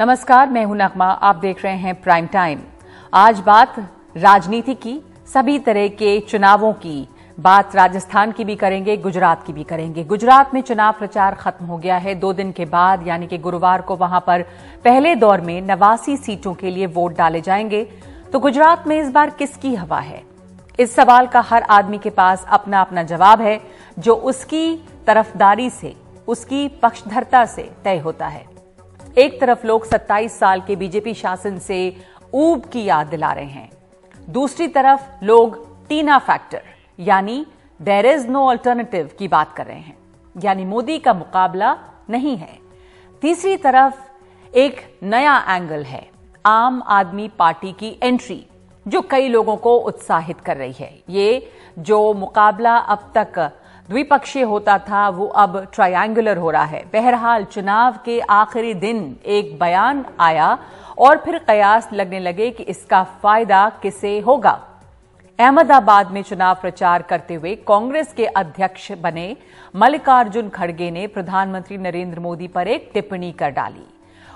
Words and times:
नमस्कार, 0.00 0.48
मैं 0.48 0.64
हूँ 0.64 0.76
नगमा। 0.76 1.06
आप 1.06 1.36
देख 1.36 1.64
रहे 1.64 1.76
हैं 1.76 2.02
प्राइम 2.02 2.26
टाइम 2.26 2.60
आज 3.14 3.40
बात 3.40 3.74
राजनीति 4.16 4.74
की, 4.74 5.02
सभी 5.34 5.58
तरह 5.58 5.88
के 5.88 6.20
चुनावों 6.20 6.72
की। 6.72 7.08
बात 7.40 7.76
राजस्थान 7.76 8.32
की 8.32 8.44
भी 8.44 8.56
करेंगे, 8.56 8.96
गुजरात 8.96 9.42
की 9.46 9.52
भी 9.52 9.64
करेंगे। 9.64 10.04
गुजरात 10.04 10.54
में 10.54 10.60
चुनाव 10.60 10.92
प्रचार 10.92 11.34
खत्म 11.34 11.66
हो 11.66 11.78
गया 11.78 11.96
है। 11.96 12.14
दो 12.14 12.32
दिन 12.32 12.52
के 12.52 12.64
बाद, 12.64 13.06
यानी 13.08 13.26
कि 13.26 13.38
गुरुवार 13.38 13.82
को 13.82 13.96
वहाँ 13.96 14.24
पर 14.26 14.42
पहले 14.84 15.14
दौर 15.14 15.40
में 15.40 15.62
नवासी 15.62 16.16
सीटों 16.16 16.54
के 16.54 16.70
लिए 16.70 16.86
वोट 16.86 17.16
डाले 17.16 17.40
जाएँगे। 17.40 17.88
तो 18.32 18.38
गुजरात 18.38 18.86
में 18.86 19.00
इस 19.00 19.10
बार 19.10 19.30
किसकी 19.30 19.74
हवा 19.74 20.00
है? 20.00 20.22
इस 20.80 20.94
सवाल 20.94 21.26
का 21.26 21.40
हर 21.40 21.62
आदमी 21.62 21.98
के 21.98 22.10
पास 22.10 22.46
अपना 22.48 22.80
अपना 22.80 23.02
जवाब 23.02 23.40
है, 23.40 23.60
जो 23.98 24.14
उसकी 24.14 24.76
तरफदारी 25.06 25.70
से, 25.70 25.96
उसकी 26.28 26.68
पक्षधरता 26.68 27.44
से 27.44 27.70
तय 27.84 27.98
होता 27.98 28.26
है। 28.26 28.57
एक 29.16 29.40
तरफ़ 29.40 29.66
लोग 29.66 29.84
27 29.84 30.38
साल 30.38 30.60
के 30.60 30.76
बीजेपी 30.76 31.14
शासन 31.14 31.58
से 31.58 31.96
ऊब 32.34 32.64
की 32.64 32.84
याद 32.84 33.06
दिला 33.06 33.32
रहे 33.32 33.44
हैं। 33.44 33.70
दूसरी 34.30 34.68
तरफ़ 34.68 35.24
लोग 35.24 35.56
टीना 35.88 36.18
फैक्टर, 36.18 36.62
यानी 36.98 37.46
देर 37.80 38.06
इज़ 38.06 38.26
नो 38.28 38.46
अल्टरनेटिव 38.46 39.10
की 39.18 39.28
बात 39.28 39.52
कर 39.52 39.66
रहे 39.66 39.78
हैं। 39.78 39.96
यानी 40.36 40.64
मोदी 40.64 40.98
का 40.98 41.14
मुकाबला 41.14 41.76
नहीं 42.10 42.36
है। 42.36 42.58
तीसरी 43.22 43.56
तरफ़ 43.56 44.56
एक 44.56 44.98
नया 45.02 45.38
एंगल 45.48 45.82
है, 45.82 46.06
आम 46.46 46.82
आदमी 46.86 47.28
पार्टी 47.28 47.72
की 47.72 47.98
एंट्री 48.02 48.44
जो 48.86 49.00
कई 49.00 49.28
लोगों 49.28 49.56
को 49.56 49.76
उत्साहित 49.78 50.40
कर 50.40 50.56
रही 50.56 50.72
है। 50.72 50.98
ये 51.10 51.50
जो 51.78 52.12
मुकाबला 52.14 52.76
अब 52.76 53.12
तक 53.16 53.38
द्विपक्षीय 53.88 54.42
होता 54.42 54.76
था, 54.78 55.08
वो 55.08 55.26
अब 55.26 55.56
ट्रायंगुलर 55.74 56.36
हो 56.36 56.50
रहा 56.50 56.64
है। 56.64 56.82
बहरहाल, 56.92 57.44
चुनाव 57.44 57.98
के 58.04 58.18
आखिरी 58.20 58.74
दिन 58.76 59.16
एक 59.26 59.58
बयान 59.58 60.04
आया 60.20 60.58
और 60.98 61.18
फिर 61.18 61.38
कयास 61.38 61.88
लगने 61.92 62.20
लगे 62.20 62.50
कि 62.50 62.62
इसका 62.64 63.02
फ़ायदा 63.22 63.68
किसे 63.82 64.18
होगा। 64.20 64.58
अहमदाबाद 65.38 66.10
में 66.10 66.22
चुनाव 66.22 66.54
प्रचार 66.54 67.02
करते 67.02 67.34
हुए 67.34 67.54
कांग्रेस 67.68 68.12
के 68.12 68.26
अध्यक्ष 68.26 68.90
बने 68.92 69.36
मल्लिकार्जुन 69.74 70.48
खड़गे 70.48 70.90
ने 70.90 71.06
प्रधानमंत्री 71.06 71.76
नरेंद्र 71.78 72.20
मोदी 72.20 72.48
पर 72.48 72.68
एक 72.68 72.90
टिप्पणी 72.94 73.32
कर 73.32 73.50
डाली। 73.50 73.86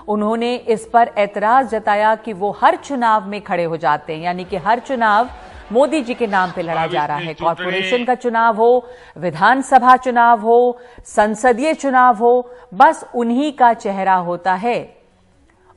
उन्होंने 0.07 0.55
इस 0.55 0.89
पर 0.93 1.11
ऐतराज 1.17 1.69
जताया 1.69 2.15
कि 2.15 2.33
वो 2.33 2.51
हर 2.61 2.75
चुनाव 2.75 3.27
में 3.27 3.41
खड़े 3.41 3.63
हो 3.63 3.77
जाते 3.77 4.13
हैं, 4.13 4.21
यानी 4.21 4.43
कि 4.43 4.57
हर 4.57 4.79
चुनाव 4.79 5.29
मोदी 5.73 6.01
जी 6.01 6.13
के 6.13 6.27
नाम 6.27 6.51
पे 6.51 6.61
लड़ा 6.61 6.85
जा 6.87 7.05
रहा 7.05 7.17
है। 7.17 7.33
कॉरपोरेशन 7.33 8.03
का 8.05 8.15
चुनाव 8.15 8.55
हो 8.55 8.85
विधानसभा 9.17 9.95
चुनाव 9.97 10.41
हो 10.41 10.79
संसदीय 11.05 11.73
चुनाव 11.73 12.17
हो 12.17 12.33
बस 12.73 13.03
उन्हीं 13.15 13.51
का 13.51 13.73
चेहरा 13.75 14.15
होता 14.27 14.53
है। 14.55 14.77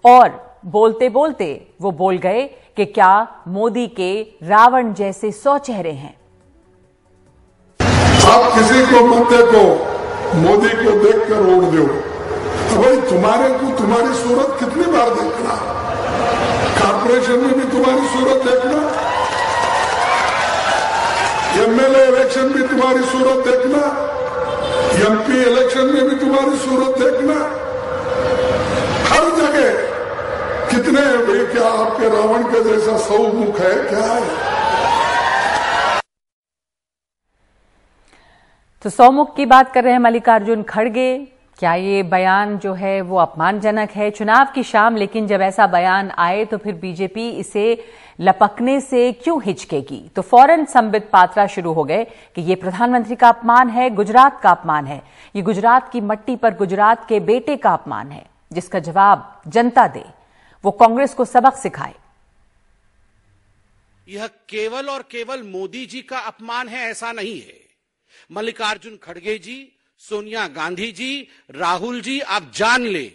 और 0.05 0.59
बोलते 0.67 1.09
बोलते 1.09 1.47
वो 1.81 1.91
बोल 1.93 2.19
गए 2.19 2.43
कि 2.77 2.85
क्या 2.85 3.27
मोदी 3.49 3.87
के 3.97 4.13
रावण 4.43 4.93
जैसे 4.93 5.31
सौ 5.33 5.57
चेहरे 5.59 5.93
हैं। 5.93 6.15
आप 8.27 8.53
किसी 8.55 8.85
को 8.87 9.05
मुद्दे 9.07 9.43
को 9.47 9.63
मोदी 10.39 10.69
को 10.75 10.99
देखकर 11.05 11.41
ओढ़ 11.55 11.65
दो। 11.75 11.87
तो 12.69 12.83
भाई 12.83 12.97
तुम्हारे 13.11 13.49
को 13.51 13.77
तुम्हारी 13.79 14.15
सूरत 14.15 14.57
कितनी 14.61 14.93
बार 14.93 15.11
देखना? 15.15 15.55
कॉरपोरेशन 16.79 17.41
में 17.41 17.53
भी 17.55 17.71
तुम्हारी 17.73 18.07
सूरत 18.09 18.45
देखना? 18.47 18.96
एमएलए 21.57 22.07
इलेक्शन 22.09 22.49
भी 22.49 22.63
तुम्हारी 22.69 23.03
सूरत 23.05 23.47
देखना। 23.47 23.83
एमपी 25.07 25.37
इलेक्शन 25.43 25.87
में 25.87 26.09
भी 26.09 26.17
तुम्हारी 26.17 26.57
सूरत 26.57 26.99
देखना। 26.99 27.37
हर 29.09 29.25
जगह 29.37 29.69
कितने 30.71 31.05
भाई 31.27 31.47
क्या 31.47 31.69
आपके 31.77 32.09
रावण 32.09 32.43
के 32.45 32.63
जैसा 32.65 32.97
सौ 32.99 33.19
मुख 33.33 33.61
है, 33.61 33.75
क्या 33.89 34.03
है? 34.03 34.45
तो 38.85 38.91
सौमुख 38.91 39.35
की 39.37 39.47
बात 39.47 39.73
कर 39.75 39.85
रहे 39.85 39.93
हैं 39.93 40.01
मल्लिकार्जुन 40.01 40.63
खड़गे। 40.63 41.11
क्या 41.59 41.75
ये 41.75 42.03
बयान 42.03 42.59
जो 42.59 42.73
है 42.75 43.01
वो 43.01 43.17
अपमानजनक 43.17 43.91
है? 43.91 44.11
चुनाव 44.11 44.47
की 44.55 44.63
शाम, 44.63 44.97
लेकिन 44.97 45.27
जब 45.27 45.41
ऐसा 45.41 45.67
बयान 45.67 46.11
आए 46.11 46.45
तो 46.45 46.59
फिर 46.59 46.75
बीजेपी 46.75 47.31
इसे 47.31 47.85
लपकने 48.21 48.81
से 48.81 49.13
क्यों 49.13 49.43
हिचकेगी? 49.43 50.09
तो 50.17 50.23
फ़ौरन 50.23 50.65
संबित 50.65 51.09
पात्रा 51.13 51.47
शुरू 51.47 51.73
हो 51.73 51.85
गए 51.85 52.05
कि 52.05 52.43
ये 52.43 52.55
प्रधानमंत्री 52.55 53.17
का 53.17 53.29
अपमान 53.29 53.71
है, 53.71 53.91
गुजरात 53.91 54.41
का 54.41 54.51
अपमान 54.51 54.87
है। 54.87 55.03
ये 55.37 55.43
गुजरात 55.43 55.93
की 55.93 56.01
मट्टी 56.01 56.37
पर 56.37 56.55
गुजरात 56.55 57.09
के 57.09 57.21
बेटे 57.21 57.57
का 57.57 57.73
अपमान 57.73 58.11
है, 58.11 58.27
जिसका 58.53 58.79
जवाब 58.79 59.43
जनता 59.49 59.87
दे। 59.87 60.05
वो 60.65 60.71
कांग्रेस 60.71 61.15
को 61.15 61.25
सबक 61.25 61.57
सिखाए। 61.57 61.95
यह 64.09 64.27
केवल 64.27 64.89
और 64.89 65.03
केवल 65.03 65.43
मोदी 65.43 65.87
जी 65.87 66.03
का 66.03 66.19
अपमान 66.19 66.69
है, 66.69 66.91
ऐसा 66.91 67.13
नहीं 67.13 67.41
है। 67.41 67.61
मल्लिकार्जुन 68.33 68.99
खड़गे 69.03 69.39
जी 69.39 69.73
सोनिया 69.99 70.47
गांधी 70.49 70.93
जी, 70.93 71.29
राहुल 71.51 72.01
जी, 72.01 72.21
आप 72.21 72.53
जान 72.55 72.83
ले, 72.87 73.13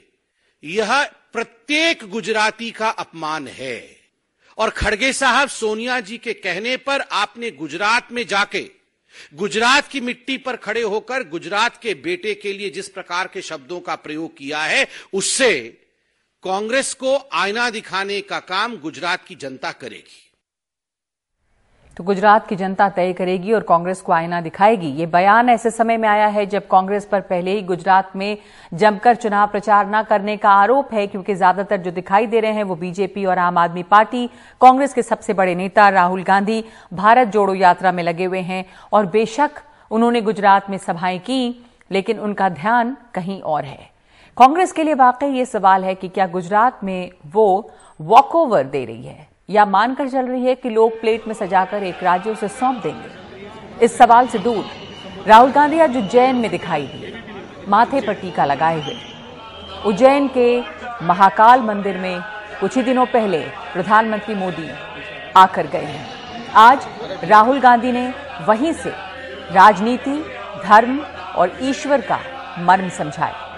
यह 0.63 1.03
प्रत्येक 1.33 2.03
गुजराती 2.03 2.71
का 2.71 2.89
अपमान 2.89 3.47
है। 3.47 3.99
और 4.57 4.69
खड़गे 4.69 5.13
साहब, 5.13 5.49
सोनिया 5.49 5.99
जी 5.99 6.17
के 6.17 6.33
कहने 6.33 6.77
पर 6.77 7.01
आपने 7.01 7.51
गुजरात 7.51 8.11
में 8.11 8.27
जाके, 8.27 8.69
गुजरात 9.33 9.87
की 9.87 10.01
मिट्टी 10.01 10.37
पर 10.37 10.55
खड़े 10.55 10.81
होकर 10.81 11.23
गुजरात 11.23 11.81
के 11.81 11.93
बेटे 11.93 12.33
के 12.33 12.53
लिए 12.53 12.69
जिस 12.69 12.89
प्रकार 12.89 13.27
के 13.27 13.41
शब्दों 13.41 13.79
का 13.79 13.95
प्रयोग 13.95 14.37
किया 14.37 14.63
है, 14.63 14.87
उससे 15.13 15.61
कांग्रेस 16.43 16.93
को 16.93 17.15
आईना 17.33 17.69
दिखाने 17.69 18.21
का 18.21 18.39
काम 18.39 18.77
गुजरात 18.77 19.25
की 19.25 19.35
जनता 19.35 19.71
करेगी। 19.71 20.20
तो 21.97 22.03
गुजरात 22.03 22.46
की 22.47 22.56
जनता 22.56 22.88
तय 22.90 23.12
करेगी 23.13 23.53
और 23.53 23.63
कांग्रेस 23.63 24.02
को 24.02 24.12
आईना 24.12 24.40
दिखाएगी। 24.41 24.88
ये 24.90 25.06
बयान 25.06 25.50
ऐसे 25.50 25.69
समय 25.72 25.97
में 25.97 26.07
आया 26.09 26.28
है 26.28 26.46
जब 26.46 26.68
कांग्रेस 26.68 27.06
पर 27.06 27.22
पहले 27.22 27.52
ही 27.52 27.62
गुजरात 27.62 28.16
में 28.16 28.38
जमकर 28.74 29.16
चुनाव 29.16 29.47
प्रचार 29.47 29.90
न 29.90 30.02
करने 30.03 30.35
का 30.38 30.50
आरोप 30.52 30.94
है, 30.94 31.06
क्योंकि 31.07 31.35
ज़्यादातर 31.35 31.78
जो 31.78 31.91
दिखाई 31.91 32.28
दे 32.28 32.40
रहे 32.40 32.52
हैं 32.52 32.63
वो 32.63 32.75
बीजेपी 32.75 33.25
और 33.25 33.38
आम 33.38 33.57
आदमी 33.57 33.84
पार्टी, 33.84 34.28
कांग्रेस 34.62 34.94
के 34.94 35.02
सबसे 35.03 35.34
बड़े 35.34 35.56
नेता 35.56 35.88
राहुल 35.90 36.24
गांधी, 36.24 36.63
भारत 36.94 37.28
जोड़ो 37.28 37.53
यात्रा 37.53 37.91
में 37.91 38.03
लगे 38.03 38.25
हुए 38.25 38.41
हैं 38.41 38.66
और 38.94 39.06
बेशक 39.08 39.62
उन्होंने 39.91 40.22
गुजरात 40.22 40.69
में 40.69 40.78
सभाएँ 40.78 41.19
की, 41.19 41.66
लेकिन 41.91 42.19
उनका 42.19 42.50
ध्यान 42.52 42.96
कहीं 43.13 43.41
और 43.41 43.66
है। 43.66 43.90
कांग्रेस 44.38 44.72
के 44.72 44.84
लिए 44.84 44.94
वाकई 44.94 45.29
ये 45.29 45.46
सवाल 45.46 45.84
है 45.84 45.96
कि 45.96 46.08
क्या 46.08 46.28
गुजरात 46.29 46.84
में 46.84 47.12
वो 47.28 47.69
वॉकओवर 48.00 48.63
दे 48.66 48.85
रही 48.85 49.06
है? 49.06 49.28
या 49.51 49.66
मानकर 49.66 50.07
चल 50.09 50.25
रही 50.25 50.45
है 50.45 50.56
कि 50.56 50.69
लोग 50.69 51.00
प्लेट 51.01 51.28
में 51.28 51.34
सजाकर 51.34 51.84
एक 51.84 52.03
राज्य 52.03 52.29
उसे 52.29 52.47
सौंप 52.47 52.84
देंगे। 52.84 53.85
इस 53.85 53.97
सवाल 53.97 54.28
से 54.28 54.39
दूर, 54.39 54.66
राहुल 55.28 55.51
गांधी 55.51 55.79
आज 55.79 55.97
उज्जैन 55.97 56.35
में 56.35 56.50
दिखाई 56.51 56.85
दिए। 56.88 57.13
माथे 57.69 58.01
पर 58.01 58.13
टीका 58.13 58.45
लगाए 58.45 58.81
हुए। 58.81 58.95
उज्जैन 59.85 60.28
के 60.28 60.61
महाकाल 61.03 61.61
मंदिर 61.61 61.97
में 61.97 62.22
कुछ 62.59 62.75
ही 62.78 62.84
दिनों 62.84 63.06
पहले 63.06 63.40
प्रधानमंत्री 63.73 64.35
मोदी 64.35 64.69
आकर 65.35 65.67
गए 65.67 65.85
हैं। 65.85 66.07
आज 66.56 66.88
राहुल 67.23 67.59
गांधी 67.59 67.91
ने 67.91 68.13
वहीं 68.47 68.73
से 68.73 68.90
राजनीति, 69.51 70.17
धर्म 70.66 71.00
और 71.35 71.57
ईश्वर 71.61 72.01
का 72.01 72.19
मर्म 72.59 72.90
समझाया। 72.90 73.50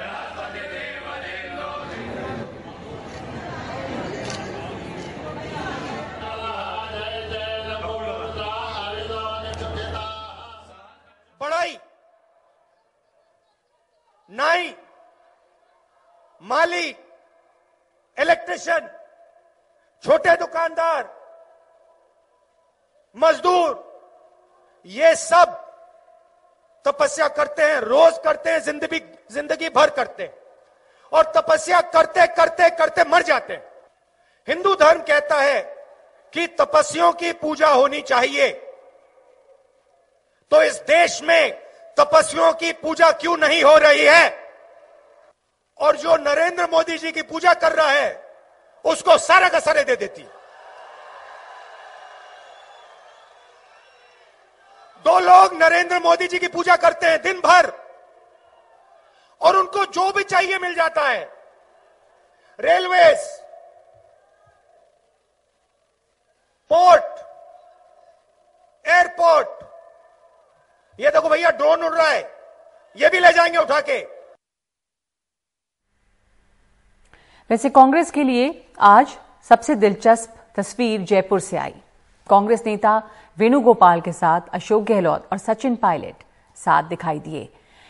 नाई, 14.34 14.76
माली 16.42 16.88
इलेक्ट्रिशियन 18.18 18.90
छोटे 20.04 20.36
दुकानदार, 20.36 21.04
मजदूर, 23.16 23.72
ये 24.86 25.16
सब 25.16 25.60
तपस्या 26.86 27.28
करते 27.28 27.64
हैं, 27.64 27.80
रोज 27.82 28.18
करते 28.24 28.50
हैं, 28.50 28.60
ज़िंदगी 28.60 29.00
ज़िंदगी 29.32 29.70
भर 29.70 29.90
करते 29.90 30.24
हैं। 30.24 30.34
और 31.12 31.32
तपस्या 31.36 31.80
करते 31.82 32.26
करते 32.28 32.70
करते 32.70 33.04
मर 33.04 33.24
जाते 33.24 33.54
हैं। 33.54 33.64
हिंदू 34.48 34.74
धर्म 34.76 35.02
कहता 35.02 35.40
है 35.42 35.62
कि 36.34 36.48
तपस्या 36.60 37.12
की 37.12 37.32
पूजा 37.34 37.68
होनी 37.68 38.02
चाहिए। 38.02 38.50
तो 40.52 40.62
इस 40.64 40.82
देश 40.82 41.22
में 41.24 41.63
तपस्वियों 41.98 42.52
की 42.54 42.72
पूजा 42.74 43.12
क्यों 43.12 43.38
नहीं 43.38 43.64
हो 43.64 43.76
रही 43.78 44.06
है? 44.06 44.44
और 45.80 45.98
जो 45.98 46.16
नरेंद्र 46.18 46.68
मोदी 46.68 46.98
जी 46.98 47.12
की 47.12 47.22
पूजा 47.22 47.54
कर 47.54 47.72
रहा 47.72 47.92
है, 47.92 48.12
उसको 48.86 49.18
सारा 49.18 49.50
का 49.50 49.60
सारे 49.60 49.84
दे 49.84 49.96
देती 49.96 50.22
दो 55.06 55.20
लोग 55.20 55.54
नरेंद्र 55.54 56.00
मोदी 56.00 56.28
जी 56.28 56.40
की 56.40 56.48
पूजा 56.48 56.76
करते 56.76 57.08
हैं 57.08 57.22
दिन 57.22 57.40
भर, 57.40 57.72
और 59.42 59.56
उनको 59.56 59.86
जो 59.86 60.12
भी 60.12 60.24
चाहिए 60.24 60.60
मिल 60.60 60.76
जाता 60.76 61.02
है। 61.02 61.24
रेलवेज, 62.60 63.28
पोर्ट, 66.72 67.04
एयरपोर्ट 68.86 69.62
ये 71.00 71.10
देखो 71.10 71.30
भैया 71.30 71.50
ड्रोन 71.50 71.84
उड़ 71.84 71.94
रहा 71.94 72.08
है। 72.08 72.22
ये 72.98 73.10
भी 73.10 73.20
ले 73.20 73.32
जाएँगे 73.34 73.58
उठा 73.58 73.80
के। 73.80 73.98
वैसे 77.50 77.70
कांग्रेस 77.70 78.12
के 78.12 78.24
लिए 78.24 78.68
आज 78.80 79.16
सबसे 79.50 79.76
दिलचस्प 79.76 80.36
तस्वीर 80.56 81.02
जयपुर 81.02 81.40
से 81.40 81.58
आई। 81.58 81.74
कांग्रेस 82.30 82.64
नेता 82.66 83.02
वेणुगोपाल 83.38 84.02
के 84.02 84.12
साथ 84.12 84.42
अशोक 84.54 84.84
गहलोत 84.84 85.28
और 85.32 85.38
सचिन 85.38 85.76
पायलट 85.76 86.24
साथ 86.58 86.84
दिखाई 86.84 87.20
दिए। 87.20 87.50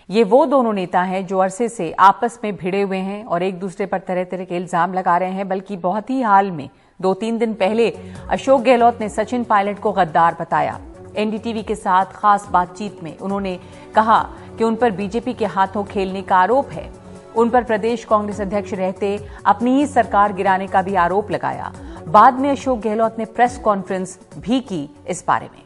ये 0.09 0.23
वो 0.23 0.45
दोनों 0.45 0.73
नेता 0.73 1.01
हैं 1.01 1.25
जो 1.27 1.39
अरसे 1.39 1.69
से 1.69 1.91
आपस 2.01 2.39
में 2.43 2.55
भिड़े 2.55 2.81
हुए 2.81 2.97
हैं 2.99 3.23
और 3.25 3.43
एक 3.43 3.59
दूसरे 3.59 3.85
पर 3.85 3.99
तरह 3.99 4.23
तरह 4.23 4.45
के 4.45 4.55
इल्ज़ाम 4.55 4.93
लगा 4.93 5.17
रहे 5.17 5.31
हैं, 5.31 5.47
बल्कि 5.49 5.77
बहुत 5.77 6.09
ही 6.09 6.21
हाल 6.21 6.51
में 6.51 6.69
दो 7.01 7.13
तीन 7.13 7.37
दिन 7.37 7.53
पहले, 7.53 7.89
अशोक 8.29 8.61
गहलोत 8.61 9.01
ने 9.01 9.09
सचिन 9.09 9.43
पायलट 9.43 9.79
को 9.79 9.91
गद्दार 9.91 10.37
बताया। 10.39 10.79
एनडीटीवी 11.15 11.63
के 11.63 11.75
साथ 11.75 12.13
खास 12.15 12.47
बातचीत 12.51 13.03
में 13.03 13.17
उन्होंने 13.17 13.59
कहा 13.95 14.19
कि 14.57 14.63
उन 14.63 14.75
पर 14.75 14.91
बीजेपी 14.91 15.33
के 15.33 15.45
हाथों 15.47 15.83
खेलने 15.83 16.21
का 16.21 16.37
आरोप 16.37 16.69
है। 16.69 16.91
उन 17.35 17.49
पर 17.49 17.63
प्रदेश 17.63 18.05
कांग्रेस 18.05 18.41
अध्यक्ष 18.41 18.73
रहते 18.73 19.17
अपनी 19.45 19.75
ही 19.75 19.85
सरकार 19.87 20.33
गिराने 20.33 20.67
का 20.67 20.81
भी 20.81 20.95
आरोप 20.95 21.31
लगाया। 21.31 21.73
बाद 22.07 22.39
में 22.39 22.49
अशोक 22.49 22.79
गहलोत 22.79 23.15
ने 23.19 23.25
प्रेस 23.27 23.57
कॉन्फ्रेंस 23.57 24.17
भी 24.37 24.59
की 24.61 24.87
इस 25.09 25.23
बारे 25.27 25.45
में। 25.45 25.61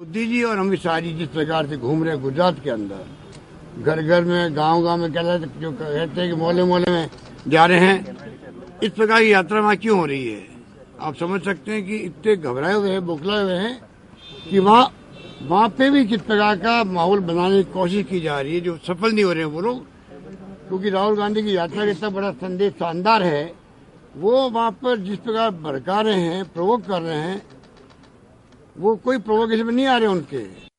मोदी 0.00 0.26
जी 0.26 0.42
और 0.42 0.58
अमित 0.58 0.80
शाह 0.80 1.00
जी 1.00 1.12
जिस 1.14 1.28
प्रकार 1.28 1.66
से 1.66 1.76
घूम 1.76 2.04
रहे 2.04 2.16
गुजरात 2.18 2.62
के 2.64 2.70
अंदर 2.70 3.82
घर 3.82 4.02
घर 4.02 4.24
में 4.24 4.56
गाँव 4.56 4.82
गाँव 4.82 4.98
में 4.98 5.12
कहते 5.12 5.60
जो 5.60 5.72
कहते 5.72 6.20
हैं 6.20 6.30
कि 6.30 6.36
मोहल्ले 6.36 6.64
मोहल्ले 6.64 6.90
में 6.90 7.10
जा 7.48 7.66
रहे 7.66 7.78
हैं, 7.80 8.16
इस 8.82 8.92
प्रकार 8.92 9.20
की 9.20 9.32
यात्रा 9.32 9.60
वहाँ 9.60 9.76
क्यों 9.76 9.98
हो 9.98 10.06
रही 10.06 10.30
है? 10.30 10.40
आप 11.00 11.14
समझ 11.16 11.40
सकते 11.42 11.72
हैं 11.72 11.84
कि 11.86 11.96
इतने 11.96 12.36
घबराए 12.36 12.74
हुए 12.74 12.90
हैं, 12.90 13.04
बुखलाए 13.06 13.42
हुए 13.42 13.54
हैं 13.54 13.80
कि 14.50 14.58
वहाँ 14.58 14.90
वहाँ 15.42 15.68
पे 15.68 15.88
भी 15.90 16.04
किस 16.06 16.20
प्रकार 16.22 16.56
का 16.56 16.82
माहौल 16.84 17.20
बनाने 17.20 17.62
की 17.62 17.72
कोशिश 17.72 18.06
की 18.06 18.20
जा 18.20 18.40
रही 18.40 18.54
है, 18.54 18.60
जो 18.60 18.76
सफल 18.78 19.12
नहीं 19.12 19.24
हो 19.24 19.32
रहे 19.32 19.44
हैं 19.44 19.50
वो 19.50 19.60
लोग। 19.60 19.78
क्योंकि 20.68 20.90
राहुल 20.90 21.16
गांधी 21.16 21.42
की 21.42 21.56
यात्रा 21.56 21.84
का 21.84 21.90
इतना 21.90 22.10
बड़ा 22.10 22.30
संदेश 22.32 22.72
शानदार 22.72 23.22
है, 23.22 23.52
वो 24.16 24.48
वहाँ 24.50 24.70
पर 24.72 24.96
जिस 24.98 25.18
प्रकार 25.18 25.50
भड़का 25.62 26.00
रहे 26.00 26.20
हैं 26.20 26.44
प्रवोक 26.52 26.84
कर 26.84 27.02
रहे 27.02 27.18
हैं, 27.18 27.42
वो 28.78 28.96
कोई 28.96 29.18
प्रोवोकेशन 29.18 29.66
में 29.66 29.72
नहीं 29.72 29.86
आ 29.86 29.96
रहे 29.96 30.08
उनके। 30.08 30.69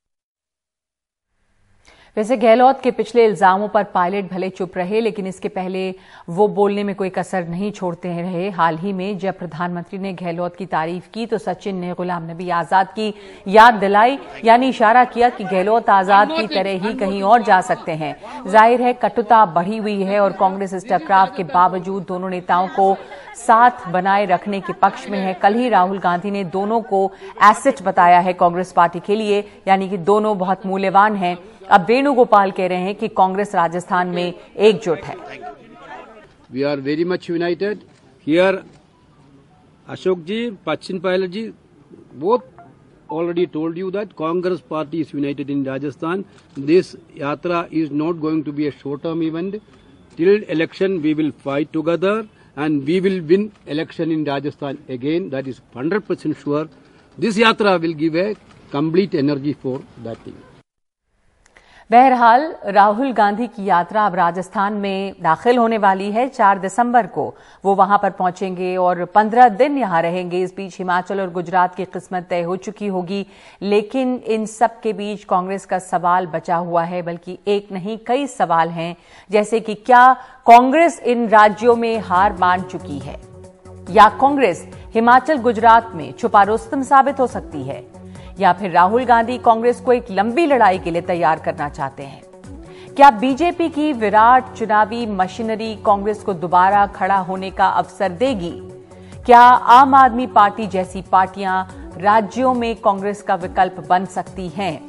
वैसे 2.17 2.35
गहलोत 2.37 2.81
के 2.81 2.91
पिछले 2.91 3.25
इल्जामों 3.25 3.67
पर 3.67 3.83
पायलट 3.83 4.31
भले 4.31 4.49
चुप 4.49 4.77
रहे, 4.77 5.01
लेकिन 5.01 5.27
इसके 5.27 5.47
पहले 5.49 5.83
वो 6.29 6.47
बोलने 6.49 6.83
में 6.83 6.93
कोई 6.95 7.09
कसर 7.09 7.47
नहीं 7.47 7.71
छोड़ते 7.71 8.09
रहे। 8.11 8.49
हाल 8.49 8.77
ही 8.77 8.91
में 8.93 9.17
जब 9.17 9.37
प्रधानमंत्री 9.39 9.99
ने 9.99 10.11
गहलोत 10.13 10.55
की 10.55 10.65
तारीफ़ 10.65 11.07
की 11.13 11.25
तो 11.25 11.37
सचिन 11.37 11.75
ने 11.75 11.93
गुलाम 11.93 12.29
नबी 12.31 12.49
आज़ाद 12.51 12.87
की 12.89 13.13
याद 13.47 13.73
दिलाई, 13.75 14.17
यानी 14.45 14.69
इशारा 14.69 15.03
किया 15.05 15.29
कि 15.29 15.43
गहलोत 15.43 15.89
आज़ाद 15.89 16.31
की 16.31 16.47
तरह 16.47 16.87
ही 16.87 16.93
कहीं 16.95 17.21
और 17.23 17.43
जा 17.43 17.61
सकते 17.61 17.91
हैं। 17.93 18.15
ज़ाहिर 18.47 18.81
है, 18.81 18.93
कटुता 18.95 19.45
बढ़ी 19.47 19.77
हुई 19.77 20.01
है 20.03 20.19
और 20.19 20.31
कांग्रेस 20.33 20.73
इस 20.73 20.87
टकराव 20.89 21.31
के 21.37 21.43
बावजूद 21.45 22.05
दोनों 22.07 22.29
नेताओं 22.29 22.67
को 22.69 22.95
साथ 23.37 23.87
बनाए 23.91 24.25
रखने 24.25 24.59
के 24.61 24.73
पक्ष 24.75 25.07
में 25.09 25.17
है। 25.19 25.33
कल 25.33 25.53
ही 25.53 25.69
राहुल 25.69 25.99
गांधी 25.99 26.31
ने 26.31 26.43
दोनों 26.49 26.81
को 26.83 27.05
एसेट 27.43 27.81
बताया 27.83 28.19
है 28.19 28.33
कांग्रेस 28.35 28.71
पार्टी 28.71 28.99
के 28.99 29.15
लिए, 29.15 29.39
यानी 29.67 29.89
कि 29.89 29.97
दोनों 29.99 30.37
बहुत 30.37 30.65
मूल्यवान 30.65 31.15
हैं। 31.15 31.37
अब 31.71 31.85
वेणुगोपाल 31.89 32.51
कह 32.51 32.67
रहे 32.67 32.83
हैं 32.83 32.95
कि 32.95 33.07
कांग्रेस 33.17 33.53
राजस्थान 33.55 34.07
में 34.15 34.33
एकजुट 34.59 35.03
है। 35.05 35.15
We 36.51 36.63
are 36.63 36.79
very 36.81 37.03
much 37.05 37.29
united 37.29 37.79
here 38.27 38.61
Ashok 39.87 40.19
ji 40.25 40.39
पश्चिम 40.65 40.99
पायलट 40.99 41.29
जी 41.29 41.43
वो 42.15 42.41
already 43.09 43.45
told 43.53 43.77
you 43.77 43.91
that 43.91 44.11
Congress 44.19 44.59
party 44.69 44.99
is 45.01 45.15
united 45.15 45.49
in 45.49 45.65
Rajasthan 45.65 46.25
this 46.57 46.95
yatra 47.17 47.65
is 47.73 47.93
not 48.03 48.19
going 48.19 48.43
to 48.43 48.51
be 48.51 48.65
a 48.65 48.71
short 48.83 49.03
term 49.03 49.23
event 49.23 49.59
till 50.17 50.45
election 50.49 50.97
we 50.99 51.13
will 51.13 51.31
fight 51.45 51.71
together 51.73 52.23
and 52.57 52.81
we 52.83 52.99
will 52.99 53.19
win 53.25 53.49
election 53.69 54.11
in 54.11 54.25
Rajasthan 54.25 54.77
again 54.91 55.29
that 55.29 55.47
is 55.47 55.61
hundred 55.77 56.01
percent 56.03 56.35
sure 56.37 56.69
this 57.17 57.37
yatra 57.39 57.75
will 57.77 57.93
give 58.05 58.17
a 58.17 58.33
complete 58.73 59.15
energy 59.15 59.53
for 59.63 59.83
that 59.99 60.25
thing 60.27 60.50
बहरहाल, 61.91 62.55
राहुल 62.65 63.11
गांधी 63.11 63.45
की 63.47 63.65
यात्रा 63.65 64.05
अब 64.05 64.13
राजस्थान 64.15 64.73
में 64.73 65.13
दाखिल 65.21 65.57
होने 65.57 65.77
वाली 65.77 66.11
है। 66.11 66.27
चार 66.27 66.59
दिसंबर 66.59 67.07
को 67.07 67.35
वो 67.65 67.73
वहाँ 67.75 67.97
पर 67.97 68.09
पहुँचेंगे 68.09 68.75
और 68.77 69.03
पंद्रह 69.05 69.49
दिन 69.49 69.77
यहाँ 69.77 70.01
रहेंगे। 70.01 70.41
इस 70.43 70.55
बीच 70.55 70.77
हिमाचल 70.77 71.21
और 71.21 71.29
गुजरात 71.29 71.75
की 71.75 71.85
किस्मत 71.85 72.27
तय 72.29 72.41
हो 72.41 72.55
चुकी 72.55 72.87
होगी, 72.87 73.25
लेकिन 73.61 74.15
इन 74.15 74.45
सब 74.45 74.79
के 74.79 74.93
बीच 74.93 75.23
कांग्रेस 75.23 75.65
का 75.65 75.79
सवाल 75.79 76.27
बचा 76.27 76.55
हुआ 76.55 76.83
है, 76.83 77.01
बल्कि 77.01 77.37
एक 77.47 77.71
नहीं, 77.71 77.97
कई 78.07 78.27
सवाल 78.27 78.69
हैं, 78.69 78.95
जैसे 79.29 79.59
कि 79.59 79.73
क्या 79.75 80.13
कांग्रेस 80.47 80.99
इन 80.99 81.27
राज्यों 81.27 81.75
में 81.75 81.99
हार 81.99 82.37
मान 82.39 82.61
चुकी 82.61 82.99
है? 82.99 83.19
या 83.89 84.09
कांग्रेस 84.09 84.67
हिमाचल, 84.93 85.37
गुजरात 85.37 85.91
में 85.95 86.11
छुपा 86.11 86.43
रुस्तम 86.43 86.83
साबित 86.83 87.19
हो 87.19 87.27
सकती 87.27 87.63
है? 87.63 88.00
या 88.39 88.53
फिर 88.53 88.71
राहुल 88.71 89.05
गांधी 89.05 89.37
कांग्रेस 89.37 89.79
को 89.81 89.93
एक 89.93 90.05
लंबी 90.11 90.45
लड़ाई 90.45 90.79
के 90.79 90.91
लिए 90.91 91.01
तैयार 91.01 91.39
करना 91.39 91.69
चाहते 91.69 92.03
हैं? 92.03 92.21
क्या 92.95 93.09
बीजेपी 93.11 93.69
की 93.69 93.91
विराट 93.93 94.53
चुनावी 94.53 95.05
मशीनरी 95.05 95.75
कांग्रेस 95.85 96.23
को 96.23 96.33
दोबारा 96.33 96.85
खड़ा 96.87 97.17
होने 97.17 97.51
का 97.51 97.67
अवसर 97.67 98.09
देगी? 98.11 98.51
क्या 99.25 99.41
आम 99.41 99.95
आदमी 99.95 100.27
पार्टी 100.27 100.67
जैसी 100.67 101.01
पार्टियाँ 101.01 101.67
राज्यों 101.97 102.53
में 102.53 102.75
कांग्रेस 102.75 103.21
का 103.21 103.35
विकल्प 103.35 103.79
बन 103.89 104.05
सकती 104.05 104.47
हैं? 104.49 104.79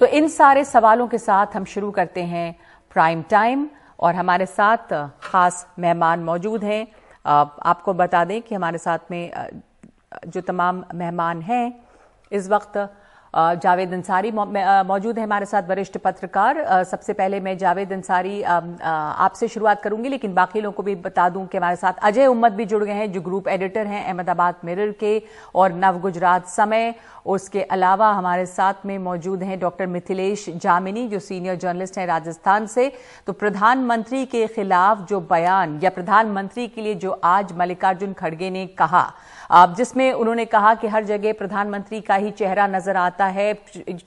तो 0.00 0.06
इन 0.06 0.28
सारे 0.28 0.64
सवालों 0.64 1.06
के 1.08 1.18
साथ 1.18 1.56
हम 1.56 1.64
शुरू 1.64 1.90
करते 1.90 2.22
हैं 2.22 2.54
प्राइम 2.92 3.22
टाइम, 3.30 3.68
और 4.00 4.14
हमारे 4.14 4.46
साथ 4.46 4.92
खास 5.22 5.66
मेहमान 5.78 6.20
मौजूद 6.20 6.64
हैं। 6.64 6.86
आपको 7.24 7.94
बता 7.94 8.24
दें 8.24 8.40
कि 8.42 8.54
हमारे 8.54 8.78
साथ 8.78 8.98
में 9.10 9.30
जो 10.26 10.40
तमाम 10.42 10.84
मेहमान 10.94 11.42
हैं, 11.42 11.74
इस 12.32 12.48
वक्त 12.50 12.88
जावेद 13.34 13.92
अंसारी 13.92 14.30
मौजूद 14.30 15.18
है 15.18 15.24
हमारे 15.24 15.46
साथ 15.46 15.62
वरिष्ठ 15.68 15.96
पत्रकार। 15.98 16.84
सबसे 16.84 17.12
पहले 17.12 17.40
मैं 17.40 17.56
जावेद 17.58 17.92
अंसारी 17.92 18.42
आपसे 18.42 19.48
शुरुआत 19.48 19.82
करूँगी, 19.82 20.08
लेकिन 20.08 20.34
बाकी 20.34 20.60
लोगों 20.60 20.76
को 20.76 20.82
भी 20.82 20.94
बता 20.96 21.28
दूँ 21.28 21.46
कि 21.46 21.58
हमारे 21.58 21.76
साथ 21.76 22.00
अजय 22.02 22.26
उम्मद 22.26 22.52
भी 22.52 22.64
जुड़ 22.64 22.82
गए 22.84 22.92
हैं, 22.92 23.10
जो 23.12 23.20
ग्रुप 23.20 23.48
एडिटर 23.48 23.86
हैं 23.86 24.04
अहमदाबाद 24.04 24.54
मिरर 24.64 24.92
के 25.00 25.22
और 25.54 25.72
नव 25.74 26.00
गुजरात 26.00 26.48
समय। 26.48 26.94
उसके 27.26 27.62
अलावा 27.62 28.10
हमारे 28.12 28.46
साथ 28.46 28.86
में 28.86 28.98
मौजूद 28.98 29.42
हैं 29.42 29.58
डॉक्टर 29.60 29.86
मिथिलेश 29.86 30.48
जामिनी, 30.56 31.06
जो 31.08 31.18
सीनियर 31.20 31.56
जर्नलिस्ट 31.56 31.98
हैं 31.98 32.06
राजस्थान 32.06 32.66
से। 32.66 32.92
तो 33.26 33.32
प्रधानमंत्री 33.34 34.24
के 34.26 34.46
खिलाफ 34.48 35.06
जो 35.08 35.20
बयान 35.22 35.78
या 35.82 35.90
प्रधानमंत्री 35.90 36.66
के 36.68 36.80
लिए 36.80 36.94
जो 36.96 37.10
आज 37.24 37.52
मल्लिकार्जुन 37.52 38.12
खड़गे 38.14 38.50
ने 38.50 38.66
कहा 38.68 39.10
जिसमें 39.50 40.12
उन्होंने 40.12 40.44
कहा 40.44 40.74
कि 40.74 40.88
हर 40.88 41.04
जगह 41.04 41.32
प्रधानमंत्री 41.32 42.00
का 42.00 42.14
ही 42.14 42.30
चेहरा 42.30 42.66
नज़र 42.66 42.96
आता 42.96 43.26
है, 43.26 43.54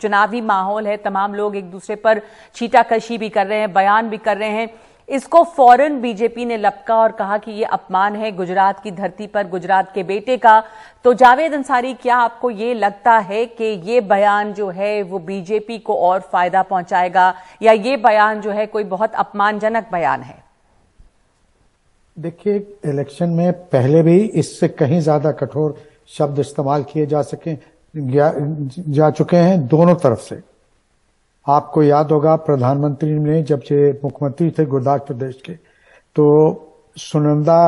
चुनावी 0.01 0.41
माहौल 0.41 0.87
है, 0.87 0.97
तमाम 0.97 1.35
लोग 1.35 1.55
एक 1.55 1.71
दूसरे 1.71 1.95
पर 1.95 2.21
छीटाकशी 2.55 3.17
भी 3.17 3.29
कर 3.29 3.47
रहे 3.47 3.59
हैं, 3.59 3.73
बयान 3.73 4.09
भी 4.09 4.17
कर 4.17 4.37
रहे 4.37 4.49
हैं। 4.49 4.69
इसको 5.09 5.43
फ़ौरन 5.43 6.01
बीजेपी 6.01 6.45
ने 6.45 6.57
लपका 6.57 6.95
और 6.95 7.11
कहा 7.11 7.37
कि 7.37 7.51
यह 7.51 7.69
अपमान 7.69 8.15
है, 8.15 8.31
गुजरात 8.31 8.79
की 8.79 8.91
धरती 8.91 9.27
पर, 9.27 9.47
गुजरात 9.47 9.93
के 9.93 10.03
बेटे 10.03 10.37
का। 10.37 10.63
तो 11.03 11.13
जावेद 11.13 11.53
अंसारी, 11.53 11.93
क्या 11.93 12.15
आपको 12.15 12.49
ये 12.49 12.73
लगता 12.73 13.17
है 13.17 13.45
कि 13.45 13.63
ये 13.63 14.01
बयान 14.01 14.53
जो 14.53 14.69
है, 14.69 15.03
वो 15.03 15.19
बीजेपी 15.19 15.79
को 15.79 15.95
और 15.95 16.19
फ़ायदा 16.19 16.61
पहुंचाएगा? 16.61 17.33
या 17.61 17.71
ये 17.71 17.97
बयान 17.97 18.41
जो 18.41 18.51
है, 18.51 18.65
कोई 18.65 18.83
बहुत 18.83 19.15
अपमानजनक 19.15 19.87
बयान 19.91 20.21
है? 20.21 20.50
देखिए 22.17 22.55
इलेक्शन 22.85 23.29
में 23.29 23.51
पहले 23.67 24.01
भी 24.03 24.17
इससे 24.19 24.67
कहीं 24.67 24.99
ज़्यादा 25.01 25.31
कठोर 25.31 25.75
शब्द 26.07 26.39
इस्तेमाल 26.39 26.83
किए 26.83 27.05
जा 27.05 27.21
सके 27.21 27.55
जा 27.95 29.09
चुके 29.09 29.37
हैं 29.37 29.67
दोनों 29.67 29.95
तरफ़ 29.95 30.19
से। 30.19 30.39
आपको 31.45 31.83
याद 31.83 32.11
होगा 32.11 32.35
प्रधानमंत्री 32.35 33.13
ने 33.13 33.41
जब 33.43 33.61
से 33.61 33.91
मुख्यमंत्री 34.03 34.49
थे 34.51 34.65
गुजरात 34.65 35.05
प्रदेश 35.07 35.41
के 35.45 35.53
तो 36.15 36.27
सुनंदा 36.97 37.59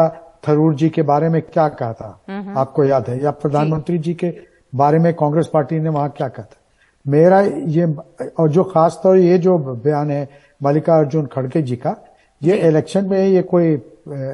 थरूर 0.47 0.75
जी 0.75 0.89
के 0.89 1.01
बारे 1.01 1.29
में 1.29 1.41
क्या 1.41 1.67
कहा 1.69 1.93
था? 1.93 2.19
आपको 2.57 2.83
याद 2.83 3.09
है? 3.09 3.21
या 3.23 3.31
प्रधानमंत्री 3.31 3.97
जी 3.97 4.13
के 4.13 4.33
बारे 4.75 4.99
में 4.99 5.13
कांग्रेस 5.13 5.47
पार्टी 5.53 5.79
ने 5.79 5.89
वहाँ 5.89 6.09
क्या 6.09 6.27
कहा 6.27 6.45
था? 6.45 6.57
मेरा 7.05 7.41
ये 7.41 7.93
और 8.39 8.49
जो 8.49 8.63
खास 8.63 8.99
तौर 9.03 9.17
ये 9.17 9.37
जो 9.37 9.57
बयान 9.57 10.11
है 10.11 10.27
मल्लिकार्जुन 10.63 11.25
खड़गे 11.25 11.61
जी 11.61 11.75
का 11.75 11.95
ये 12.43 12.57
इलेक्शन 12.67 13.05
में 13.05 13.19
ये 13.19 13.41
कोई 13.43 13.73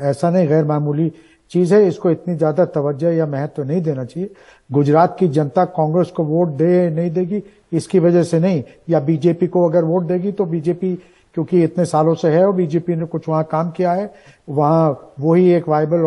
ऐसा 0.04 0.30
नहीं 0.30 0.48
गैर 0.48 0.66
मामूली 0.66 1.12
चीज़ 1.52 1.74
है, 1.74 1.88
इसको 1.88 2.10
इतनी 2.12 2.36
ज़्यादा 2.36 2.66
तवज्जो 2.68 3.10
या 3.10 3.26
महत्व 3.26 3.62
तो 3.62 3.68
नहीं 3.68 3.82
देना 3.82 4.04
चाहिए। 4.06 4.30
गुजरात 4.70 5.16
की 5.20 5.28
जनता 5.28 5.66
कांग्रेस 5.68 6.10
को 6.10 6.24
वोट 6.24 6.48
दे, 6.50 6.90
नहीं 6.90 7.12
देगी, 7.12 7.42
इसकी 7.72 8.00
वजह 8.00 8.24
से 8.24 8.40
नहीं। 8.40 8.64
या 8.90 9.00
बीजेपी 9.00 9.48
को 9.48 9.68
अगर 9.70 9.84
वोट 9.84 10.04
देगी 10.04 10.32
तो 10.32 10.46
बीजेपी, 10.46 10.94
क्योंकि 11.36 11.64
इतने 11.64 11.86
सालों 11.86 12.14
से 12.16 12.30
है 12.30 12.46
और 12.46 12.54
बीजेपी 12.54 12.96
ने 12.96 13.06
कुछ 13.06 13.30
वहाँ 13.30 13.44
काम 13.52 13.72
किया 13.72 13.92
है, 13.94 14.12
वहाँ 14.50 15.14
वही 15.20 15.50
एक 15.52 15.70
वाइबल 15.70 16.04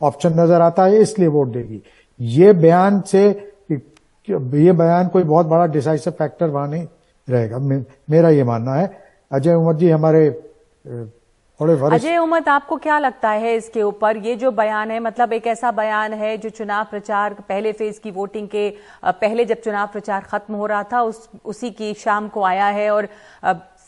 ऑप्शन 0.00 0.40
नज़र 0.40 0.60
आता 0.60 0.84
है, 0.84 1.00
इसलिए 1.00 1.28
वोट 1.28 1.48
देगी। 1.48 1.82
ये 2.20 2.52
बयान 2.54 3.00
से, 3.06 3.28
ये 4.28 4.72
बयान 4.72 5.08
कोई 5.08 5.22
बहुत 5.24 5.46
बड़ा 5.46 5.66
डिसाइसिव 5.68 6.12
फैक्टर 6.12 6.48
वहाँ 6.48 6.68
नहीं 6.68 6.86
रहेगा। 7.28 7.58
मेरा 8.10 8.28
ये 8.30 8.44
मानना 8.44 8.74
है। 8.74 8.90
अजय 9.30 9.54
उमर 9.54 9.74
जी, 9.74 9.90
हमारे 9.90 10.28
अजय 11.92 12.16
उमर 12.18 12.48
आपको 12.48 12.76
क्या 12.76 12.98
लगता 12.98 13.30
है 13.30 13.54
इसके 13.54 13.82
ऊपर? 13.82 14.16
ये 14.16 14.34
जो 14.36 14.50
बयान 14.50 14.90
है 14.90 14.98
मतलब 15.00 15.32
एक 15.32 15.46
ऐसा 15.46 15.70
बयान 15.72 16.12
है 16.14 16.36
जो 16.38 16.48
चुनाव 16.50 16.84
प्रचार 16.90 17.34
पहले 17.48 17.72
फ़ेज़ 17.72 18.00
की 18.00 18.10
वोटिंग 18.10 18.48
के 18.48 18.68
पहले 19.04 19.44
जब 19.44 19.60
चुनाव 19.60 19.86
प्रचार 19.86 20.20
खत्म 20.22 20.54
हो 20.54 20.66
रहा 20.66 20.82
था 20.82 21.02
उस 21.02 21.28
उसी 21.44 21.70
की 21.70 21.92
शाम 21.94 22.28
को 22.28 22.42
आया 22.44 22.66
है 22.68 22.90
और 22.90 23.08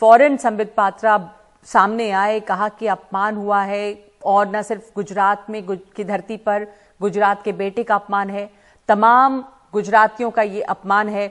फ़ौरन 0.00 0.37
संबित 0.37 0.75
पात्रा 0.76 1.18
सामने 1.66 2.11
आए 2.11 2.40
कहा 2.40 2.68
कि 2.68 2.87
अपमान 2.88 3.37
हुआ 3.37 3.62
है 3.62 3.82
और 4.25 4.56
न 4.56 4.62
सिर्फ़ 4.62 4.90
गुजरात 4.94 5.46
में 5.50 5.64
गुज, 5.66 5.78
की 5.96 6.04
धरती 6.04 6.37
पर 6.37 6.66
गुजरात 7.00 7.42
के 7.42 7.52
बेटे 7.52 7.82
का 7.82 7.94
अपमान 7.94 8.30
है। 8.30 8.50
तमाम 8.88 9.44
गुजरातियों 9.72 10.30
का 10.30 10.42
ये 10.42 10.61
अपमान 10.62 11.08
है। 11.08 11.26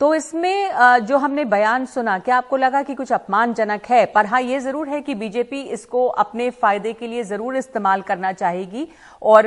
तो 0.00 0.12
इसमें 0.14 0.70
जो 1.06 1.16
हमने 1.18 1.44
बयान 1.44 1.86
सुना, 1.86 2.18
क्या 2.18 2.36
आपको 2.36 2.56
लगा 2.56 2.82
कि 2.82 2.94
कुछ 2.94 3.12
अपमानजनक 3.12 3.86
है? 3.86 4.04
पर 4.06 4.26
हाँ 4.26 4.40
ये 4.40 4.58
ज़रूर 4.60 4.88
है 4.88 5.00
कि 5.00 5.14
बीजेपी 5.14 5.60
इसको 5.62 6.06
अपने 6.06 6.48
फ़ायदे 6.52 6.92
के 6.92 7.06
लिए 7.06 7.24
ज़रूर 7.24 7.56
इस्तेमाल 7.56 8.02
करना 8.02 8.32
चाहेगी। 8.32 8.86
और 9.22 9.46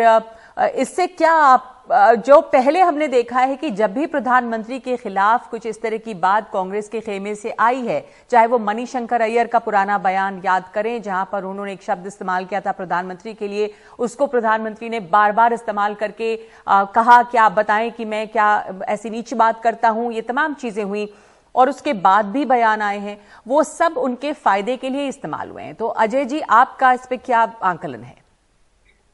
इससे 0.76 1.08
क्या 1.08 1.32
आप 1.34 1.81
जो 1.92 2.40
पहले 2.42 2.82
हमने 2.82 3.08
देखा 3.08 3.40
है 3.40 3.56
कि 3.56 3.70
जब 3.70 3.94
भी 3.94 4.06
प्रधानमंत्री 4.06 4.78
के 4.80 4.96
खिलाफ 4.98 5.50
कुछ 5.50 5.66
इस 5.66 5.82
तरह 5.82 5.98
की 5.98 6.14
बात 6.14 6.50
कांग्रेस 6.54 6.88
के 6.90 7.00
खेमे 7.00 7.34
से 7.36 7.54
आई 7.60 7.82
है 7.86 8.00
चाहे 8.32 8.48
वो 8.48 8.60
मनीशंकर 8.60 9.22
अय्यर 9.22 9.48
का 9.48 9.60
पुराना 9.60 9.98
बयान 9.98 10.42
याद 10.46 10.70
करें 10.74 11.02
जहाँ 11.02 11.28
पर 11.32 11.44
उन्होंने 11.44 11.74
एक 11.74 11.82
शब्द 11.84 12.08
इस्तेमाल 12.08 12.46
किया 12.46 12.62
था 12.62 12.72
प्रधानमंत्री 12.72 13.34
के 13.34 13.48
लिए 13.48 13.74
उसको 14.00 14.28
प्रधानमंत्री 14.28 14.90
ने 14.90 15.00
बार 15.00 15.32
बार 15.32 15.54
इस्तेमाल 15.54 15.96
करके 15.96 16.34
आ, 16.68 16.84
कहा 16.86 17.22
कि 17.24 17.38
आप 17.38 17.52
बताएँ 17.52 17.92
कि 17.92 18.06
मैं 18.06 18.28
क्या 18.28 18.80
ऐसी 18.88 19.10
नीच 19.10 19.34
बात 19.34 19.62
करता 19.64 19.90
हूँ? 19.90 20.12
ये 20.14 20.22
तमाम 20.22 20.54
चीज़ें 20.54 20.84
हुई 20.84 21.08
और 21.56 21.70
उसके 21.70 21.94
बाद 21.94 22.26
भी 22.26 22.46
बयान 22.46 22.82
आए 22.82 23.00
हैं। 23.00 23.20
वो 23.48 23.64
सब 23.64 23.98
उनके 23.98 24.34
फ़ायदे 24.34 24.78
के 24.78 24.90
लिए 24.90 25.08
इस्तेमाल 25.08 25.50
हुए 25.50 25.64
हैं। 25.64 25.76
तो 25.76 25.88
अजय 25.88 26.26
जी 26.26 26.40
आपका 26.40 26.94
इस 26.94 27.06
पर 27.06 27.16
क्या 27.18 27.42
आंकलन 27.64 28.04
है? 28.04 28.21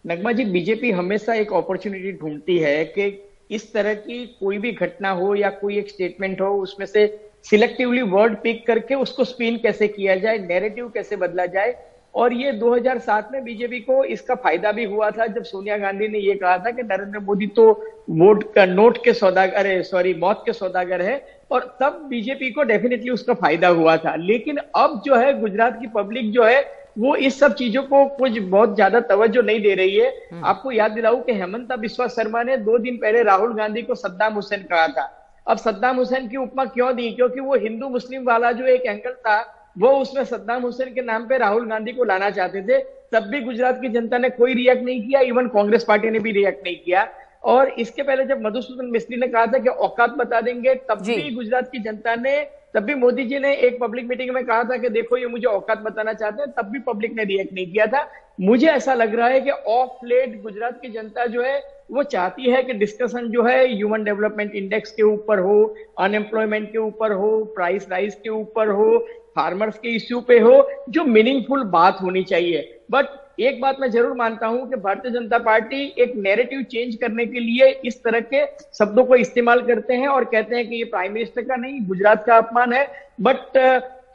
नगमा 0.06 0.32
जी, 0.32 0.44
बीजेपी 0.46 0.90
हमेशा 0.92 1.34
एक 1.34 1.54
अपॉर्चुनिटी 1.54 2.12
ढूंढती 2.12 2.58
है 2.58 2.84
कि 2.88 3.06
इस 3.52 3.72
तरह 3.74 3.94
की 3.96 4.26
कोई 4.40 4.58
भी 4.58 4.72
घटना 4.72 5.10
हो 5.12 5.34
या 5.36 5.50
कोई 5.52 5.78
एक 5.78 5.90
स्टेटमेंट 5.90 6.42
हो, 6.42 6.48
उसमें 6.58 6.86
से 6.86 7.06
सिलेक्टिवली 7.46 8.02
वर्ड 8.04 8.36
पिक 8.44 8.66
करके 8.68 8.96
उसको 8.96 9.24
स्पिन 9.24 9.58
कैसे 9.58 9.88
किया 9.88 10.16
जाए 10.16 10.38
नैरेटिव 10.40 10.88
कैसे 10.90 11.16
बदला 11.16 11.46
जाए। 11.48 11.76
और 12.16 12.34
ये 12.34 12.52
2007 12.54 13.30
में 13.32 13.44
बीजेपी 13.44 13.80
को 13.80 14.04
इसका 14.06 14.36
फ़ायदा 14.36 14.72
भी 14.72 14.84
हुआ 14.86 15.10
था, 15.12 15.26
जब 15.28 15.44
सोनिया 15.44 15.78
गांधी 15.78 16.08
ने 16.08 16.20
ये 16.20 16.36
कहा 16.36 16.58
था 16.58 16.72
कि 16.72 16.84
नरेंद्र 16.84 17.20
मोदी 17.20 17.48
तो 17.48 17.70
वोट 18.10 18.44
का 18.54 18.66
नोट 18.66 19.04
के 19.04 19.14
सौदागर 19.14 19.68
है 19.68 19.82
सॉरी 19.84 20.14
मौत 20.14 20.42
के 20.46 20.54
सौदागर 20.54 21.02
है, 21.02 21.22
और 21.52 21.78
तब 21.82 22.02
बीजेपी 22.10 22.52
को 22.52 22.64
डेफिनेटली 22.64 23.10
उसका 23.10 23.34
फ़ायदा 23.34 23.68
हुआ 23.70 23.98
था। 23.98 24.16
लेकिन 24.16 24.58
अब 24.76 25.02
जो 25.06 25.16
है, 25.16 25.40
गुजरात 25.42 25.80
की 25.82 25.88
पब्लिक 25.96 26.32
जो 26.32 26.44
है 26.44 26.62
वो 26.98 27.16
इस 27.16 27.40
सब 27.40 27.54
चीज़ों 27.54 27.84
को 27.84 28.06
कुछ 28.16 28.38
बहुत 28.40 28.76
ज़्यादा 28.76 29.00
तवज्जो 29.00 29.42
नहीं 29.42 29.62
दे 29.62 29.74
रही 29.76 29.96
है। 29.96 30.10
हम्म। 30.32 30.46
आपको 30.46 30.72
याद 30.72 30.92
दिलाऊं 30.92 31.22
कि 31.22 31.34
हेमंता 31.34 31.76
बिस्वा 31.76 32.08
शर्मा 32.08 32.44
ने 32.44 32.58
दो 32.60 32.78
दिन 32.78 32.98
पहले 32.98 33.24
राहुल 33.24 33.54
गांधी 33.54 33.82
को 33.82 33.96
सद्दाम 33.96 34.34
हुसैन 34.34 34.64
कहा 34.64 34.88
था। 34.88 35.06
अब 35.48 35.58
सद्दाम 35.58 35.98
हुसैन 35.98 36.28
की 36.28 36.38
उपमा 36.38 36.66
क्यों 36.66 36.96
दी? 36.96 37.12
क्योंकि 37.12 37.40
वो 37.40 37.56
हिंदू 37.58 37.90
मुस्लिम 37.90 38.24
वाला 38.24 38.52
जो 38.52 38.66
एक 38.68 38.86
एंगल 38.86 39.12
था 39.12 39.54
वो 39.78 39.90
उसमें 39.92 40.24
सद्दाम 40.24 40.62
हुसैन 40.62 40.94
के 40.94 41.02
नाम 41.02 41.28
पे 41.28 41.38
राहुल 41.38 41.70
गांधी 41.70 41.92
को 41.92 42.04
लाना 42.04 42.30
चाहते 42.30 42.62
थे। 42.62 42.80
तब 43.12 43.24
भी 43.24 43.42
गुजरात 43.42 43.82
की 43.82 43.90
जनता 43.90 44.18
ने 44.18 44.30
कोई 44.30 44.54
रिएक्ट 44.54 44.84
नहीं 44.84 45.02
किया 45.02 45.20
इवन 45.24 45.48
कांग्रेस 45.48 45.84
पार्टी 45.84 46.10
ने 46.10 46.20
भी 46.20 46.32
रिएक्ट 46.32 46.64
नहीं 46.64 46.76
किया। 46.76 47.08
और 47.44 47.70
इसके 47.80 48.04
पहले 48.04 48.26
जब 48.26 48.42
मधुसूदन 48.42 48.86
मिस्त्री 48.86 49.18
ने 49.18 49.28
कहा 49.28 49.46
था 49.46 49.58
कि 49.58 49.70
औकात 49.70 50.16
बता 50.18 50.42
देंगे 50.42 50.74
तब 50.90 51.02
भी 51.02 51.30
गुजरात 51.32 51.70
की 51.72 51.80
जनता 51.80 52.16
ने 52.16 52.36
तब 52.78 52.84
भी 52.84 52.96
मोदी 52.96 53.24
जी 53.26 53.40
ने 53.40 53.54
एक 53.56 53.80
पब्लिक 53.82 54.06
मीटिंग 54.06 54.32
में 54.32 54.46
कहा 54.46 54.64
था 54.64 54.78
कि 54.78 54.90
देखो, 54.90 55.18
ये 55.18 55.28
मुझे 55.28 55.48
औकात 55.48 55.80
बताना 55.80 56.14
चाहते 56.14 56.42
हैं। 56.42 56.52
तब 56.52 56.66
भी 56.66 56.80
पब्लिक 56.80 57.14
ने 57.14 57.24
रिएक्ट 57.24 57.54
नहीं 57.54 57.72
किया 57.72 57.86
था। 57.86 58.12
मुझे 58.42 58.68
ऐसा 58.68 58.94
लग 58.94 59.16
रहा 59.16 59.28
है 59.28 59.42
कि 59.42 59.50
ऑफ़ 59.50 60.06
लेट 60.06 60.42
गुजरात 60.42 60.82
की 60.82 60.90
जनता 60.90 61.26
जो 61.26 61.44
है, 61.44 61.62
वो 61.92 62.04
चाहती 62.04 62.50
है 62.50 62.64
कि 62.64 62.74
डिस्कशन 62.74 63.28
जो 63.28 63.44
है 63.44 63.76
ह्यूमन 63.76 64.04
डेवलपमेंट 64.04 64.56
इंडेक्स 64.56 64.92
के 64.92 65.04
ऊपर 65.04 65.40
हो 65.40 65.76
अनएम्प्लॉयमेंट 66.00 66.72
के 66.72 66.78
ऊपर 66.78 67.12
हो 67.12 67.44
प्राइस 67.56 67.88
राइज 67.92 68.16
के 68.16 68.30
ऊपर 68.30 68.70
हो 68.70 69.08
फार्मर्स 69.36 69.80
के 69.80 69.90
इश्यू 69.90 70.22
पे 70.22 70.40
हो, 70.40 70.70
जो 70.90 71.04
मीनिंगफुल 71.04 71.64
बात 71.64 71.98
होनी 72.02 72.24
चाहिए। 72.24 72.80
बट 72.92 73.06
एक 73.38 73.60
बात 73.62 73.80
मैं 73.80 73.90
ज़रूर 73.92 74.14
मानता 74.18 74.48
हूँ 74.48 74.70
कि 74.70 74.76
भारतीय 74.76 75.12
जनता 75.12 75.38
पार्टी 75.40 75.82
एक 76.00 76.14
नैरेटिव 76.18 76.62
चेंज 76.64 76.96
करने 76.96 77.26
के 77.26 77.40
लिए 77.40 77.68
इस 77.86 78.02
तरह 78.04 78.20
के 78.34 78.46
शब्दों 78.78 79.04
को 79.06 79.16
इस्तेमाल 79.16 79.62
करते 79.62 79.94
हैं 79.94 80.08
और 80.08 80.24
कहते 80.26 80.56
हैं 80.56 80.68
कि 80.70 80.76
ये 80.76 80.84
प्राइम 80.86 81.14
मिनिस्टर 81.14 81.42
का 81.42 81.56
नहीं, 81.56 81.82
गुजरात 81.88 82.24
का 82.26 82.38
अपमान 82.38 82.74
है। 82.74 82.88
But 83.22 83.58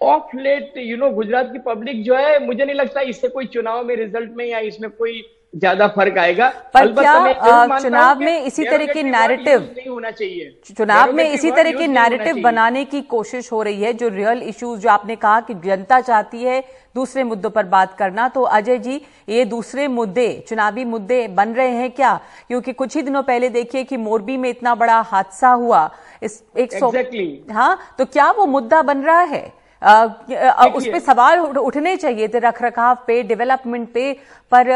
of 0.03 0.37
late 0.37 0.73
you 0.77 0.97
know 0.97 1.11
Gujarat 1.11 1.53
की 1.53 1.59
पब्लिक 1.67 2.03
जो 2.05 2.15
है, 2.15 2.47
मुझे 2.47 2.65
नहीं 2.65 2.77
लगता 2.77 3.01
इससे 3.03 3.29
कोई 3.29 3.47
चुनाव 3.47 3.85
में 3.85 3.95
रिज़ल्ट 3.97 4.31
में 4.37 4.45
या 4.47 4.59
इसमें 4.61 4.91
कोई 4.91 5.23
ज़्यादा 5.55 5.87
फ़र्क 5.89 6.19
आएगा। 6.19 6.49
पर 6.75 6.87
क्या 6.93 7.79
चुनाव 7.79 8.21
में 8.21 8.45
इसी 8.45 8.65
तरह 8.65 8.87
के 8.87 9.03
नैरेटिव 9.03 9.61
नहीं 9.77 9.89
होना 9.89 10.11
चाहिए। 10.11 10.75
चुनाव 10.77 11.13
में 11.13 11.25
इसी 11.25 11.51
तरह 11.51 11.73
के 11.73 11.87
नैरेटिव 11.89 12.41
बनाने 12.43 12.85
की 12.85 13.01
कोशिश 13.11 13.51
हो 13.53 13.63
रही 13.63 13.83
है 13.83 13.93
जो 13.93 14.09
रियल 14.09 14.43
इश्यूज़ 14.43 14.81
जो 14.81 14.89
आपने 14.89 15.17
कहा 15.17 15.41
कि 15.41 15.55
जनता 15.57 16.01
चाहती 16.01 16.43
है 16.43 16.63
दूसरे 16.95 17.25
मुद्दों 17.25 17.51
पर 17.51 17.67
बात 17.67 17.97
करना। 17.99 18.29
तो 18.29 18.43
अजय 18.43 18.79
जी 18.79 19.01
ये 19.29 19.45
दूसरे 19.45 19.89
मुद्दे 19.91 20.29
चुनावी 20.49 20.85
मुद्दे 20.87 21.27
बन 21.31 21.53
रहे 21.55 21.71
हैं 21.71 21.91
क्या? 21.91 22.19
क्योंकि 22.49 22.73
कुछ 22.73 22.97
ही 22.97 23.03
दिनों 23.03 23.23
पहले 23.23 23.49
देखिए 23.51 23.85
कि 23.85 23.97
मोरबी 23.99 24.37
में 24.37 24.49
इतना 24.51 24.75
बड़ा 24.75 25.01
हादसा 25.03 25.49
हुआ। 25.51 25.91
इस 26.23 26.43
एक 26.57 26.73
सौ 26.73 26.91
exactly. 26.91 27.53
हाँ 27.53 27.79
तो 27.99 28.05
क्या 28.07 28.31
वो 28.31 28.47
मुद्दा 28.49 28.83
बन 28.83 29.03
रहा 29.03 29.21
है? 29.23 29.53
आ, 29.83 29.93
आ, 29.93 30.67
उस 30.67 30.87
पर 30.87 30.99
सवाल 31.03 31.39
उठने 31.39 31.97
चाहिए 31.97 32.29
थे 32.29 32.39
रख 32.41 32.63
रखाव 32.63 32.99
पे 33.07 33.23
डेवलपमेंट 33.23 33.93
पे 33.95 34.13
पर 34.53 34.71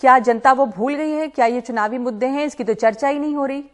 क्या 0.00 0.18
जनता 0.18 0.52
वो 0.52 0.66
भूल 0.66 0.94
गई 0.94 1.10
है? 1.10 1.28
क्या 1.28 1.46
ये 1.46 1.60
चुनावी 1.60 1.98
मुद्दे 1.98 2.26
हैं? 2.26 2.44
इसकी 2.44 2.64
तो 2.64 2.74
चर्चा 2.74 3.08
ही 3.08 3.18
नहीं 3.18 3.34
हो 3.34 3.46
रही। 3.46 3.64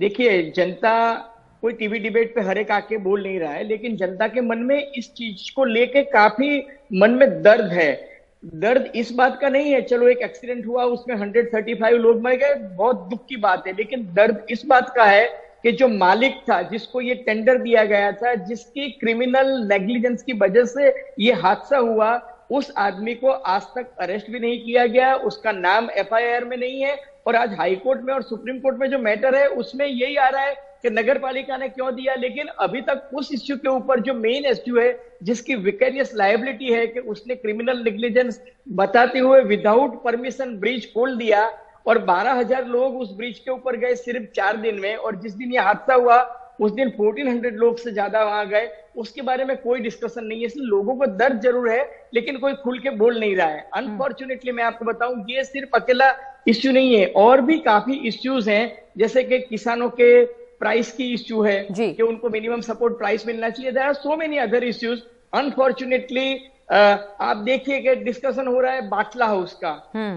देखिए, 0.00 0.52
जनता 0.56 1.14
कोई 1.62 1.72
टीवी 1.72 1.98
डिबेट 1.98 2.34
पे 2.34 2.40
हरे 2.40 2.64
आके 2.64 2.96
बोल 2.96 3.22
नहीं 3.22 3.40
रहा 3.40 3.52
है, 3.52 3.64
लेकिन 3.64 3.96
जनता 3.96 4.28
के 4.28 4.40
मन 4.40 4.58
में 4.58 4.92
इस 4.92 5.12
चीज़ 5.12 5.54
को 5.56 5.64
लेके 5.64 6.02
काफ़ी 6.02 6.66
मन 6.92 7.10
में 7.10 7.42
दर्द 7.42 7.72
है। 7.72 8.08
दर्द 8.54 8.92
इस 8.94 9.12
बात 9.12 9.38
का 9.40 9.48
नहीं 9.48 9.72
है, 9.72 9.82
चलो 9.82 10.08
एक 10.08 10.18
एक्सीडेंट 10.18 10.66
हुआ, 10.66 10.84
उसमें 10.84 11.16
135 11.16 11.90
लोग 11.90 12.22
मर 12.22 12.34
गए, 12.34 12.54
बहुत 12.54 12.96
दुख 12.96 13.26
की 13.28 13.36
बात 13.36 13.66
है, 13.66 13.72
लेकिन 13.72 14.08
दर्द 14.14 14.46
इस 14.50 14.66
बात 14.66 14.92
का 14.96 15.04
है 15.04 15.26
कि 15.62 15.72
जो 15.72 15.88
मालिक 15.88 16.36
था, 16.50 16.62
जिसको 16.62 17.00
ये 17.00 17.14
टेंडर 17.14 17.58
दिया 17.58 17.84
गया 17.84 18.12
था, 18.12 18.34
जिसकी 18.34 18.90
क्रिमिनल 18.90 19.68
नेग्लिजेंस 19.68 20.22
की 20.22 20.32
वजह 20.32 20.64
से 20.64 20.94
ये 21.20 21.32
हादसा 21.32 21.76
हुआ 21.76 22.16
उस 22.50 22.72
आदमी 22.78 23.14
को 23.14 23.28
आज 23.28 23.62
तक 23.76 23.90
अरेस्ट 24.00 24.30
भी 24.30 24.38
नहीं 24.40 24.58
किया 24.64 24.86
गया, 24.86 25.14
उसका 25.16 25.52
नाम 25.52 25.88
एफआईआर 25.90 26.44
में 26.44 26.56
नहीं 26.56 26.80
है 26.82 26.98
और 27.26 27.36
आज 27.36 27.54
हाई 27.54 27.74
कोर्ट 27.76 28.00
में 28.02 28.12
और 28.14 28.22
सुप्रीम 28.22 28.58
कोर्ट 28.60 28.78
में 28.78 28.88
जो 28.90 28.98
मैटर 28.98 29.34
है, 29.34 29.46
उसमें 29.48 29.86
यही 29.86 30.16
आ 30.16 30.28
रहा 30.28 30.42
है 30.42 30.54
कि 30.82 30.90
नगर 30.90 31.18
पालिका 31.18 31.56
ने 31.56 31.68
क्यों 31.68 31.94
दिया, 31.94 32.14
लेकिन 32.14 32.46
अभी 32.46 32.80
तक 32.80 33.10
उस 33.14 33.32
इश्यू 33.32 33.56
के 33.56 33.68
ऊपर 33.68 34.00
जो 34.00 34.14
मेन 34.14 34.44
इश्यू 34.46 34.78
है, 34.78 34.98
जिसकी 35.22 35.54
विकेरियस 35.56 36.14
लाइबिलिटी 36.14 36.72
है 36.72 36.86
कि 36.86 37.00
उसने 37.00 37.34
क्रिमिनल 37.34 37.82
निग्लिजेंस 37.84 38.40
बताते 38.72 39.18
हुए 39.18 39.40
विदाउट 39.44 40.02
परमिशन 40.04 40.56
ब्रिज 40.60 40.92
खोल 40.94 41.16
दिया 41.16 41.50
और 41.86 41.98
बारह 42.04 42.32
हज़ार 42.32 42.66
लोग 42.66 42.96
उस 43.00 43.12
ब्रिज 43.16 43.38
के 43.38 43.50
ऊपर 43.50 43.76
गए 43.76 43.94
सिर्फ़ 43.94 44.24
चार 44.36 44.56
दिन 44.56 44.80
में 44.80 44.94
और 44.96 45.16
जिस 45.16 45.34
दिन 45.34 45.52
ये 45.52 45.58
हादसा 45.58 45.94
हुआ 45.94 46.22
उस 46.60 46.72
दिन 46.72 46.90
1400 46.90 47.54
लोग 47.54 47.78
से 47.78 47.92
ज़्यादा 47.92 48.24
वहाँ 48.24 48.46
गए। 48.48 48.68
उसके 48.96 49.22
बारे 49.22 49.44
में 49.44 49.56
कोई 49.56 49.80
डिस्कशन 49.80 50.24
नहीं 50.24 50.40
है। 50.40 50.46
इसलिए 50.46 50.66
लोगों 50.66 50.94
को 50.96 51.06
दर्द 51.18 51.40
ज़रूर 51.40 51.68
है 51.70 51.82
लेकिन 52.14 52.38
कोई 52.38 52.54
खुल 52.62 52.78
के 52.78 52.90
बोल 52.96 53.18
नहीं 53.20 53.36
रहा 53.36 53.46
है। 53.48 53.68
अनफॉर्चुनेटली 53.76 54.52
मैं 54.52 54.64
आपको 54.64 54.84
बताऊँ 54.84 55.24
ये 55.30 55.44
सिर्फ़ 55.44 55.76
अकेला 55.76 56.10
इश्यू 56.48 56.72
नहीं 56.72 56.94
है। 56.94 57.06
और 57.16 57.40
भी 57.42 57.58
काफ़ी 57.60 57.94
इश्यूज़ 58.08 58.50
हैं 58.50 58.64
जैसे 58.98 59.22
कि 59.24 59.38
किसानों 59.40 59.88
के 60.00 60.24
प्राइस 60.58 60.92
की 60.92 61.12
इश्यू 61.14 61.42
है 61.42 61.60
कि 61.70 62.02
उनको 62.02 62.28
मिनिमम 62.30 62.60
सपोर्ट 62.62 62.98
प्राइस 62.98 63.26
मिलना 63.26 63.50
चाहिए। 63.50 63.72
There 63.72 63.82
are 63.82 63.92
so 63.94 64.16
many 64.16 64.38
other 64.40 64.64
issues 64.64 65.00
unfortunately 65.32 66.28
आप 66.72 67.36
देखिए 67.46 67.78
कि 67.80 67.94
डिस्कशन 67.96 68.46
हो 68.46 68.60
रहा 68.60 68.72
है 68.72 68.88
बाटला 68.88 69.26
हाउस 69.26 69.52
का। 69.64 69.72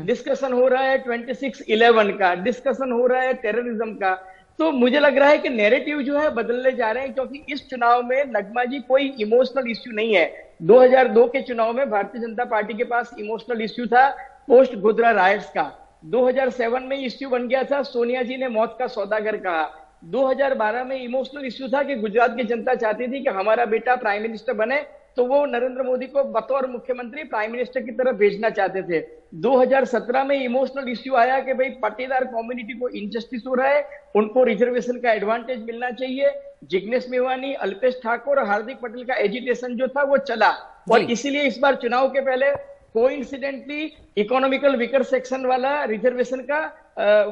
डिस्कशन 0.05 0.45
हम्म। 0.45 0.61
हो 0.61 0.67
रहा 0.67 0.83
है 0.83 0.97
ट्वेंटी 0.99 1.33
सिक्स 1.33 1.61
इलेवन 1.69 2.09
का। 2.17 2.33
डिस्कशन 2.37 2.91
हो 2.91 3.05
रहा 3.07 3.21
है 3.21 3.33
टेररिज्म 3.35 3.93
का। 3.95 4.13
तो 4.59 4.71
मुझे 4.71 4.99
लग 4.99 5.17
रहा 5.17 5.29
है 5.29 5.37
कि 5.37 5.49
नेरेटिव 5.49 6.01
जो 6.01 6.17
है 6.19 6.29
बदलने 6.29 6.71
जा 6.71 6.89
रहे 6.91 7.03
हैं, 7.03 7.13
क्योंकि 7.13 7.53
इस 7.53 7.69
चुनाव 7.69 8.01
में 8.03 8.23
नगमा 8.27 8.63
जी 8.63 8.79
कोई 8.79 9.07
इमोशनल 9.21 9.69
इश्यू 9.71 9.93
नहीं 9.93 10.15
है। 10.15 10.55
2002 10.61 11.25
के 11.27 11.41
चुनाव 11.41 11.73
में 11.73 11.89
भारतीय 11.89 12.21
जनता 12.21 12.45
पार्टी 12.45 12.73
के 12.73 12.83
पास 12.83 13.15
इमोशनल 13.19 13.61
इश्यू 13.61 13.85
था 13.85 14.07
पोस्ट 14.47 14.75
गोदरा 14.75 15.11
राइट्स 15.11 15.49
का। 15.49 15.63
2007 16.05 16.83
में 16.83 16.97
इश्यू 16.97 17.29
बन 17.29 17.47
गया 17.47 17.63
था, 17.63 17.81
सोनिया 17.83 18.23
जी 18.23 18.37
ने 18.37 18.47
मौत 18.47 18.75
का 18.79 18.87
सौदागर 18.87 19.37
कहा। 19.37 19.63
2012 20.05 20.83
में 20.83 21.01
इमोशनल 21.01 21.45
इश्यू 21.45 21.67
था 21.67 21.83
कि 21.83 21.95
गुजरात 21.95 22.35
की 22.37 22.43
जनता 22.43 22.75
चाहती 22.75 23.07
थी 23.07 23.23
कि 23.23 23.29
हमारा 23.29 23.65
बेटा 23.65 23.95
प्राइम 23.95 24.21
मिनिस्टर 24.21 24.53
बने 24.53 24.85
तो 25.19 25.23
वो 25.25 25.45
नरेंद्र 25.45 25.83
मोदी 25.83 26.05
को 26.07 26.23
बतौर 26.33 26.65
मुख्यमंत्री 26.67 27.23
प्राइम 27.25 27.51
मिनिस्टर 27.51 27.81
की 27.81 27.91
तरफ़ 27.93 28.15
भेजना 28.17 28.49
चाहते 28.49 28.81
थे। 28.83 28.99
2017 29.37 30.23
में 30.23 30.35
इमोशनल 30.35 30.89
इश्यू 30.91 31.15
आया 31.15 31.39
कि 31.39 31.53
भाई 31.53 31.69
पाटीदार 31.81 32.25
कम्युनिटी 32.25 32.73
को 32.79 32.89
इनजस्टिस 32.89 33.41
हो 33.47 33.53
रहा 33.53 33.69
है 33.69 33.81
उनको 34.15 34.43
रिजर्वेशन 34.45 34.99
का 34.99 35.11
एडवांटेज 35.13 35.63
मिलना 35.63 35.89
चाहिए। 35.91 36.31
जिग्नेश 36.65 37.07
मेवानी 37.09 37.53
अल्पेश 37.59 37.99
ठाकुर 38.03 38.39
और 38.39 38.47
हार्दिक 38.47 38.79
पटेल 38.79 39.03
का 39.05 39.15
एजिटेशन 39.17 39.75
जो 39.75 39.87
था 39.89 40.03
वो 40.03 40.17
चला। 40.23 40.49
और 40.91 41.11
इसीलिए 41.11 41.43
इस 41.47 41.59
बार 41.59 41.75
चुनाव 41.75 42.07
के 42.09 42.21
पहले 42.21 42.51
कोइंसिडेंटली 42.93 43.91
इकोनॉमिकल 44.17 44.75
विकर 44.75 45.03
सेक्शन 45.05 45.45
वाला 45.45 45.83
रिजर्वेशन 45.85 46.47
का 46.51 46.65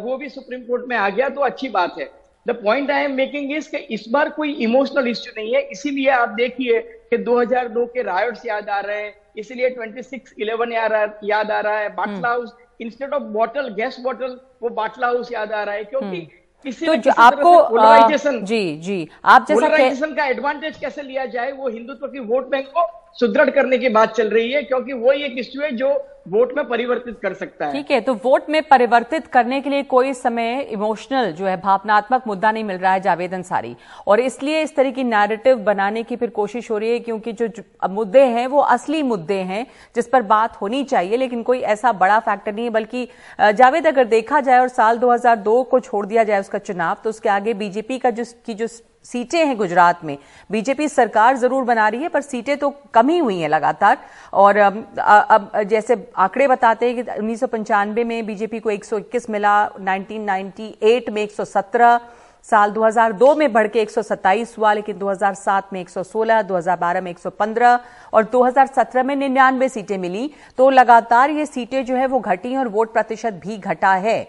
वो 0.04 0.18
भी 0.18 0.30
सुप्रीम 0.30 0.62
कोर्ट 0.64 0.88
में 0.90 0.98
आ 0.98 1.10
गया 1.10 1.30
तो 1.30 1.42
अच्छी 1.44 1.70
बात 1.72 2.00
है। 2.00 2.10
The 2.48 2.52
point 2.52 2.92
I 2.92 3.04
am 3.04 3.12
making 3.12 3.52
is 3.56 3.70
कि 3.70 3.78
इस 3.78 4.06
बार 4.12 4.30
कोई 4.30 4.54
इमोशनल 4.54 5.08
इश्यू 5.08 5.34
नहीं 5.38 5.56
है। 5.56 5.62
इसीलिए 5.62 6.10
आप 6.10 6.30
देखिए 6.30 6.80
कि 7.10 7.18
2002 7.18 7.86
के 7.86 8.02
रायोट्स 8.02 8.46
याद 8.46 8.70
आ 8.70 8.80
रहे 8.80 9.02
हैं। 9.02 9.14
इसीलिए 9.38 9.70
26 9.70 10.34
11 10.40 11.14
याद 11.24 11.52
आ 11.52 11.60
रहा 11.60 11.78
है। 11.78 11.90
Batla 11.90 12.30
House 12.30 12.56
instead 12.82 13.14
of 13.14 13.24
bottle 13.24 13.70
gas 13.70 13.98
bottle 14.00 14.40
वो 14.64 14.70
बाटला 14.70 15.08
हाउस 15.08 15.32
याद 15.32 15.52
आ 15.52 15.64
रहा 15.64 15.76
है। 15.76 15.84
क्योंकि 15.84 16.06
हम्म। 16.06 16.28
किसी 16.64 16.86
तो 16.86 16.96
जो 16.96 17.12
आपको 17.12 17.70
पोलराइजेशन 17.70 18.44
जी 18.46 18.78
जी। 18.78 19.10
आप 19.26 19.46
जैसा 19.48 19.62
पोलराइजेशन 19.62 20.14
का 20.14 20.26
एडवांटेज 20.26 20.78
कैसे 20.78 21.02
लिया 21.02 21.26
जाए 21.26 21.52
वो 21.52 21.70
हिंदुत्व 21.70 22.08
की 22.08 22.20
वोट 22.20 22.50
बैंक 22.50 22.68
को 22.68 22.88
सुदृढ़ 23.14 23.50
करने 23.50 23.78
की 23.78 23.90
बात 23.90 24.16
चल 24.16 24.30
रही 24.30 24.52
है। 24.52 24.64
क्योंकि 24.64 24.94
वही 24.94 25.24
एक 25.24 25.36
इश्यू 25.38 25.62
है 25.62 25.72
जो 25.72 25.94
वोट 26.28 26.56
में 26.58 26.68
परिवर्तित 26.68 27.18
कर 27.22 27.34
सकता 27.34 27.66
है। 27.66 27.72
ठीक 27.72 27.92
है 27.92 28.00
तो 28.02 28.14
वोट 28.16 28.50
में 28.50 28.62
परिवर्तित 28.64 29.28
करने 29.28 29.60
के 29.62 29.70
लिए 29.70 29.84
कोई 29.86 30.14
समय 30.14 30.60
इमोशनल 30.72 31.32
जो 31.32 31.46
है, 31.46 31.56
भावनात्मक 31.58 32.24
मुद्दा 32.28 32.52
नहीं 32.52 32.64
मिल 32.64 32.78
रहा 32.78 32.94
है 32.94 33.02
जावेद 33.02 33.34
अंसारी 33.34 33.76
और 34.08 34.20
इसलिए 34.20 34.62
इस 34.62 34.76
तरह 34.76 34.92
की 34.92 35.04
नैरेटिव 35.06 35.58
बनाने 35.64 36.04
की 36.04 36.16
फिर 36.16 36.30
कोशिश 36.32 36.70
हो 36.72 36.78
रही 36.78 36.92
है, 36.92 37.00
क्योंकि 37.00 37.32
जो 37.34 37.48
मुद्दे 37.90 38.24
हैं, 38.26 38.46
वो 38.48 38.60
असली 38.60 39.02
मुद्दे 39.04 39.40
हैं, 39.44 39.66
जिस 39.96 40.08
पर 40.08 40.22
बात 40.24 40.62
होनी 40.62 40.84
चाहिए, 40.86 41.18
लेकिन 41.18 41.44
कोई 41.44 41.60
ऐसा 41.68 41.92
बड़ा 41.94 42.20
फैक्टर 42.20 42.54
नहीं 42.54 42.66
है, 42.66 42.72
बल्कि 42.72 43.08
जावेद 43.40 43.88
अगर 43.88 44.06
देखा 44.08 44.42
जाए 44.42 44.60
और 44.60 44.68
साल 44.70 44.98
2002 44.98 45.64
को 45.64 45.80
छोड़ 45.80 46.06
दिया 46.06 46.24
जाए 46.24 46.40
उसका 46.40 46.58
चुनाव 46.60 46.98
तो 47.04 47.10
उसके 47.10 47.30
आगे 47.30 47.54
बीजेपी 47.56 47.98
का 48.00 48.10
जो 48.12 48.24
की 48.46 48.54
जो 48.54 48.68
सीटें 49.08 49.46
हैं 49.46 49.58
गुजरात 49.58 50.04
में। 50.06 50.18
बीजेपी 50.50 50.88
सरकार 50.88 51.38
ज़रूर 51.38 51.64
बना 51.64 51.88
रही 51.88 52.02
है 52.02 52.10
पर 52.10 52.22
सीटें 52.22 52.58
तो 52.58 52.70
कम 52.94 53.10
ही 53.10 53.18
हुई 53.18 53.40
हैं 53.40 53.50
लगातार। 53.50 53.98
और 54.34 54.58
अब 54.58 55.52
जैसे 55.66 55.96
आंकड़े 56.18 56.48
बताते 56.48 56.86
हैं 56.86 56.96
कि 56.96 57.12
उन्नीस 57.12 57.40
सौ 57.40 57.48
पंचानबे 57.48 58.04
में 58.04 58.26
बीजेपी 58.26 58.60
को 58.60 58.72
121 58.72 59.30
मिला 59.30 59.58
1998 59.80 61.10
में 61.10 61.28
117 61.28 62.00
साल 62.46 62.72
2002 62.72 63.36
में 63.38 63.52
बढ़ 63.54 63.68
के 63.68 63.80
127 63.82 64.58
हुआ 64.58 64.74
लेकिन 64.74 64.98
2007 64.98 65.74
में 65.74 65.80
116, 65.82 66.42
2012 66.44 67.02
में 67.02 67.14
115 67.14 67.80
और 68.14 68.24
2017 68.26 69.04
में 69.04 69.16
निन्यानवे 69.16 69.70
सीटें 69.70 69.98
मिली। 69.98 70.30
तो 70.58 70.70
लगातार 70.70 71.30
ये 71.32 71.46
सीटें 71.46 71.84
जो 71.86 71.96
है 71.96 72.06
वो 72.08 72.20
घटी 72.20 72.56
और 72.56 72.68
वोट 72.68 72.94
प्रतिशत 72.94 73.42
भी 73.44 73.58
घटा 73.58 73.94
है। 73.96 74.20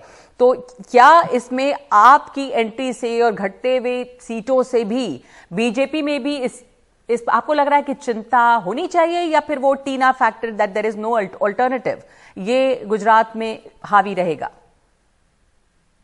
तो 0.41 0.53
क्या 0.91 1.21
इसमें 1.35 1.75
आपकी 1.93 2.49
एंट्री 2.51 2.93
से 2.93 3.21
और 3.23 3.33
घटते 3.33 3.77
हुए 3.77 4.05
सीटों 4.21 4.63
से 4.63 4.85
भी 4.85 5.07
बीजेपी 5.53 6.03
में 6.03 6.23
भी 6.23 6.37
इस 6.37 6.65
इस, 7.09 7.25
आपको 7.29 7.53
लग 7.53 7.67
रहा 7.67 7.77
है 7.77 7.83
कि 7.83 7.95
चिंता 7.95 8.41
होनी 8.65 8.87
चाहिए 8.87 9.21
या 9.23 9.41
फिर 9.41 9.59
वो 9.59 9.73
TINA 9.75 10.11
factor 10.13 10.51
that 10.51 10.71
there 10.71 10.87
is 10.87 10.97
no 10.99 11.17
alternative 11.43 12.03
ये 12.39 12.85
गुजरात 12.87 13.37
में 13.37 13.63
हावी 13.85 14.15
रहेगा? 14.15 14.51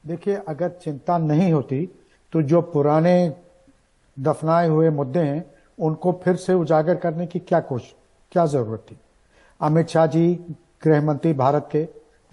देखिए, 0.05 0.35
अगर 0.49 0.69
चिंता 0.85 1.19
नहीं 1.19 1.53
होती 1.53 1.89
तो 2.33 2.43
जो 2.43 2.61
पुराने 2.63 3.33
दफनाए 4.17 4.69
हुए 4.69 4.91
मुद्दे 4.91 5.21
हैं, 5.21 5.45
उनको 5.79 6.13
फिर 6.25 6.37
से 6.37 6.55
उजागर 6.55 6.97
करने 6.97 7.27
की 7.27 7.39
क्या 7.39 7.61
कोशिश 7.61 7.95
क्या 8.33 8.47
ज़रूरत 8.47 8.87
थी? 8.91 8.97
अमित 9.61 9.89
शाह 9.89 10.07
जी, 10.07 10.35
गृह 10.85 11.03
मंत्री 11.03 11.33
भारत 11.35 11.69
के 11.73 11.85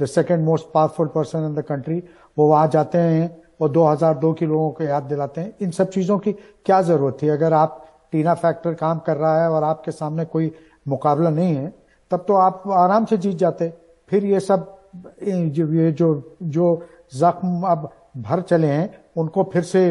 the 0.01 0.05
second 0.05 0.43
most 0.45 0.71
powerful 0.73 1.07
person 1.07 1.45
in 1.45 1.55
the 1.55 1.61
country 1.61 2.01
वो 2.37 2.47
वहाँ 2.47 2.67
जाते 2.67 2.97
हैं 2.97 3.29
और 3.61 3.69
2002 3.69 4.33
के 4.33 4.45
लोगों 4.45 4.69
को 4.71 4.83
याद 4.83 5.03
दिलाते 5.03 5.41
हैं। 5.41 5.53
इन 5.61 5.71
सब 5.71 5.89
चीज़ों 5.89 6.17
की 6.19 6.31
क्या 6.65 6.81
ज़रूरत 6.81 7.17
थी? 7.21 7.27
अगर 7.29 7.53
आप 7.53 7.85
टीना 8.11 8.33
फैक्टर 8.33 8.73
काम 8.73 8.99
कर 8.99 9.17
रहा 9.17 9.41
है 9.41 9.49
और 9.49 9.63
आपके 9.63 9.91
सामने 9.91 10.25
कोई 10.25 10.51
मुकाबला 10.87 11.29
नहीं 11.29 11.55
है, 11.55 11.73
तब 12.11 12.23
तो 12.27 12.33
आप 12.35 12.63
आराम 12.67 13.05
से 13.05 13.17
जीत 13.17 13.37
जाते। 13.37 13.73
फिर 14.09 14.25
ये 14.25 14.39
सब, 14.39 14.77
ये 15.23 15.91
जो 15.91 16.37
जो 16.43 16.81
जख्म 17.15 17.61
अब 17.67 17.89
भर 18.17 18.41
चले 18.41 18.67
हैं, 18.67 18.89
उनको 19.17 19.43
फिर 19.53 19.63
से 19.63 19.83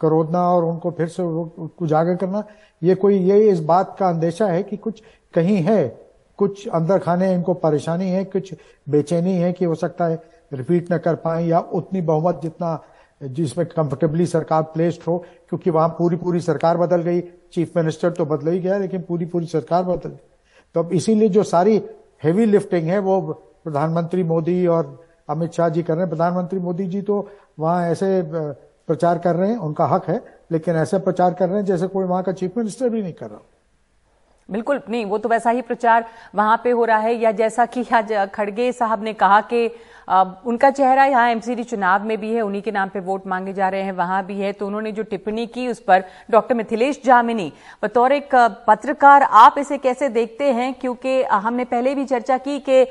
करोदना 0.00 0.40
और 0.50 0.64
उनको 0.64 0.90
फिर 0.90 1.08
से 1.08 1.22
उजागर 1.22 2.16
करना, 2.16 2.44
ये 2.82 2.94
कोई, 2.94 3.18
ये 3.18 3.48
इस 3.50 3.60
बात 3.62 3.96
का 3.98 4.08
अंदेशा 4.08 4.46
है 4.46 4.62
कि 4.62 4.76
कुछ 4.76 5.02
कहीं 5.34 5.56
है 5.62 6.09
कुछ 6.40 6.66
अंदर 6.68 6.98
खाने 6.98 7.32
इनको 7.34 7.54
परेशानी 7.56 8.08
है, 8.10 8.24
कुछ 8.24 8.54
बेचैनी 8.86 9.34
है 9.34 9.52
कि 9.52 9.64
हो 9.64 9.74
सकता 9.74 10.06
है 10.06 10.22
रिपीट 10.52 10.92
न 10.92 10.98
कर 10.98 11.14
पाए 11.16 11.44
या 11.44 11.58
उतनी 11.60 12.00
बहुमत 12.02 12.40
जितना, 12.42 12.78
जिसमें 13.20 13.66
कंफर्टेबली 13.66 14.26
सरकार 14.26 14.62
प्लेस्ड 14.64 15.02
हो, 15.08 15.16
क्योंकि 15.48 15.70
वहाँ 15.70 15.88
पूरी 15.98 16.16
पूरी 16.16 16.40
सरकार 16.40 16.76
बदल 16.76 17.02
गई। 17.02 17.20
चीफ 17.52 17.76
मिनिस्टर 17.76 18.10
तो 18.10 18.24
बदल 18.24 18.48
ही 18.48 18.60
गया, 18.60 18.78
लेकिन 18.78 19.02
पूरी 19.02 19.26
पूरी 19.26 19.46
सरकार 19.46 19.82
बदल 19.84 20.08
गई। 20.08 20.16
तो 20.74 20.80
अब 20.80 20.92
इसीलिए 20.92 21.28
जो 21.28 21.42
सारी 21.44 21.76
हेवी 22.22 22.46
लिफ्टिंग 22.46 22.88
है, 22.88 22.98
वो 22.98 23.20
प्रधानमंत्री 23.64 24.22
मोदी 24.22 24.66
और 24.66 24.98
अमित 25.28 25.52
शाह 25.52 25.68
जी 25.68 25.82
कर 25.82 25.94
रहे 25.94 26.02
हैं। 26.02 26.10
प्रधानमंत्री 26.10 26.58
मोदी 26.58 26.86
जी 26.86 27.02
तो 27.02 27.26
वहाँ 27.58 27.88
ऐसे 27.88 28.22
प्रचार 28.88 29.18
कर 29.18 29.36
रहे 29.36 29.50
हैं, 29.50 29.56
उनका 29.58 29.86
हक 29.86 30.08
है, 30.08 30.22
लेकिन 30.52 30.76
ऐसे 30.76 30.98
प्रचार 30.98 31.34
कर 31.34 31.48
रहे 31.48 31.58
हैं 31.58 31.64
जैसे 31.64 31.86
कोई 31.86 32.04
वहाँ 32.04 32.22
का 32.22 32.32
चीफ 32.32 32.56
मिनिस्टर 32.56 32.88
भी 32.88 33.02
नहीं 33.02 33.12
कर 33.12 33.30
रहा। 33.30 33.40
बिल्कुल, 34.50 34.80
नहीं, 34.90 35.04
वो 35.04 35.18
तो 35.18 35.28
वैसा 35.28 35.50
ही 35.50 35.62
प्रचार 35.62 36.04
वहाँ 36.34 36.60
पे 36.64 36.70
हो 36.70 36.84
रहा 36.84 36.98
है। 36.98 37.14
या 37.14 37.32
जैसा 37.32 37.66
कि 37.66 37.84
आज 37.92 38.12
खड़गे 38.34 38.70
साहब 38.72 39.02
ने 39.04 39.12
कहा 39.12 39.40
कि 39.52 39.66
उनका 40.46 40.70
चेहरा 40.70 41.04
यहाँ 41.04 41.28
एमसीडी 41.30 41.64
चुनाव 41.64 42.04
में 42.04 42.16
भी 42.20 42.32
है, 42.34 42.40
उन्हीं 42.42 42.62
के 42.62 42.70
नाम 42.70 42.88
पे 42.88 43.00
वोट 43.00 43.26
मांगे 43.26 43.52
जा 43.52 43.68
रहे 43.68 43.82
हैं, 43.82 43.92
वहाँ 43.92 44.24
भी 44.26 44.38
है। 44.40 44.52
तो 44.52 44.66
उन्होंने 44.66 44.92
जो 44.92 45.02
टिप्पणी 45.02 45.46
की, 45.46 45.68
उस 45.68 45.80
पर 45.80 46.04
डॉक्टर 46.30 46.54
मिथिलेश 46.54 47.00
जामिनी 47.04 47.52
बतौर 47.82 48.12
एक 48.12 48.34
पत्रकार, 48.66 49.22
आप 49.22 49.58
इसे 49.58 49.78
कैसे 49.78 50.08
देखते 50.08 50.52
हैं? 50.52 50.72
क्योंकि 50.74 51.22
हमने 51.22 51.64
पहले 51.64 51.94
भी 51.94 52.04
चर्चा 52.04 52.38
की 52.38 52.58
कि 52.68 52.84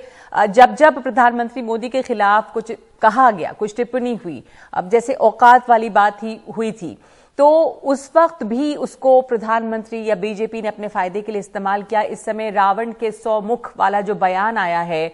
जब 0.50 0.76
जब 0.76 1.02
प्रधानमंत्री 1.04 1.62
मोदी 1.62 1.90
के 1.90 2.02
खिलाफ 2.02 2.54
कुछ 2.54 2.72
कहा 3.02 3.30
गया, 3.32 3.52
कुछ 3.52 3.76
टिप्पणी 3.76 4.16
हुई, 4.16 4.44
अब 4.74 4.90
जैसे 4.90 5.14
औकात 5.14 5.70
वाली 5.70 5.90
बात 5.92 6.24
ही, 6.24 6.40
हुई 6.58 6.72
थी। 6.72 6.98
तो 7.40 7.50
उस 7.86 8.12
वक्त 8.16 8.44
भी 8.44 8.76
उसको 8.78 9.22
प्रधानमंत्री 9.22 10.04
या 10.06 10.16
बीजेपी 10.18 10.62
ने 10.62 10.68
अपने 10.68 10.88
फ़ायदे 10.88 11.22
के 11.22 11.32
लिए 11.32 11.40
इस्तेमाल 11.40 11.84
किया। 11.84 12.02
इस 12.04 12.24
समय 12.26 12.50
रावण 12.52 12.92
के 13.00 13.12
सौ 13.14 13.40
मुख 13.42 13.72
वाला 13.78 14.02
जो 14.02 14.16
बयान 14.18 14.58
आया 14.58 14.82
है 14.82 15.08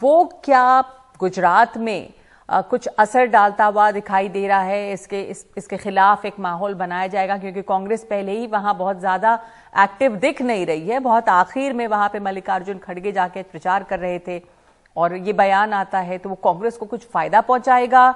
वो 0.00 0.24
क्या 0.44 0.80
गुजरात 1.20 1.76
में 1.78 2.08
कुछ 2.48 2.86
असर 2.98 3.26
डालता 3.26 3.64
हुआ 3.66 3.90
दिखाई 3.92 4.28
दे 4.28 4.46
रहा 4.48 4.62
है? 4.62 4.92
इसके 4.92 5.20
इस, 5.22 5.46
इसके 5.56 5.76
खिलाफ 5.76 6.24
एक 6.24 6.38
माहौल 6.40 6.74
बनाया 6.74 7.06
जाएगा 7.08 7.36
क्योंकि 7.38 7.62
कांग्रेस 7.64 8.04
पहले 8.10 8.32
ही 8.32 8.46
वहाँ 8.48 8.76
बहुत 8.78 8.98
ज़्यादा 9.00 9.38
एक्टिव 9.74 10.16
दिख 10.18 10.42
नहीं 10.42 10.66
रही 10.66 10.88
है। 10.88 10.98
बहुत 11.00 11.28
आखिर 11.30 11.72
में 11.72 11.86
वहाँ 11.88 12.08
पे 12.08 12.20
मल्लिकार्जुन 12.20 12.78
खड़गे 12.78 13.12
जाके 13.12 13.42
प्रचार 13.44 13.82
कर 13.84 13.98
रहे 13.98 14.18
थे 14.18 14.40
और 14.96 15.14
ये 15.16 15.32
बयान 15.34 15.72
आता 15.74 15.98
है 16.00 16.18
तो 16.18 16.28
वो 16.28 16.34
कांग्रेस 16.44 16.76
को 16.76 16.86
कुछ 16.86 17.06
फ़ायदा 17.08 17.40
पहुंचाएगा? 17.42 18.10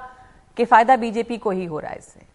कि 0.57 0.65
फ़ायदा 0.65 0.95
बीजेपी 0.97 1.37
को 1.37 1.51
ही 1.51 1.65
हो 1.65 1.79
रहा 1.79 1.91
है 1.91 1.97
इससे? 1.97 2.27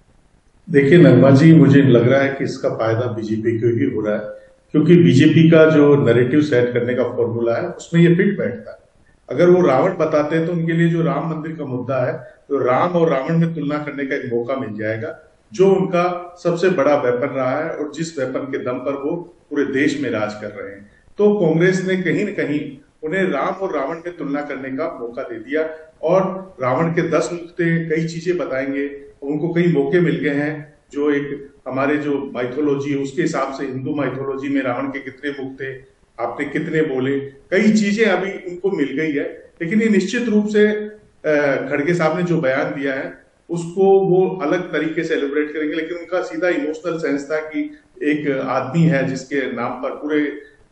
देखिए 0.69 0.99
नरमा 0.99 1.31
जी, 1.31 1.53
मुझे 1.55 1.81
लग 1.83 2.09
रहा 2.09 2.21
है 2.21 2.29
कि 2.35 2.45
इसका 2.45 2.69
फ़ायदा 2.71 3.07
बीजेपी 3.13 3.59
को 3.61 3.69
ही 3.71 3.85
हो 3.87 4.01
रहा 4.01 4.15
है, 4.15 4.21
क्योंकि 4.75 4.97
बीजेपी 4.99 5.49
का 5.51 5.65
जो 5.71 5.95
नरेटिव 6.05 6.41
सेट 6.43 6.73
करने 6.75 6.95
का 6.95 7.05
फॉर्मूला 7.11 7.57
है, 7.57 7.69
उसमें 7.69 8.01
ये 8.03 8.15
फिट 8.15 8.39
बैठता 8.39 8.71
है। 8.71 8.79
अगर 9.29 9.51
वो 9.51 9.61
रावण 9.63 9.97
बताते 9.97 10.37
हैं 10.37 10.47
तो 10.47 10.53
उनके 10.53 10.73
लिए 10.73 10.89
जो 10.89 11.03
राम 11.03 11.29
मंदिर 11.31 11.53
का 11.57 11.65
मुद्दा 11.67 11.99
है 12.07 12.13
तो 12.49 12.59
राम 12.61 12.93
और 12.93 13.11
रावण 13.11 13.39
में 13.39 13.55
तुलना 13.55 13.79
करने 13.85 14.07
का 14.07 14.17
एक 14.17 14.33
मौका 14.33 14.57
मिल 14.57 14.75
जाएगा, 14.79 15.15
जो 15.53 15.71
उनका 15.71 16.35
सबसे 16.39 16.71
बड़ा 16.73 16.95
वेपन 16.97 17.35
रहा 17.37 17.59
है, 17.59 17.71
और 17.71 17.93
जिस 17.95 18.19
वेपन 18.19 18.51
के 18.53 18.59
दम 18.65 18.79
पर 18.81 19.01
वो 19.03 19.15
पूरे 19.51 19.65
देश 19.73 20.01
में 20.01 20.11
राज 20.11 20.35
कर 20.35 20.51
रहे 20.53 20.71
हैं। 20.71 20.91
तो 21.19 21.33
कांग्रेस 21.37 21.85
ने 21.87 21.97
कहीं 22.03 22.25
न 22.25 22.33
कहीं 22.35 22.61
उन्हें 23.03 23.25
राम 23.31 23.55
और 23.57 23.75
रावण 23.77 23.97
में 23.97 24.17
तुलना 24.17 24.43
करने 24.43 24.71
का 24.71 24.93
मौका 25.01 25.23
दे 25.25 25.39
दिया, 25.41 25.69
और 26.03 26.57
रावण 26.63 26.93
के 26.95 27.09
दस 27.11 27.29
नुकते 27.33 27.65
कई 27.89 28.07
चीज़ें 28.09 28.37
बताएँगे 28.39 28.87
उनको 29.25 29.53
कई 29.55 29.73
मौके 29.73 30.01
मिल 30.01 30.17
गए 30.19 30.35
हैं 30.37 30.53
जो 30.93 31.11
एक 31.13 31.51
हमारे 31.69 31.97
जो 31.99 32.19
माइथोलॉजी 32.35 32.91
है, 32.91 32.97
उसके 32.99 33.23
हिसाब 33.23 33.53
से 33.55 33.67
हिंदू 33.67 33.95
माइथोलॉजी 33.95 34.49
में 34.49 34.61
रावण 34.63 34.89
के 34.89 34.99
कितने 35.01 35.31
मुख 35.33 35.53
थे, 35.61 35.73
आपने 36.19 36.47
कितने 36.47 36.83
बोले, 36.85 37.19
कई 37.51 37.73
चीज़ें 37.73 38.05
अभी 38.07 38.31
उनको 38.51 38.71
मिल 38.73 38.97
गई 38.97 39.13
है। 39.13 39.25
लेकिन 39.63 39.83
ये 39.83 39.89
निश्चित 39.91 40.29
रूप 40.29 40.47
से 40.49 40.67
खड़गे 41.69 41.95
साहब 41.95 42.17
ने 42.17 42.23
जो 42.25 42.41
बयान 42.41 42.75
दिया 42.75 42.95
है, 42.95 43.13
उसको 43.51 43.85
वो 44.01 44.27
अलग 44.43 44.73
तरीके 44.73 45.03
से 45.03 45.09
सेलिब्रेट 45.09 45.53
करेंगे। 45.53 45.75
लेकिन 45.75 45.97
उनका 45.99 46.21
सीधा 46.23 46.49
इमोशनल 46.51 46.99
सेंस 46.99 47.31
था 47.31 47.39
कि 47.41 47.71
एक 48.03 48.29
आदमी 48.41 48.83
है 48.87 49.07
जिसके 49.09 49.41
नाम 49.53 49.73
पर 49.83 49.95
पूरे 49.97 50.21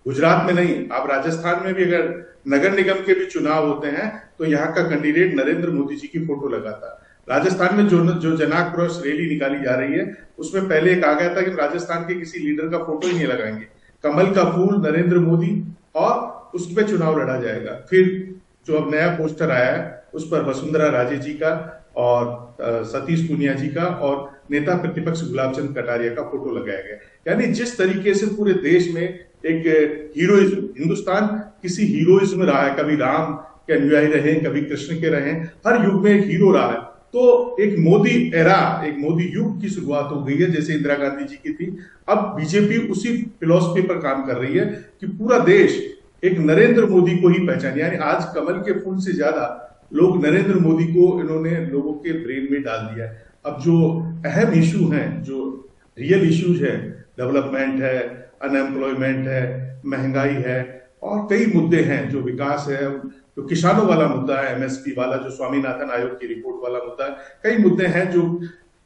गुजरात 0.07 0.47
में 0.47 0.53
नहीं, 0.55 0.75
आप 0.93 1.11
राजस्थान 1.11 1.65
में 1.65 1.75
भी 1.75 1.85
अगर 1.85 2.05
नगर 2.49 2.73
निगम 2.73 3.03
के 3.07 3.15
भी 3.15 3.27
चुनाव 3.27 3.69
होते 3.69 3.89
हैं 3.89 4.11
तो 4.39 4.45
यहाँ 4.45 4.73
का 4.75 4.83
कैंडिडेट 4.83 5.35
नरेंद्र 5.35 5.71
मोदी 5.71 5.97
जी 5.97 6.09
की 6.09 6.25
फ़ोटो 6.27 6.49
लगाता। 6.49 6.99
राजस्थान 7.33 7.75
में 7.75 7.87
जो 7.89 8.05
जो 8.23 8.37
जनाक्रोश 8.37 9.03
रैली 9.05 9.29
निकाली 9.29 9.59
जा 9.59 9.75
रही 9.75 9.93
है, 9.93 10.05
उसमें 10.39 10.69
पहले 10.69 10.95
कहा 10.95 11.13
गया 11.13 11.35
था 11.37 11.43
कि 11.43 11.51
राजस्थान 11.51 12.03
के 12.03 12.15
किसी 12.15 12.41
लीडर 12.41 12.69
का 12.69 12.79
फ़ोटो 12.79 13.07
ही 13.09 13.15
नहीं 13.15 13.27
लगाएँगे। 13.27 13.67
कमल 14.05 14.27
का 14.27 14.45
फूल, 14.45 14.75
नरेंद्र 14.87 15.19
मोदी 15.19 15.65
और 15.95 16.51
उस 16.55 16.67
पर 16.77 16.89
चुनाव 16.89 17.21
लड़ा 17.21 17.37
जाएगा। 17.41 17.73
फिर 17.91 18.35
जो 18.67 18.75
अब 18.75 18.95
नया 18.95 19.09
पोस्टर 19.09 19.51
आया 19.51 19.73
है, 19.73 20.05
उस 20.15 20.29
पर 20.29 20.43
वसुंधरा 20.43 20.89
राजे 20.89 21.17
जी 21.17 21.33
का 21.33 21.53
और 21.97 22.57
सतीश 22.61 23.23
पुनिया 23.29 23.55
जी 23.55 23.69
का 23.69 23.85
और 23.85 24.31
नेता 24.51 24.75
प्रतिपक्ष 24.75 25.23
गुलाब 25.29 25.53
चंद 25.53 25.75
कटारिया 25.79 26.15
का 26.15 26.23
फ़ोटो 26.23 26.55
लगाया 26.59 26.81
गया। 26.81 27.33
यानी 27.33 27.47
जिस 27.53 27.79
तरीके 27.79 28.15
से 28.15 28.27
पूरे 28.27 28.53
देश 28.53 28.93
में 28.95 29.03
एक 29.47 30.13
हीरोइज्म, 30.17 30.69
हिंदुस्तान 30.79 31.27
किसी 31.63 31.87
हीरोइज्म 31.87 32.43
रहा 32.43 32.63
है, 32.63 32.75
कभी 32.75 32.97
राम 32.97 33.35
के 33.67 33.73
अनुयायी 33.73 34.07
रहे, 34.07 34.35
कभी 34.35 34.61
कृष्ण 34.61 35.01
के 35.01 35.09
रहे, 35.09 35.33
हर 35.67 35.85
युग 35.85 36.05
में 36.05 36.11
एक 36.13 36.25
हीरो 36.25 36.53
रहा 36.53 36.71
है। 36.71 36.92
तो 37.15 37.57
एक 37.61 37.79
मोदी 37.79 38.11
एरा 38.35 38.61
एक 38.87 38.97
मोदी 38.99 39.25
युग 39.35 39.61
की 39.61 39.69
शुरुआत 39.69 40.09
हो 40.11 40.23
गई 40.25 40.37
है, 40.37 40.51
जैसे 40.53 40.75
इंदिरा 40.75 40.95
गांधी 40.95 41.25
जी 41.25 41.37
की 41.37 41.53
थी। 41.55 41.67
अब 42.09 42.19
बीजेपी 42.37 42.79
उसी 42.89 43.17
फिलोसफी 43.41 43.83
पर 43.83 43.99
काम 44.01 44.25
कर 44.27 44.37
रही 44.37 44.59
है 44.59 44.65
कि 45.01 45.07
पूरा 45.09 45.39
देश 45.47 45.77
एक 46.25 46.39
नरेंद्र 46.41 46.87
मोदी 46.87 47.17
को 47.17 47.29
ही 47.29 47.47
पहचान। 47.47 47.79
यानी 47.79 47.97
आज 48.05 48.25
कमल 48.35 48.59
के 48.61 48.79
फूल 48.81 48.99
से 48.99 49.13
ज़्यादा 49.13 49.45
लोग 49.95 50.25
नरेंद्र 50.27 50.55
मोदी 50.59 50.85
को 50.85 51.21
इन्होंने 51.21 51.57
लोगों 51.67 51.93
के 51.95 52.13
ब्रेन 52.19 52.49
में 52.51 52.63
डाल 52.63 52.87
दिया 52.87 53.07
है। 53.07 53.25
अब 53.47 53.61
जो 53.61 53.77
अहम 54.27 54.53
इशू 54.53 54.89
हैं, 54.89 55.23
जो 55.23 55.71
रियल 55.97 56.29
इश्यूज़ 56.29 56.65
है 56.65 56.77
डेवलपमेंट 57.19 57.83
है 57.83 57.99
अनएम्प्लॉयमेंट 58.43 59.27
है, 59.29 59.45
महँगाई 59.87 60.43
है, 60.47 60.61
और 61.03 61.27
कई 61.31 61.47
मुद्दे 61.55 61.81
हैं 61.83 62.09
जो 62.11 62.21
विकास 62.21 62.67
है 62.69 62.87
जो 63.37 63.43
किसानों 63.43 63.87
वाला 63.87 64.09
मुद्दा 64.09 64.37
है 64.37 64.57
एमएसपी 64.57 64.95
वाला, 64.99 65.17
जो 65.17 65.31
स्वामीनाथन 65.31 65.91
आयोग 65.91 66.21
की 66.21 66.27
रिपोर्ट 66.27 66.57
वाला 66.63 66.79
मुद्दा 66.79 67.05
है। 67.05 67.17
कई 67.43 67.63
मुद्दे 67.63 67.87
हैं 67.87 68.11
जो 68.11 68.41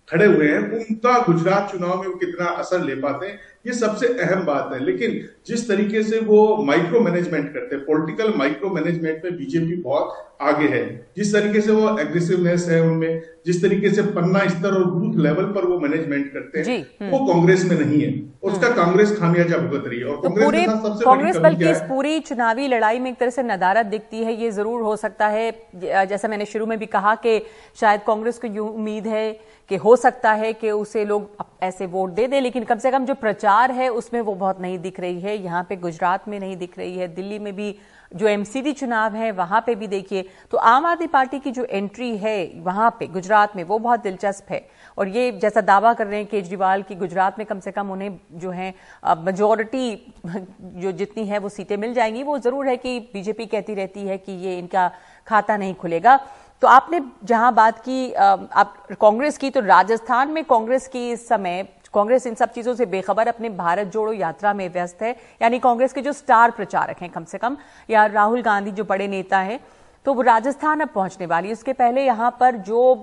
खड़े 0.08 0.26
हुए 0.26 0.48
हैं, 0.48 0.72
उनका 0.72 1.32
गुजरात 1.32 1.72
चुनाव 1.72 2.00
में 2.00 2.08
वो 2.08 2.14
कितना 2.14 2.46
असर 2.46 2.80
ले 2.80 2.94
पाते 2.94 3.26
हैं, 3.26 3.38
ये 3.66 3.72
सबसे 3.72 4.06
अहम 4.06 4.44
बात 4.44 4.70
है। 4.72 4.84
लेकिन 4.84 5.28
जिस 5.46 5.68
तरीके 5.68 6.02
से 6.02 6.20
वो 6.20 6.56
माइक्रो 6.56 7.00
मैनेजमेंट 7.00 7.54
करते 7.54 7.76
हैं 7.76 7.84
पॉलिटिकल 7.84 8.32
माइक्रो 8.36 8.70
मैनेजमेंट 8.70 9.24
में 9.24 9.36
बीजेपी 9.36 9.76
बहुत 9.76 10.36
आगे 10.40 10.68
है। 10.68 11.10
जिस 11.16 11.34
तरीके 11.34 11.60
से 11.60 11.72
वो 11.72 11.98
एग्रेसिवनेस 11.98 12.68
है 12.68 12.82
उनमें 12.82 13.22
जिस 13.46 13.62
तरीके 13.62 13.90
से 13.90 14.02
पन्ना 14.14 14.46
स्तर 14.48 14.74
और 14.74 14.84
बूथ 14.84 15.18
लेवल 15.24 15.44
पर 15.52 15.64
वो 15.64 15.78
मैनेजमेंट 15.80 16.32
करते 16.32 16.60
हैं 16.60 16.78
हम्म। 16.78 17.10
वो 17.10 17.26
कांग्रेस 17.26 17.64
में 17.64 17.78
नहीं 17.78 18.00
है। 18.02 18.10
उसका 18.42 18.66
हम्म। 18.66 18.76
कांग्रेस 18.76 19.16
खामियाजा 19.18 19.58
भुगत 19.58 19.84
रही 19.86 19.98
है। 19.98 20.06
और 20.06 20.20
तो 20.22 20.28
पूरे 20.30 20.64
कांग्रेस 20.68 21.36
बल्कि 21.38 21.70
इस 21.70 21.80
पूरी 21.88 22.18
चुनावी 22.20 22.68
लड़ाई 22.68 22.98
में 22.98 23.10
एक 23.10 23.18
तरह 23.18 23.30
से 23.30 23.42
नदारत 23.42 23.86
दिखती 23.86 24.22
है 24.24 24.34
ये 24.42 24.50
ज़रूर 24.50 24.82
हो 24.82 24.96
सकता 24.96 25.28
है। 25.28 25.50
जैसा 25.82 26.28
मैंने 26.28 26.44
शुरू 26.46 26.66
में 26.66 26.78
भी 26.78 26.86
कहा 26.86 27.14
कि 27.16 27.40
शायद 27.80 28.00
कांग्रेस 28.06 28.38
को 28.38 28.48
यूँ 28.48 28.68
उम्मीद 28.68 29.06
है 29.06 29.26
कि 29.70 29.76
हो 29.76 29.96
सकता 29.96 30.32
है 30.32 30.52
कि 30.52 30.70
उसे 30.70 31.04
लोग 31.04 31.44
ऐसे 31.62 31.86
वोट 31.86 32.10
दे 32.10 32.26
दे 32.26 32.40
लेकिन 32.40 32.64
कम 32.64 32.78
से 32.78 32.90
कम 32.90 33.04
जो 33.06 33.14
प्रचार 33.16 33.70
है 33.72 33.88
उसमें 33.90 34.20
वो 34.20 34.34
बहुत 34.34 34.60
नहीं 34.60 34.78
दिख 34.78 35.00
रही 35.00 35.20
है। 35.20 35.36
यहाँ 35.36 35.66
पे 35.68 35.76
गुजरात 35.76 36.28
में 36.28 36.38
नहीं 36.40 36.56
दिख 36.56 36.78
रही 36.78 36.96
है 36.96 37.14
दिल्ली 37.14 37.38
में 37.38 37.54
भी 37.56 37.74
जो 38.12 38.26
एमसीडी 38.28 38.72
चुनाव 38.72 39.14
है 39.14 39.30
वहाँ 39.32 39.60
पे 39.66 39.74
भी 39.74 39.86
देखिए 39.86 40.24
तो 40.50 40.58
आम 40.58 40.84
आदमी 40.86 41.06
पार्टी 41.06 41.38
की 41.38 41.50
जो 41.50 41.64
एंट्री 41.64 42.16
है 42.16 42.36
वहाँ 42.56 42.90
पे 43.00 43.06
गुजरात 43.06 43.35
में, 43.56 43.62
वो 43.64 43.78
बहुत 43.78 44.02
दिलचस्प 44.02 44.50
है। 44.50 44.60
और 44.98 45.08
ये 45.08 45.30
जैसा 45.32 45.60
दावा 45.62 45.92
कर 45.94 46.06
रहे 46.06 46.18
हैं 46.18 46.26
केजरीवाल 46.26 46.82
की 46.82 46.94
गुजरात 46.94 47.38
में 47.38 47.46
कम 47.46 47.60
से 47.60 47.72
कम 47.72 47.90
उन्हें 47.90 48.18
जो 48.34 48.50
है 48.50 48.72
मेजोरिटी 49.18 50.14
जो 50.26 50.92
जितनी 50.92 51.26
है 51.26 51.38
वो 51.38 51.48
सीटें 51.48 51.76
मिल 51.76 51.94
जाएँगी। 51.94 52.22
वो 52.22 52.38
ज़रूर 52.38 52.68
है 52.68 52.76
कि 52.76 52.98
बीजेपी 53.12 53.46
कहती 53.46 53.74
रहती 53.74 54.06
है 54.06 54.18
कि 54.18 54.32
ये 54.34 54.58
इनका 54.58 54.90
खाता 55.26 55.56
नहीं 55.56 55.74
खुलेगा। 55.74 56.18
तो 56.62 56.68
आपने 56.68 57.00
जहाँ 57.24 57.54
बात 57.54 57.78
की 57.78 58.12
आप 58.12 58.76
कांग्रेस 59.00 59.38
की 59.38 59.50
तो 59.50 59.60
राजस्थान 59.60 60.30
में 60.30 60.44
कांग्रेस 60.44 60.86
की 60.88 61.10
इस 61.10 61.26
समय, 61.28 61.62
कांग्रेस 61.94 62.26
इन 62.26 62.34
सब 62.34 62.52
चीज़ों 62.52 62.74
से 62.74 62.86
बेखबर 62.86 63.28
अपने 63.28 63.48
भारत 63.50 63.86
जोड़ो 63.86 64.12
यात्रा 64.12 64.52
में 64.54 64.68
व्यस्त 64.68 65.02
है। 65.02 65.10
यानी 65.42 65.58
कांग्रेस 65.58 65.92
के 65.92 66.02
जो 66.02 66.12
स्टार 66.12 66.50
प्रचारक 66.50 67.02
हैं 67.02 67.10
कम 67.10 67.24
से 67.24 67.38
कम, 67.38 67.56
या 67.88 68.06
राहुल 68.06 68.42
गांधी 68.42 68.70
जो 68.70 68.84
बड़े 68.84 69.08
नेता 69.08 69.38
हैं 69.40 69.60
तो 70.06 70.14
वो 70.14 70.22
राजस्थान 70.22 70.80
अब 70.80 70.88
पहुँचने 70.88 71.26
वाली 71.26 71.52
उसके 71.52 71.72
पहले 71.74 72.04
यहाँ 72.04 72.30
पर 72.40 72.56
जो 72.58 72.94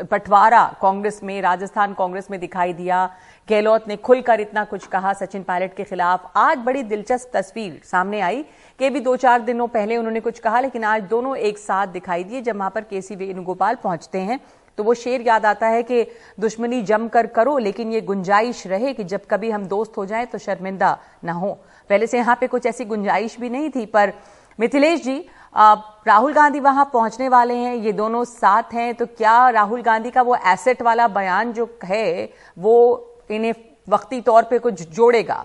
बंटवारा 0.00 0.64
कांग्रेस 0.82 1.20
में, 1.24 1.40
राजस्थान 1.42 1.94
कांग्रेस 1.94 2.30
में 2.30 2.38
दिखाई 2.40 2.72
दिया। 2.72 3.04
गहलोत 3.48 3.88
ने 3.88 3.96
खुलकर 3.96 4.40
इतना 4.40 4.64
कुछ 4.64 4.86
कहा 4.86 5.12
सचिन 5.12 5.42
पायलट 5.42 5.74
के 5.74 5.84
खिलाफ। 5.84 6.30
आज 6.36 6.58
बड़ी 6.58 6.82
दिलचस्प 6.82 7.30
तस्वीर 7.34 7.80
सामने 7.84 8.20
आई। 8.20 8.44
कि 8.80 8.90
भी 8.90 9.00
दो 9.00 9.16
चार 9.16 9.40
दिनों 9.40 9.66
पहले 9.68 9.96
उन्होंने 9.96 10.20
कुछ 10.20 10.38
कहा, 10.38 10.60
लेकिन 10.60 10.84
आज 10.84 11.02
दोनों 11.02 11.36
एक 11.36 11.58
साथ 11.58 11.86
दिखाई 11.86 12.24
दिए। 12.24 12.40
जब 12.40 12.56
वहाँ 12.56 12.70
पर 12.70 12.80
के 12.80 13.02
सी 13.02 13.16
वेणुगोपाल 13.16 13.74
पहुँचते 13.74 14.18
हैं 14.18 14.40
तो 14.78 14.84
वो 14.84 14.94
शेर 14.94 15.20
याद 15.20 15.46
आता 15.46 15.66
है 15.66 15.82
कि 15.82 16.06
दुश्मनी 16.40 16.80
जमकर 16.82 17.26
करो, 17.26 17.56
लेकिन 17.58 17.92
ये 17.92 18.00
गुंजाइश 18.00 18.66
रहे 18.66 18.92
कि 18.92 19.04
जब 19.04 19.20
कभी 19.26 19.50
हम 19.50 19.64
दोस्त 19.66 19.96
हो 19.96 20.04
जाएँ 20.06 20.26
तो 20.26 20.38
शर्मिंदा 20.38 20.98
ना 21.24 21.32
हो। 21.32 21.52
पहले 21.90 22.06
से 22.06 22.18
यहाँ 22.18 22.36
पे 22.40 22.46
कुछ 22.46 22.66
ऐसी 22.66 22.84
गुंजाइश 22.84 23.36
भी 23.40 23.50
नहीं 23.50 23.70
थी, 23.70 23.84
पर 23.86 24.12
मिथिलेश 24.58 25.02
जी 25.02 25.24
राहुल 25.54 26.32
गांधी 26.32 26.60
वहाँ 26.60 26.88
पहुँचने 26.92 27.28
वाले 27.28 27.54
हैं, 27.54 27.74
ये 27.76 27.92
दोनों 27.94 28.24
साथ 28.26 28.74
हैं 28.74 28.94
तो 28.94 29.06
क्या 29.08 29.48
राहुल 29.50 29.82
गांधी 29.82 30.10
का 30.10 30.22
वो 30.22 30.36
एसेट 30.46 30.82
वाला 30.82 31.08
बयान 31.10 31.52
जो 31.52 31.68
है, 31.84 32.30
वो 32.56 33.26
इन्हें 33.30 33.54
वक्ती 33.88 34.20
तौर 34.20 34.42
पे 34.42 34.58
कुछ 34.58 34.82
जोड़ेगा? 34.90 35.44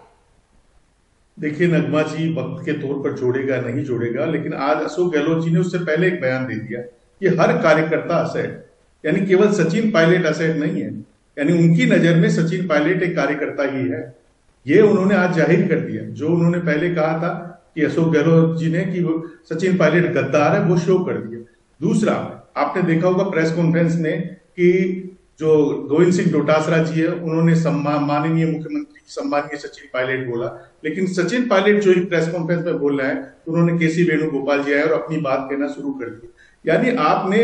देखिए, 1.37 1.67
नगमा 1.67 2.01
जी 2.03 2.33
वक्त 2.33 2.65
के 2.65 2.73
तौर 2.79 2.95
पर 3.03 3.17
जोड़ेगा, 3.17 3.57
नहीं 3.59 3.83
जोड़ेगा, 3.85 4.25
लेकिन 4.27 4.53
आज 4.55 4.83
अशोक 4.83 5.13
गहलोत 5.13 5.43
जी 5.43 5.51
ने 5.51 5.59
उससे 5.59 5.77
पहले 5.79 6.07
एक 6.07 6.19
बयान 6.21 6.45
दे 6.47 6.55
दिया 6.57 6.81
कि 6.81 7.35
हर 7.37 7.57
कार्यकर्ता 7.63 8.17
असेट 8.17 8.61
यानी 9.03 9.25
केवल 9.25 9.51
सचिन 9.53 9.89
पायलट 9.91 10.25
असेट 10.25 10.55
नहीं 10.57 10.81
है, 10.81 10.91
यानी 11.37 11.53
उनकी 11.53 11.85
नज़र 11.87 12.15
में 12.17 12.29
सचिन 12.31 12.67
पायलट 12.67 13.01
एक 13.03 13.15
कार्यकर्ता 13.15 13.63
ही 13.65 13.87
है। 13.87 14.01
ये 14.65 14.81
उन्होंने 14.81 15.15
आज 15.15 15.33
ज़ाहिर 15.35 15.67
कर 15.69 15.79
दिया, 15.81 16.03
जो 16.03 16.27
उन्होंने 16.27 16.59
पहले 16.59 16.93
कहा 16.95 17.17
था 17.19 17.52
कि 17.75 17.83
अशोक 17.83 18.13
गहलोत 18.13 18.57
जी 18.59 18.69
ने 18.69 18.83
कि 18.85 19.01
सचिन 19.49 19.77
पायलट 19.77 20.11
गद्दार 20.13 20.55
है, 20.55 20.63
वो 20.63 20.77
शो 20.77 20.99
कर 20.99 21.13
दिया 21.13 21.41
दूसरा, 21.81 22.13
आपने 22.57 22.81
देखा 22.83 23.07
होगा 23.07 23.23
प्रेस 23.23 23.51
कॉन्फ्रेंस 23.51 23.95
में 23.95 24.21
कि 24.33 24.69
जो 25.39 25.49
गोविंद 25.89 26.13
सिंह 26.13 26.31
डोटासरा 26.31 26.77
जी 26.77 27.01
है, 27.01 27.07
उन्होंने 27.07 27.53
माननीय 27.99 28.45
मुख्यमंत्री 28.45 29.01
सम्मानीय 29.07 29.57
सचिन 29.57 29.89
पायलट 29.93 30.27
बोला। 30.27 30.47
लेकिन 30.85 31.07
सचिन 31.07 31.47
पायलट 31.47 31.81
जो 31.81 31.91
ही 31.91 31.99
प्रेस 32.01 32.27
कॉन्फ्रेंस 32.27 32.65
में 32.65 32.77
बोल 32.79 33.01
रहे 33.01 33.07
हैं, 33.07 33.33
उन्होंने 33.47 33.77
केसी 33.77 34.03
वेणुगोपाल 34.03 34.63
जी 34.63 34.73
आए 34.73 34.81
और 34.81 34.91
अपनी 34.91 35.17
बात 35.17 35.47
कहना 35.51 35.67
शुरू 35.67 35.91
कर 35.93 36.09
दी 36.09 36.29
यानी 36.65 36.89
आपने 36.89 37.43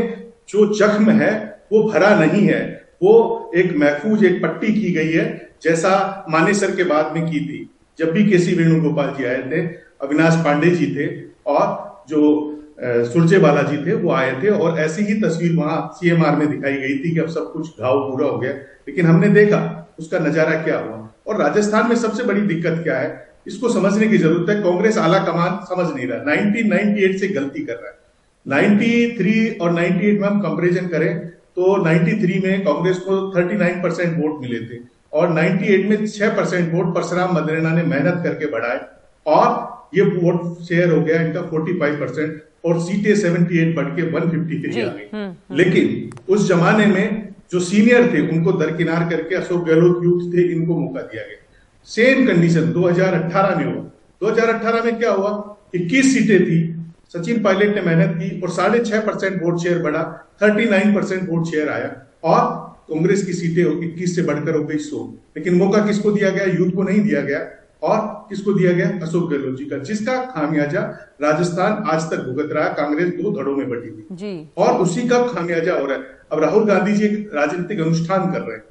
जो 0.49 0.73
जख्म 0.73 1.09
है, 1.11 1.31
वो 1.71 1.83
भरा 1.83 2.15
नहीं 2.19 2.41
है। 2.41 2.61
वो 3.01 3.51
एक 3.55 3.75
महफूज, 3.77 4.23
एक 4.25 4.41
पट्टी 4.43 4.73
की 4.73 4.91
गई 4.91 5.11
है, 5.11 5.49
जैसा 5.63 6.25
मानेसर 6.29 6.75
के 6.75 6.83
बाद 6.83 7.15
में 7.17 7.25
की 7.31 7.39
थी। 7.39 7.69
जब 7.99 8.11
भी 8.11 8.23
के 8.29 8.37
सी 8.37 8.55
वेणुगोपाल 8.55 9.13
जी 9.17 9.23
आए 9.23 9.41
थे 9.41 9.88
अविनाश 10.01 10.35
पांडे 10.45 10.69
जी 10.71 10.87
थे 10.95 11.07
और 11.45 11.65
जो 12.09 12.55
सुरजेवाला 12.81 13.61
जी 13.61 13.77
थे, 13.77 13.93
वो 13.93 14.11
आए 14.11 14.31
थे 14.43 14.49
और 14.49 14.77
ऐसी 14.79 15.03
ही 15.03 15.13
तस्वीर 15.21 15.55
वहाँ 15.55 15.79
सीएमआर 15.95 16.35
में 16.35 16.49
दिखाई 16.49 16.73
गई 16.73 16.97
थी 16.99 17.11
कि 17.13 17.19
अब 17.19 17.27
सब 17.29 17.51
कुछ 17.53 17.79
घाव 17.79 17.99
पूरा 18.01 18.27
हो 18.27 18.37
गया। 18.37 18.51
लेकिन 18.87 19.05
हमने 19.05 19.29
देखा, 19.29 19.59
उसका 19.99 20.19
नज़ारा 20.19 20.61
क्या 20.63 20.77
हुआ? 20.79 21.09
और 21.27 21.41
राजस्थान 21.41 21.89
में 21.89 21.95
सबसे 21.95 22.23
बड़ी 22.23 22.41
दिक्कत 22.43 22.79
क्या 22.83 22.97
है? 22.97 23.09
इसको 23.47 23.69
समझने 23.69 24.07
की 24.07 24.17
ज़रूरत 24.17 24.49
है। 24.49 24.61
कांग्रेस 24.63 24.97
आला 24.97 25.17
कमान 25.25 25.59
समझ 25.65 25.87
नहीं 25.95 26.07
रहा। 26.07 26.19
1998 26.25 27.17
से 27.17 27.27
गलती 27.29 27.63
कर 27.65 27.73
रहा 27.73 27.87
है। 27.87 27.97
93 28.45 29.59
और 29.61 29.73
98 29.73 30.19
में 30.19 30.27
हम 30.27 30.39
कंपेरिजन 30.41 30.87
करें 30.87 31.19
तो 31.55 31.75
93 31.83 32.39
में 32.43 32.63
कांग्रेस 32.65 32.97
को 32.97 33.17
39 33.31 33.81
परसेंट 33.83 34.17
वोट 34.17 34.41
मिले 34.41 34.59
थे 34.59 34.79
और 35.13 35.33
98 35.33 35.89
में 35.89 36.05
6 36.07 36.29
परसेंट 36.37 36.73
वोट 36.73 36.93
परशुराम 36.95 37.35
मदरेना 37.35 37.73
ने 37.73 37.83
मेहनत 37.85 38.21
करके 38.23 38.45
बढ़ाए 38.45 38.79
और 39.25 39.47
ये 39.95 40.01
वोट 40.01 40.61
शेयर 40.61 40.91
हो 40.91 41.01
गया 41.01 41.21
इनका 41.21 41.41
45 41.41 41.99
परसेंट 41.99 42.43
और 42.65 42.79
सीटें 42.79 43.15
78 43.15 43.75
बढ़ 43.75 43.85
के 43.85 44.11
153 44.11 44.81
आ 44.81 44.93
गई। 44.93 45.09
हम्म, 45.13 45.25
हम्म। 45.25 45.55
लेकिन 45.55 46.09
उस 46.29 46.49
जमाने 46.49 46.85
में 46.85 47.29
जो 47.51 47.59
सीनियर 47.59 48.13
थे 48.13 48.29
उनको 48.29 48.51
दरकिनार 48.51 49.09
करके 49.09 49.35
अशोक 49.35 49.65
गहलोत 49.65 50.03
यूथ 50.03 50.33
थे 50.33 50.41
इनको 50.41 50.79
मौका 50.79 51.01
दिया 51.01 51.23
गया। 51.23 51.45
सेम 51.85 52.27
कंडीशन 52.27 52.71
2018 52.71 53.55
में 53.55 53.65
हुआ। 53.65 53.83
2018 54.21 54.83
में 54.83 54.99
क्या 54.99 55.11
हुआ? 55.11 55.57
21 55.75 56.13
सीटें 56.13 56.45
थी 56.45 56.75
सचिन 57.13 57.43
पायलट 57.43 57.75
ने 57.75 57.81
मेहनत 57.81 58.15
की 58.15 58.41
और 58.41 58.49
साढ़े 58.49 58.79
छह 58.79 58.99
परसेंट 58.99 59.43
वोट 59.43 59.57
शेयर 59.57 59.79
बढ़ा 59.79 60.29
thirty 60.43 60.65
nine 60.65 60.95
percent 60.95 61.29
vote 61.29 61.45
share 61.45 61.69
आया। 61.69 62.07
और 62.23 62.69
कांग्रेस 62.93 63.25
की 63.25 63.33
सीटें 63.33 63.89
इक्कीस 63.89 64.15
से 64.15 64.21
बढ़कर 64.21 64.55
हो 64.55 64.63
गई 64.63 64.77
सौ। 64.77 65.13
लेकिन 65.37 65.55
मौका 65.55 65.85
किसको 65.85 66.11
दिया 66.11 66.29
गया? 66.29 66.45
यूथ 66.45 66.71
को 66.71 66.83
नहीं 66.83 67.01
दिया 67.01 67.21
गया। 67.21 67.58
और 67.81 67.99
किसको 68.29 68.53
दिया 68.53 68.71
गया? 68.73 68.87
अशोक 69.03 69.29
गहलोत 69.31 69.57
जी 69.57 69.65
का 69.65 69.77
जिसका 69.79 70.15
खामियाजा 70.25 70.81
राजस्थान 71.21 71.83
आज 71.91 72.09
तक 72.11 72.23
भुगत 72.23 72.49
रहा 72.53 72.67
कांग्रेस 72.73 73.09
दो 73.13 73.31
धड़ों 73.31 73.55
में 73.55 73.69
बटी 73.69 73.89
थी। 73.89 74.07
जी। 74.11 74.49
और 74.57 74.81
उसी 74.81 75.07
का 75.07 75.21
खामियाजा 75.27 75.73
हो 75.73 75.85
रहा 75.85 75.97
है। 75.97 76.17
अब 76.31 76.39
राहुल 76.39 76.65
गांधी 76.65 76.93
जी 76.93 77.05
एक 77.05 77.31
राजनीतिक 77.33 77.79
अनुष्ठान 77.79 78.31
कर 78.31 78.41
रहे 78.41 78.57
हैं। 78.57 78.63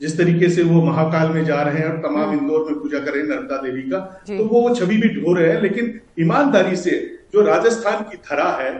जिस 0.00 0.16
तरीके 0.18 0.48
से 0.48 0.62
वो 0.62 0.82
महाकाल 0.82 1.28
में 1.28 1.44
जा 1.44 1.62
रहे 1.62 1.78
हैं 1.78 1.86
और 1.86 1.96
तमाम 1.98 2.24
हाँ। 2.24 2.36
इंदौर 2.36 2.64
में 2.64 2.78
पूजा 2.80 2.98
कर 2.98 3.12
रहे 3.12 3.22
हैं 3.22 3.28
नर्मदा 3.28 3.56
देवी 3.56 3.82
का 3.82 3.98
तो 4.28 4.44
वो 4.44 4.74
छवि 4.74 4.96
भी 4.96 5.08
ढो 5.14 5.32
रहे 5.34 5.52
हैं 5.52 5.62
लेकिन 5.62 6.00
ईमानदारी 6.20 6.76
से 6.76 6.90
जो 7.32 7.40
राजस्थान 7.40 8.02
की 8.02 8.16
धरा 8.30 8.50
है 8.60 8.70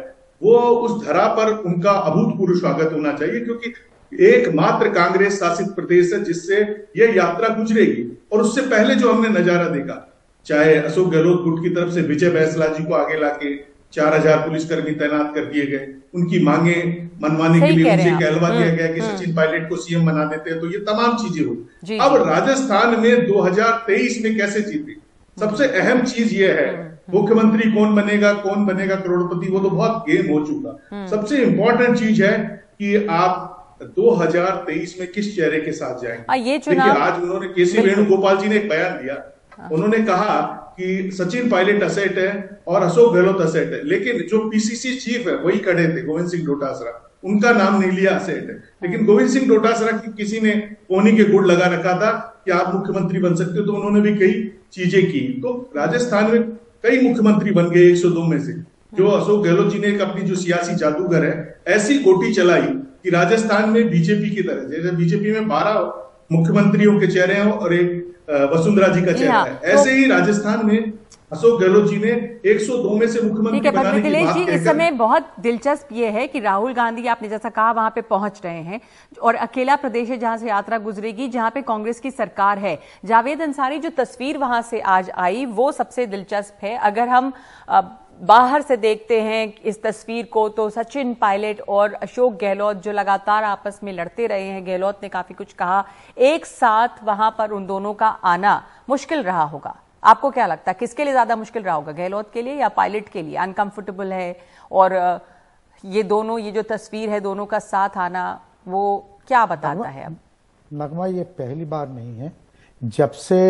वो 0.43 0.59
उस 0.59 1.05
धरा 1.07 1.27
पर 1.29 1.51
उनका 1.67 1.91
अभूतपूर्व 1.91 2.59
स्वागत 2.59 2.93
होना 2.93 3.13
चाहिए 3.13 3.41
क्योंकि 3.41 3.73
एकमात्र 4.13 4.89
कांग्रेस 4.91 5.39
शासित 5.41 5.69
प्रदेश 5.73 6.13
है 6.13 6.23
जिससे 6.25 6.61
यह 6.97 7.15
यात्रा 7.17 7.49
गुजरेगी। 7.55 8.05
और 8.33 8.43
उससे 8.43 8.63
पहले 8.69 8.95
जो 8.95 9.13
हमने 9.13 9.29
नज़ारा 9.31 9.69
देखा 9.69 10.05
चाहे 10.47 10.75
अशोक 10.79 11.11
गहलोत 11.11 11.43
गुट 11.45 11.63
की 11.63 11.71
तरफ़ 11.71 11.91
से 11.95 12.03
विजय 12.05 12.31
बैसला 12.31 12.67
जी 12.69 12.85
को 12.85 12.95
आगे 12.95 13.21
लाके 13.21 13.57
चार 13.93 14.15
हज़ार 14.15 14.39
पुलिसकर्मी 14.39 14.93
तैनात 14.95 15.33
कर 15.35 15.45
दिए 15.45 15.67
गए। 15.67 15.87
उनकी 16.15 16.39
मांगे 16.45 16.75
मनवाने 17.23 17.61
के 17.61 17.71
लिए 17.73 17.91
उनसे 17.93 18.11
कहलवा 18.13 18.49
दिया 18.51 18.69
गया 18.71 18.87
कि 18.93 19.01
सचिन 19.01 19.35
पायलट 19.35 19.69
को 19.69 19.77
सीएम 19.77 20.07
बना 20.07 20.25
देते 20.25 20.51
हैं 20.51 20.61
तो 20.61 20.71
ये 20.71 20.79
तमाम 20.85 21.17
चीज़ें 21.19 21.45
हुई 21.45 21.99
अब 21.99 22.17
राजस्थान 22.23 22.99
में 23.01 23.27
2023 23.27 24.23
में 24.25 24.37
कैसे 24.37 24.61
जीते? 24.63 24.97
सबसे 25.37 25.67
अहम 25.81 26.03
चीज़ 26.05 26.35
ये 26.35 26.51
है 26.53 26.69
मुख्यमंत्री 27.11 27.71
कौन 27.73 27.95
बनेगा 27.95 28.33
कौन 28.41 28.67
बनेगा 28.67 28.97
करोड़पति 28.97 29.51
वो 29.53 29.61
तो 29.61 29.71
बहुत 29.71 30.05
गेम 30.09 30.33
हो 30.33 30.45
चुका। 30.47 31.07
सबसे 31.07 31.43
इंपॉर्टेंट 31.43 31.97
चीज़ 31.99 32.23
है 32.23 32.37
कि 32.79 33.07
आप 33.11 33.58
2023 33.83 34.97
में 35.01 35.11
किस 35.13 35.35
चेहरे 35.37 35.61
के 35.61 35.73
साथ 35.73 36.03
जाएँगे? 36.03 36.39
ये 36.51 36.59
चुनाव 36.59 36.97
आज 36.99 37.23
उन्होंने 37.23 37.49
केसी 37.49 37.79
वेणुगोपाल 37.79 38.37
जी 38.37 38.49
ने 38.49 38.57
एक 38.57 38.69
बयान 38.69 38.97
दिया। 39.03 39.17
उन्होंने 39.73 39.99
कहा 39.99 40.41
कि 40.79 41.11
सचिन 41.13 41.49
पायलट 41.51 41.83
असेट 41.83 42.19
है 42.19 42.61
और 42.69 42.83
अशोक 42.83 43.15
गहलोत 43.15 43.41
असेट 43.41 43.73
है। 43.73 43.83
लेकिन 43.85 44.23
जो 44.23 44.39
पीसीसी 44.49 44.95
चीफ 44.97 45.27
है 45.29 45.37
वही 45.37 45.59
खड़े 45.59 45.89
थे 45.89 46.03
गोविंद 46.03 46.29
सिंह 46.29 46.45
डोटासरा। 46.47 46.93
उनका 47.25 47.53
नाम 47.53 47.81
नहीं 47.81 47.91
लिया 47.91 48.11
असेट 48.11 48.51
है। 48.51 48.57
लेकिन 48.83 49.05
गोविंद 49.07 49.31
सिंह 49.31 49.49
डोटासरा 49.49 49.93
की 49.93 50.13
किसी 50.13 50.41
ने 50.41 50.51
कोनी 50.89 51.17
के 51.17 51.25
गुड़ 51.25 51.47
लगा 51.47 51.67
रखा 51.67 51.93
था 51.93 52.11
कि 52.45 52.51
आप 52.51 52.75
मुख्यमंत्री 52.75 53.21
बन 53.21 53.35
सकते 53.35 53.59
हो 53.59 53.67
तो 53.67 53.73
उन्होंने 53.73 54.01
भी 54.01 54.15
कई 54.19 54.51
चीज़ें 54.73 55.11
की। 55.13 55.21
तो 55.21 55.73
राजस्थान 55.77 56.31
में 56.31 56.43
कई 56.83 57.01
मुख्यमंत्री 57.01 57.51
बन 57.51 57.71
गए 57.71 57.91
102 57.91 58.23
में 58.23 58.39
से। 58.41 58.53
जो 58.95 59.07
अशोक 59.07 59.45
गहलोत 59.45 59.73
जी 59.73 59.79
ने 59.79 59.87
एक 59.87 60.01
अपनी 60.01 60.23
जो 60.23 60.35
सियासी 60.35 60.75
जादूगर 60.75 61.25
है 61.25 61.61
ऐसी 61.69 61.99
गोटी 61.99 62.33
चलाई 62.35 62.63
कि 63.05 63.11
राजस्थान 63.11 63.69
में 63.71 63.91
बीजेपी 63.91 64.31
की 64.31 64.43
तरह 64.43 64.69
जैसे 64.69 64.97
बीजेपी 64.97 65.33
में 65.33 65.49
बारह 65.49 65.75
मुख्यमंत्रियों 66.33 66.99
के 67.01 67.07
चेहरे 67.07 67.35
हैं 67.35 67.51
और 67.53 67.75
एक 67.75 67.91
वसुंधरा 68.53 68.89
जी 68.89 69.03
का 69.03 69.13
चेहरा 69.13 69.35
हाँ, 69.35 69.45
है। 69.47 69.55
तो, 69.55 69.67
ऐसे 69.67 69.93
ही 69.93 70.07
राजस्थान 70.07 70.67
में 70.67 70.93
अशोक 71.33 71.61
गहलोत 71.61 71.89
जी 71.91 71.97
ने 71.97 72.11
102 72.47 72.99
में 72.99 73.07
से 73.07 73.21
मुख्यमंत्री 73.21 73.71
बनाने 73.71 74.01
की 74.03 74.11
बात 74.25 74.37
जी 74.37 74.53
इस 74.53 74.65
समय 74.65 74.91
बहुत 74.91 75.33
दिलचस्प 75.41 75.89
ये 75.93 76.09
है 76.11 76.27
कि 76.27 76.41
राहुल 76.41 76.73
गांधी 76.75 77.07
आपने 77.07 77.29
जैसा 77.29 77.49
कहा 77.49 77.73
वहाँ 77.73 77.91
पे 77.95 78.01
पहुँच 78.01 78.41
रहे 78.45 78.63
हैं 78.63 78.81
और 79.23 79.35
अकेला 79.47 79.77
प्रदेश 79.77 80.09
है 80.09 80.19
जहाँ 80.19 80.37
से 80.39 80.49
यात्रा 80.49 80.79
गुजरेगी 80.79 81.29
जहाँ 81.29 81.51
पे 81.51 81.63
कांग्रेस 81.63 82.01
की 82.01 82.11
सरकार 82.11 82.59
है। 82.59 82.79
जावेद 83.05 83.43
अंसारी 83.43 83.79
जो 83.79 83.91
तस्वीर 83.99 84.39
वहाँ 84.39 84.63
से 84.63 84.81
आज 84.81 85.11
आई 85.17 85.45
वो 85.45 85.71
सबसे 85.73 86.07
दिलचस्प 86.07 86.65
है। 86.65 86.77
अगर 86.77 87.09
हम 87.09 87.33
बाहर 88.21 88.63
से 88.63 88.77
देखते 88.77 89.21
हैं 89.23 89.55
इस 89.63 89.83
तस्वीर 89.83 90.27
को 90.27 90.49
तो 90.49 90.69
सचिन 90.71 91.13
पायलट 91.15 91.61
और 91.69 91.93
अशोक 91.95 92.39
गहलोत 92.41 92.77
जो 92.77 92.93
लगातार 92.93 93.45
आपस 93.45 93.81
में 93.83 93.93
लड़ते 93.93 94.27
रहे 94.27 94.45
हैं, 94.45 94.67
गहलोत 94.67 95.01
ने 95.03 95.09
काफ़ी 95.09 95.35
कुछ 95.35 95.53
कहा। 95.53 95.85
एक 96.17 96.47
साथ 96.47 97.03
वहाँ 97.05 97.35
पर 97.39 97.51
उन 97.51 97.67
दोनों 97.67 97.95
का 97.95 98.09
आना 98.09 98.63
मुश्किल 98.89 99.23
रहा 99.23 99.43
होगा। 99.45 99.75
आपको 100.03 100.31
क्या 100.31 100.47
लगता 100.47 100.71
है, 100.71 100.77
किसके 100.81 101.05
लिए 101.05 101.13
ज़्यादा 101.13 101.37
मुश्किल 101.37 101.63
रहा 101.63 101.75
होगा, 101.75 101.93
गहलोत 101.93 102.31
के 102.33 102.43
लिए 102.43 102.55
या 102.55 102.69
पायलट 102.71 103.09
के 103.09 103.23
लिए? 103.23 103.37
अनकंफर्टेबल 103.37 104.13
है 104.13 104.37
और 104.71 105.21
ये 105.85 106.03
दोनों, 106.05 106.39
ये 106.39 106.53
जो 106.53 106.63
तस्वीर 106.65 107.11
है 107.11 107.21
दोनों 107.21 107.47
का 107.47 107.59
साथ 107.61 107.97
आना, 107.99 108.41
वो 108.69 109.21
क्या 109.29 109.47
बताता 109.47 109.89
है? 109.89 110.05
अब 110.07 110.17
नगमा, 110.73 111.07
ये 111.07 111.23
पहली 111.23 111.65
बार 111.67 111.89
नहीं 111.89 112.19
है। 112.19 112.33
जब 112.83 113.11
से 113.13 113.41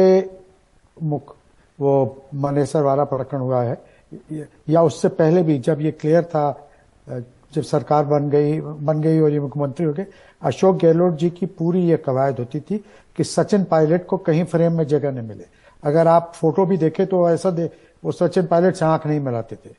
मुख, 0.96 1.36
वो 1.78 2.22
मनेसर 2.36 2.82
वाला 2.82 3.04
प्रकरण 3.06 3.40
हुआ 3.40 3.62
है 3.62 3.87
या 4.68 4.82
उससे 4.82 5.08
पहले 5.10 5.42
भी 5.42 5.58
जब 5.60 5.80
ये 5.80 5.90
क्लियर 5.92 6.22
था 6.24 6.50
जब 7.54 7.62
सरकार 7.62 8.04
बन 8.04 8.28
गई 8.30 8.60
बन 8.60 9.00
गई 9.00 9.20
और 9.20 9.30
ये 9.30 9.40
मुख्यमंत्री 9.40 9.86
हो 9.86 9.92
गए, 9.92 10.06
अशोक 10.42 10.76
गहलोत 10.78 11.14
जी 11.14 11.30
की 11.30 11.46
पूरी 11.48 11.82
ये 11.82 11.96
कवायद 11.96 12.38
होती 12.38 12.60
थी 12.60 12.78
कि 13.18 13.24
सचिन 13.24 13.64
पायलट 13.64 14.06
को 14.06 14.16
कहीं 14.18 14.44
फ्रेम 14.44 14.72
में 14.72 14.86
जगह 14.86 15.12
नहीं 15.12 15.28
मिले। 15.28 15.44
अगर 15.82 16.08
आप 16.08 16.32
फ़ोटो 16.34 16.66
भी 16.66 16.76
देखे 16.78 17.06
तो 17.06 17.28
ऐसा 17.30 17.50
दे, 17.50 17.70
वो 18.02 18.12
सचिन 18.12 18.46
पायलट 18.46 18.74
से 18.74 18.84
आँख 18.84 19.06
नहीं 19.06 19.20
मिलाते 19.20 19.56
थे। 19.56 19.70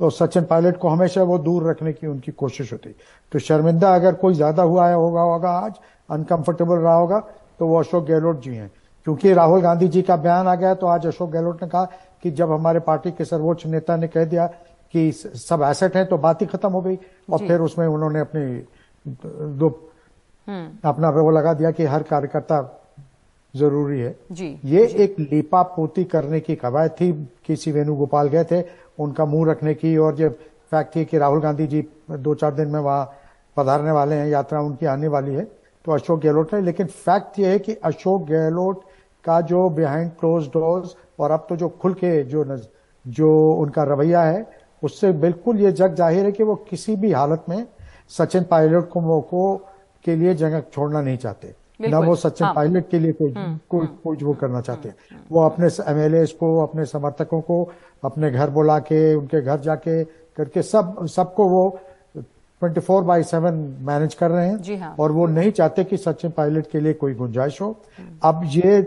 तो 0.00 0.10
सचिन 0.10 0.44
पायलट 0.44 0.76
को 0.78 0.88
हमेशा 0.88 1.22
वो 1.22 1.38
दूर 1.38 1.68
रखने 1.70 1.92
की 1.92 2.06
उनकी 2.06 2.32
कोशिश 2.32 2.72
होती। 2.72 2.94
तो 3.32 3.38
शर्मिंदा 3.38 3.94
अगर 3.94 4.14
कोई 4.14 4.34
ज़्यादा 4.34 4.62
हुआ 4.62 4.90
होगा 4.90 5.22
होगा 5.22 5.50
आज 5.50 5.72
अनकंफर्टेबल 6.08 6.76
रहा 6.76 6.94
होगा 6.94 7.18
तो 7.58 7.66
वो 7.66 7.78
अशोक 7.78 8.06
गहलोत 8.06 8.42
जी 8.42 8.54
हैं। 8.54 8.70
क्योंकि 9.06 9.32
राहुल 9.34 9.60
गांधी 9.60 9.88
जी 9.88 10.02
का 10.02 10.16
बयान 10.18 10.46
आ 10.46 10.54
गया 10.54 10.74
तो 10.74 10.86
आज 10.86 11.06
अशोक 11.06 11.30
गहलोत 11.30 11.62
ने 11.62 11.68
कहा 11.68 11.84
कि 12.22 12.30
जब 12.30 12.52
हमारे 12.52 12.80
पार्टी 12.80 13.10
के 13.10 13.24
सर्वोच्च 13.24 13.66
नेता 13.66 13.96
ने 13.96 14.08
कह 14.08 14.24
दिया 14.24 14.46
कि 14.94 15.10
सब 15.12 15.62
एसेट 15.62 15.96
है 15.96 16.04
तो 16.04 16.18
बात 16.18 16.42
ही 16.42 16.46
खत्म 16.46 16.70
हो 16.72 16.80
गई। 16.80 16.98
और 17.30 17.38
फिर 17.38 17.60
उसमें 17.60 17.86
उन्होंने 17.86 18.20
अपनी 18.20 18.44
दो 19.58 19.68
हम्म। 20.46 20.88
अपना 20.88 21.08
वो 21.10 21.30
लगा 21.30 21.52
दिया 21.54 21.70
कि 21.70 21.84
हर 21.84 22.02
कार्यकर्ता 22.02 22.60
ज़रूरी 23.54 24.00
है। 24.00 24.14
जी, 24.32 24.48
ये 24.64 24.86
जी. 24.86 25.02
एक 25.02 25.16
लिपा 25.20 25.62
पोती 25.76 26.04
करने 26.04 26.40
की 26.40 26.54
कवायद 26.56 26.90
थी। 26.90 27.12
किसी 27.46 27.72
वेणुगोपाल 27.72 28.28
गए 28.28 28.44
थे 28.44 28.62
उनका 28.98 29.24
मुँह 29.24 29.50
रखने 29.50 29.74
की 29.74 29.96
और 29.96 30.16
जब 30.16 30.34
फैक्ट 30.70 30.94
थी 30.96 31.04
कि 31.04 31.18
राहुल 31.18 31.40
गांधी 31.40 31.66
जी 31.66 31.86
दो 32.10 32.34
चार 32.34 32.54
दिन 32.54 32.68
में 32.68 32.80
वहाँ 32.80 33.04
पधारने 33.56 33.90
वाले 33.90 34.14
हैं 34.14 34.26
यात्रा 34.28 34.60
उनकी 34.60 34.86
आने 34.86 35.08
वाली 35.08 35.34
है 35.34 35.44
तो 35.84 35.92
अशोक 35.92 36.20
गहलोत 36.20 36.54
ने 36.54 36.60
लेकिन 36.60 36.86
फैक्ट 36.86 37.38
ये 37.38 37.48
है 37.48 37.58
कि 37.58 37.74
अशोक 37.74 38.26
गहलोत 38.28 38.82
का 39.24 39.40
जो 39.40 39.68
बिहाइंड 39.70 40.10
क्लोज 40.20 40.46
डोर्स 40.46 40.94
और 41.18 41.30
अब 41.30 41.46
तो 41.48 41.56
जो 41.56 41.68
खुल 41.68 41.94
के 41.94 42.22
जो 42.24 42.44
नज, 42.44 42.68
जो 43.04 43.52
उनका 43.52 43.82
रवैया 43.82 44.22
है 44.22 44.46
उससे 44.82 45.12
बिल्कुल 45.12 45.60
ये 45.60 45.72
जग 45.72 45.94
ज़ाहिर 45.94 46.24
है 46.24 46.32
कि 46.32 46.42
वो 46.42 46.54
किसी 46.54 46.96
भी 46.96 47.12
हालत 47.12 47.44
में 47.48 47.66
सचिन 48.08 48.44
पायलट 48.44 48.88
को, 48.88 49.20
को 49.20 49.56
के 50.04 50.16
लिए 50.16 50.34
जगह 50.34 50.62
छोड़ना 50.72 51.00
नहीं 51.00 51.16
चाहते। 51.16 51.54
न 51.80 51.94
वो 51.94 52.14
सचिन 52.16 52.44
हाँ। 52.44 52.54
पायलट 52.54 52.88
के 52.90 52.98
लिए 52.98 53.12
कोई 53.12 53.32
हम्म, 53.32 53.58
कोई 53.70 53.86
हम्म। 53.86 53.96
कोई 54.04 54.16
वो 54.22 54.32
करना 54.34 54.60
चाहते। 54.60 54.88
हैं 54.88 54.96
हम्म, 55.10 55.22
वो 55.30 55.42
अपने 55.42 55.68
एमएलए 55.88 56.24
को 56.26 56.58
अपने 56.62 56.84
समर्थकों 56.84 57.40
को 57.40 57.70
अपने 58.04 58.30
घर 58.30 58.50
बुला 58.50 58.78
के 58.78 59.14
उनके 59.14 59.40
घर 59.40 59.60
जाके 59.60 60.02
करके 60.36 60.62
सब 60.62 61.06
सबको 61.06 61.48
वो 61.48 61.78
24 62.62 62.80
फोर 62.80 63.02
बाई 63.04 63.22
सेवन 63.22 63.54
मैनेज 63.82 64.14
कर 64.14 64.30
रहे 64.30 64.48
हैं। 64.48 64.78
हाँ। 64.80 64.94
और 65.00 65.12
वो 65.12 65.26
नहीं 65.26 65.50
चाहते 65.50 65.84
कि 65.84 65.96
सचिन 65.96 66.30
पायलट 66.30 66.66
के 66.66 66.80
लिए 66.80 66.92
कोई 66.92 67.14
गुंजाइश 67.14 67.60
हो। 67.60 67.76
अब 68.22 68.40
ये 68.44 68.80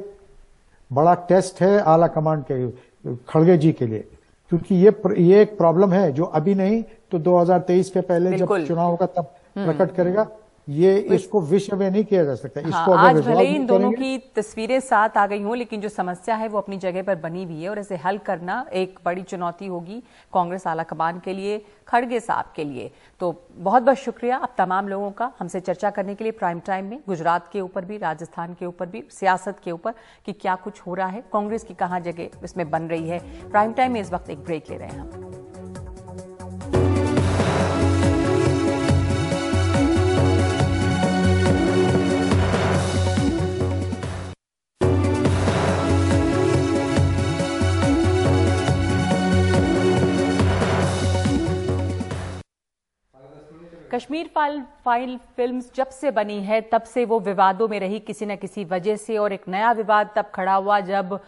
बड़ा 0.92 1.14
टेस्ट 1.30 1.62
है 1.62 1.80
आला 1.80 2.08
कमांड 2.08 2.44
के 2.52 3.16
खड़गे 3.30 3.58
जी 3.58 3.72
के 3.72 3.86
लिए। 3.88 4.08
क्योंकि 4.52 4.76
ये 4.76 4.94
ये 5.18 5.42
एक 5.42 5.58
प्रॉब्लम 5.58 5.94
है 5.94 6.12
जो 6.12 6.24
अभी 6.24 6.56
नहीं 6.56 6.82
तो 7.12 7.20
2023 7.20 7.90
के 7.90 8.02
पहले 8.02 8.38
जब 8.38 8.66
चुनाव 8.68 8.90
होगा 8.90 9.06
तब 9.06 9.34
प्रकट 9.56 9.96
करेगा। 9.96 10.28
ये 10.68 10.96
इसको 11.12 11.40
विश्व 11.42 11.76
में 11.78 11.90
नहीं 11.90 12.04
किया 12.04 12.24
जा 12.24 12.36
सकता। 12.36 12.62
हाँ, 12.62 12.70
इसको 12.70 12.92
आज 12.94 13.20
भले 13.20 13.46
ही 13.48 13.56
इन 13.56 13.66
दोनों 13.66 13.92
की 13.92 14.18
तस्वीरें 14.36 14.80
साथ 14.80 15.18
आ 15.18 15.26
गई 15.28 15.42
हों 15.42 15.58
लेकिन 15.58 15.82
जो 15.82 15.90
समस्या 15.90 16.36
है 16.36 16.48
वो 16.48 16.58
अपनी 16.58 16.78
जगह 16.78 17.04
पर 17.04 17.16
बनी 17.18 17.44
हुई 17.44 17.62
है 17.62 17.70
और 17.70 17.80
इसे 17.80 17.96
हल 17.96 18.18
करना 18.20 18.66
एक 18.74 19.00
बड़ी 19.06 19.24
चुनौती 19.24 19.68
होगी 19.68 20.02
कांग्रेस 20.34 20.68
आला 20.68 20.84
कमान 20.84 21.20
के 21.20 21.34
लिए 21.34 21.62
खड़गे 21.88 22.20
साहब 22.20 22.54
के 22.56 22.64
लिए। 22.64 22.92
तो 23.20 23.34
बहुत 23.52 23.84
बहुत 23.84 23.98
शुक्रिया 23.98 24.38
अब 24.38 24.54
तमाम 24.58 24.88
लोगों 24.88 25.12
का 25.12 25.32
हमसे 25.40 25.60
चर्चा 25.60 25.90
करने 25.90 26.16
के 26.16 26.24
लिए 26.24 26.32
प्राइम 26.34 26.60
टाइम 26.60 26.86
में 26.86 27.00
गुजरात 27.08 27.50
के 27.54 27.62
ऊपर 27.62 27.86
भी 27.86 27.98
राजस्थान 27.98 28.54
के 28.60 28.66
ऊपर 28.66 28.86
भी 28.86 29.04
सियासत 29.12 29.60
के 29.64 29.72
ऊपर 29.72 29.94
कि 30.26 30.34
क्या 30.34 30.56
कुछ 30.64 30.82
हो 30.82 30.94
रहा 30.94 31.08
है 31.08 31.24
कांग्रेस 31.34 31.64
की 31.64 31.74
कहाँ 31.74 32.00
जगह 32.02 32.44
इसमें 32.44 32.70
बन 32.70 32.88
रही 32.88 33.10
है। 33.10 33.20
प्राइम 33.50 33.74
टाइम 33.74 33.94
में 33.94 34.02
इस 34.02 34.12
वक्त 34.14 34.30
एक 34.30 34.44
ब्रेक 34.44 34.70
ले 34.70 34.78
रहे 34.78 34.90
हैं 34.90 35.00
हम। 35.00 35.51
कश्मीर 53.94 54.30
फ़ाइल 54.36 54.62
फ़ाइल 54.86 55.18
फिल्म्स 55.38 55.72
जब 55.76 55.90
से 55.90 56.12
बनी 56.12 56.40
है, 56.42 56.60
तब 56.64 56.84
से 56.84 57.04
वो 57.06 57.20
विवादों 57.20 57.68
में 57.68 57.80
रही 57.80 58.00
किसी 58.00 58.26
न 58.26 58.36
किसी 58.36 58.64
वजह 58.66 58.96
से 58.96 59.18
और 59.18 59.34
एक 59.34 59.48
नया 59.48 59.72
विवाद 59.74 60.10
तब 60.16 60.30
खड़ा 60.36 60.54
हुआ 60.56 60.80
जब 60.82 61.20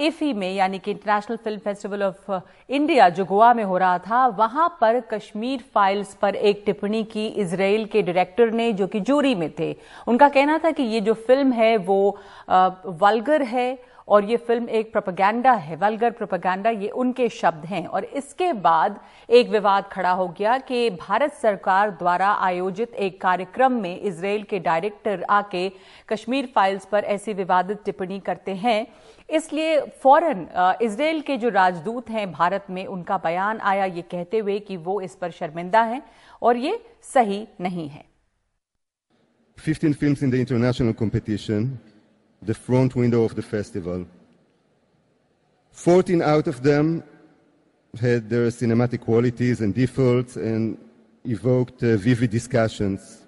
इफी 0.00 0.32
में, 0.32 0.54
यानी 0.54 0.78
कि 0.78 0.90
international 0.90 1.36
film 1.36 1.58
festival 1.58 2.02
of 2.02 2.30
India 2.70 3.08
जो 3.08 3.24
गोवा 3.24 3.52
में 3.54 3.62
हो 3.64 3.78
रहा 3.78 3.98
था, 3.98 4.26
वहाँ 4.28 4.68
पर 4.80 5.00
कश्मीर 5.12 5.64
फाइल्स 5.74 6.14
पर 6.14 6.34
एक 6.34 6.62
टिप्पणी 6.66 7.02
की 7.06 7.26
इसराइल 7.26 7.86
के 7.86 8.02
डायरेक्टर 8.02 8.50
ने 8.52 8.72
जो 8.72 8.86
कि 8.86 9.00
जूरी 9.00 9.34
में 9.34 9.50
थे। 9.58 9.74
उनका 10.06 10.28
कहना 10.28 10.58
था 10.58 10.70
कि 10.70 10.82
ये 10.84 11.00
जो 11.00 11.14
फ़िल्म 11.16 11.52
है 11.52 11.76
वो 11.78 12.18
वल्गर 12.50 13.42
है 13.44 13.78
और 14.08 14.24
ये 14.24 14.36
फ़िल्म 14.36 14.68
एक 14.68 14.90
प्रोपगैंडा 14.92 15.52
है 15.52 15.76
वलगर 15.76 16.10
प्रोपगैंडा 16.10 16.70
ये 16.70 16.88
उनके 16.88 17.28
शब्द 17.28 17.64
हैं। 17.66 17.86
और 17.86 18.04
इसके 18.04 18.52
बाद 18.52 18.98
एक 19.28 19.48
विवाद 19.50 19.88
खड़ा 19.92 20.10
हो 20.10 20.26
गया 20.38 20.58
कि 20.58 20.90
भारत 20.90 21.32
सरकार 21.32 21.90
द्वारा 21.90 22.32
आयोजित 22.40 22.94
एक 22.96 23.20
कार्यक्रम 23.20 23.72
में 23.72 24.00
इसराइल 24.00 24.42
के 24.42 24.58
डायरेक्टर 24.58 25.22
आके 25.30 25.68
कश्मीर 26.08 26.52
फाइल्स 26.54 26.84
पर 26.84 27.04
ऐसी 27.06 27.32
विवादित 27.34 27.82
टिप्पणी 27.84 28.20
करते 28.20 28.54
हैं। 28.54 28.86
इसलिए 29.28 29.80
फ़ौरन 30.02 30.46
इसराइल 30.82 31.20
के 31.20 31.36
जो 31.36 31.48
राजदूत 31.48 32.10
हैं 32.10 32.30
भारत 32.32 32.66
में, 32.70 32.86
उनका 32.86 33.18
बयान 33.18 33.60
आया 33.60 33.84
ये 33.84 34.02
कहते 34.02 34.38
हुए 34.38 34.58
कि 34.60 34.76
वो 34.78 35.00
इस 35.00 35.14
पर 35.14 35.30
शर्मिंदा 35.30 35.82
हैं 35.82 36.02
और 36.42 36.56
ये 36.56 36.78
सही 37.14 37.46
नहीं 37.60 37.88
है। 37.88 38.04
15 39.58 39.94
films 39.94 40.22
in 40.22 40.30
the 40.30 40.38
international 40.38 40.94
competition 40.94 41.66
the 42.46 42.54
front 42.54 42.94
window 42.94 43.24
of 43.24 43.34
the 43.34 43.42
festival. 43.42 44.06
14 45.72 46.22
out 46.22 46.46
of 46.46 46.62
them 46.62 47.02
had 48.00 48.28
their 48.28 48.48
cinematic 48.48 49.00
qualities 49.00 49.60
and 49.60 49.74
defaults 49.74 50.36
and 50.36 50.78
evoked 51.24 51.82
uh, 51.82 51.96
vivid 51.96 52.30
discussions. 52.30 53.22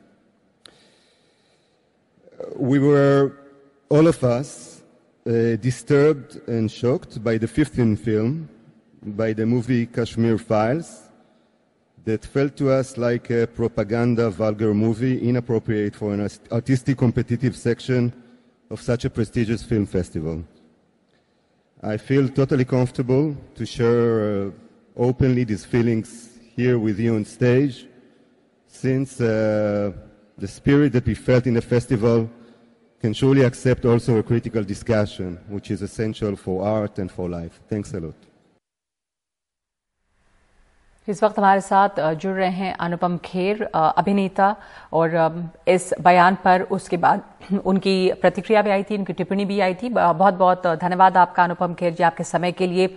We 2.54 2.78
were, 2.78 3.36
all 3.88 4.06
of 4.06 4.22
us, 4.22 4.82
uh, 5.26 5.56
disturbed 5.56 6.40
and 6.46 6.70
shocked 6.70 7.22
by 7.22 7.38
the 7.38 7.46
15th 7.46 7.98
film, 7.98 8.48
by 9.02 9.32
the 9.32 9.46
movie 9.46 9.86
Kashmir 9.86 10.38
Files, 10.38 11.02
that 12.04 12.24
felt 12.24 12.56
to 12.56 12.70
us 12.70 12.96
like 12.96 13.30
a 13.30 13.46
propaganda 13.46 14.30
vulgar 14.30 14.72
movie, 14.72 15.28
inappropriate 15.28 15.96
for 15.96 16.14
an 16.14 16.28
artistic 16.52 16.98
competitive 16.98 17.56
section 17.56 18.12
of 18.70 18.80
such 18.80 19.04
a 19.04 19.10
prestigious 19.10 19.62
film 19.62 19.86
festival. 19.86 20.44
I 21.82 21.96
feel 21.96 22.28
totally 22.28 22.64
comfortable 22.64 23.36
to 23.54 23.66
share 23.66 24.46
uh, 24.46 24.50
openly 24.96 25.44
these 25.44 25.64
feelings 25.64 26.38
here 26.56 26.78
with 26.78 26.98
you 26.98 27.14
on 27.14 27.24
stage, 27.24 27.86
since 28.66 29.20
uh, 29.20 29.92
the 30.38 30.48
spirit 30.48 30.92
that 30.92 31.06
we 31.06 31.14
felt 31.14 31.46
in 31.46 31.54
the 31.54 31.62
festival 31.62 32.30
can 33.00 33.12
surely 33.12 33.42
accept 33.42 33.84
also 33.84 34.16
a 34.16 34.22
critical 34.22 34.64
discussion, 34.64 35.38
which 35.48 35.70
is 35.70 35.82
essential 35.82 36.34
for 36.34 36.66
art 36.66 36.98
and 36.98 37.10
for 37.10 37.28
life. 37.28 37.60
Thanks 37.68 37.92
a 37.94 38.00
lot. 38.00 38.14
इस 41.08 41.22
वक्त 41.22 41.38
हमारे 41.38 41.60
साथ 41.60 42.00
जुड़ 42.14 42.34
रहे 42.36 42.50
हैं 42.50 42.74
अनुपम 42.76 43.16
खेर 43.24 43.62
अभिनेता 43.64 44.54
और 44.92 45.50
इस 45.68 45.92
बयान 46.00 46.34
पर 46.44 46.62
उसके 46.62 46.96
बाद 46.96 47.22
उनकी 47.64 48.12
प्रतिक्रिया 48.12 48.62
भी 48.62 48.70
आई 48.70 48.82
थी, 48.82 48.96
उनकी 48.96 49.12
टिप्पणी 49.12 49.44
भी 49.44 49.60
आई 49.60 49.74
थी। 49.74 49.88
बहुत 49.88 50.34
बहुत 50.34 50.66
धन्यवाद 50.66 51.16
आपका 51.16 51.44
अनुपम 51.44 51.74
खेर 51.74 51.92
जी 51.92 52.04
आपके 52.04 52.24
समय 52.24 52.52
के 52.52 52.66
लिए। 52.66 52.96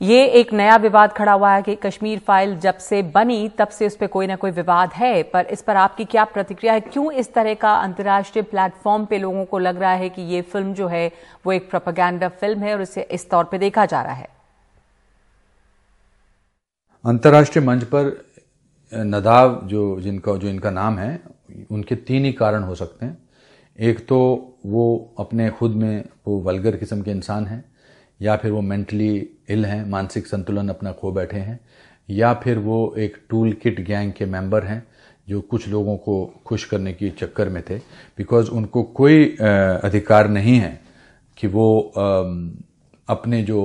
ये 0.00 0.24
एक 0.40 0.52
नया 0.52 0.76
विवाद 0.76 1.12
खड़ा 1.12 1.32
हुआ 1.32 1.52
है 1.52 1.62
कि 1.62 1.74
कश्मीर 1.74 2.18
फ़ाइल 2.18 2.56
जब 2.58 2.78
से 2.78 3.02
बनी, 3.02 3.48
तब 3.48 3.68
से 3.68 3.86
उस 3.86 3.96
पर 3.96 4.06
कोई 4.06 4.26
ना 4.26 4.36
कोई 4.36 4.50
विवाद 4.50 4.92
है, 4.92 5.22
पर 5.22 5.46
इस 5.46 5.62
पर 5.62 5.76
आपकी 5.76 6.04
क्या 6.04 6.24
प्रतिक्रिया 6.26 6.72
है? 6.72 6.80
क्यों 6.80 7.10
इस 7.12 7.32
तरह 7.34 7.54
का 7.54 7.74
अंतर्राष्ट्रीय 7.74 8.42
प्लेटफॉर्म 8.44 9.04
पे 9.04 9.18
लोगों 9.18 9.44
को 9.44 9.58
लग 9.58 9.80
रहा 9.80 9.92
है 9.92 10.08
कि 10.08 10.22
ये 10.24 10.42
फ़िल्म 10.42 10.74
जो 10.74 10.88
है, 10.88 11.10
वो 11.46 11.52
एक 11.52 11.70
प्रोपागैंडा 11.70 12.28
फ़िल्म 12.28 12.62
है 12.62 12.74
और 12.74 12.82
इसे 12.82 13.08
इस 13.10 13.30
तौर 13.30 13.44
पे 13.44 13.58
देखा 13.58 13.86
जा 13.86 14.02
रहा 14.02 14.14
है? 14.14 14.35
अंतर्राष्ट्रीय 17.06 17.64
मंच 17.64 17.82
पर 17.84 18.06
नदाव 18.92 19.60
जो 19.64 20.00
जिनका, 20.00 20.34
जो 20.36 20.48
इनका 20.48 20.70
नाम 20.70 20.98
है, 20.98 21.20
उनके 21.70 21.94
तीन 21.96 22.24
ही 22.24 22.32
कारण 22.32 22.62
हो 22.62 22.74
सकते 22.74 23.06
हैं। 23.06 23.18
एक 23.78 23.98
तो 24.06 24.18
वो 24.66 25.14
अपने 25.18 25.48
खुद 25.50 25.72
में 25.72 26.04
वो 26.26 26.38
वलगर 26.40 26.76
किस्म 26.76 27.02
के 27.02 27.10
इंसान 27.10 27.46
हैं, 27.46 27.64
या 28.20 28.36
फिर 28.36 28.50
वो 28.50 28.60
मेंटली 28.60 29.28
इल 29.48 29.64
हैं, 29.66 29.84
मानसिक 29.86 30.26
संतुलन 30.26 30.68
अपना 30.68 30.92
खो 30.92 31.12
बैठे 31.12 31.36
हैं, 31.36 31.58
या 32.08 32.32
फिर 32.34 32.58
वो 32.58 32.94
एक 32.98 33.16
टूल 33.30 33.52
किट 33.52 33.80
गैंग 33.80 34.12
के 34.12 34.26
मेंबर 34.26 34.64
हैं, 34.64 34.82
जो 35.28 35.40
कुछ 35.40 35.68
लोगों 35.68 35.96
को 35.96 36.24
खुश 36.46 36.64
करने 36.64 36.92
की 36.92 37.10
चक्कर 37.10 37.48
में 37.48 37.62
थे। 37.70 37.78
बिकॉज़ 38.18 38.50
उनको 38.50 38.82
कोई 38.82 39.24
अधिकार 39.30 40.28
नहीं 40.28 40.56
है 40.56 40.80
कि 41.38 41.46
वो 41.46 41.80
अपने 43.08 43.42
जो 43.42 43.62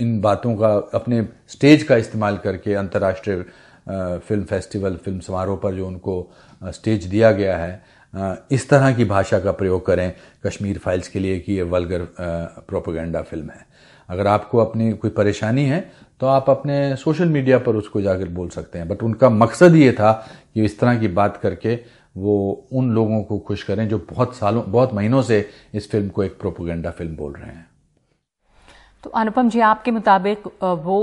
इन 0.00 0.20
बातों 0.20 0.54
का, 0.56 0.74
अपने 0.94 1.26
स्टेज 1.48 1.82
का 1.82 1.96
इस्तेमाल 1.96 2.36
करके 2.36 2.74
अंतर्राष्ट्रीय 2.74 3.44
फ़िल्म 3.86 4.44
फेस्टिवल, 4.44 4.96
फ़िल्म 4.96 5.20
समारोह 5.20 5.56
पर 5.56 5.74
जो 5.74 5.86
उनको 5.86 6.30
स्टेज 6.62 7.04
दिया 7.04 7.32
गया 7.32 7.56
है 7.56 7.98
इस 8.52 8.68
तरह 8.68 8.92
की 8.94 9.04
भाषा 9.04 9.38
का 9.40 9.52
प्रयोग 9.52 9.84
करें 9.86 10.12
कश्मीर 10.46 10.78
फाइल्स 10.78 11.08
के 11.08 11.18
लिए 11.18 11.38
कि 11.38 11.52
ये 11.52 11.62
वलगर 11.64 12.06
प्रोपोगंडा 12.20 13.22
फ़िल्म 13.22 13.50
है। 13.50 13.66
अगर 14.08 14.26
आपको 14.26 14.58
अपनी 14.58 14.90
कोई 14.92 15.10
परेशानी 15.10 15.64
है 15.64 15.80
तो 16.20 16.26
आप 16.26 16.48
अपने 16.50 16.96
सोशल 16.96 17.28
मीडिया 17.28 17.58
पर 17.58 17.76
उसको 17.76 18.00
जाकर 18.00 18.28
बोल 18.30 18.48
सकते 18.48 18.78
हैं। 18.78 18.88
बट 18.88 19.02
उनका 19.02 19.28
मकसद 19.30 19.74
ये 19.74 19.92
था 19.92 20.12
कि 20.54 20.64
इस 20.64 20.78
तरह 20.80 20.98
की 20.98 21.08
बात 21.10 21.36
करके 21.36 21.78
वो 22.16 22.66
उन 22.72 22.90
लोगों 22.90 23.22
को 23.22 23.38
खुश 23.38 23.62
करें 23.62 23.88
जो 23.88 23.98
बहुत 24.10 24.36
सालों, 24.36 24.62
बहुत 24.68 24.94
महीनों 24.94 25.22
से 25.22 25.48
इस 25.74 25.90
फ़िल्म 25.90 26.08
को 26.08 26.24
एक 26.24 26.38
प्रोपोगंडा 26.40 26.90
फ़िल्म 26.90 27.16
बोल 27.16 27.32
रहे 27.32 27.50
हैं। 27.50 27.66
तो 29.04 29.10
अनुपम 29.10 29.48
जी, 29.48 29.60
आपके 29.60 29.90
मुताबिक 29.90 30.46
वो 30.62 30.98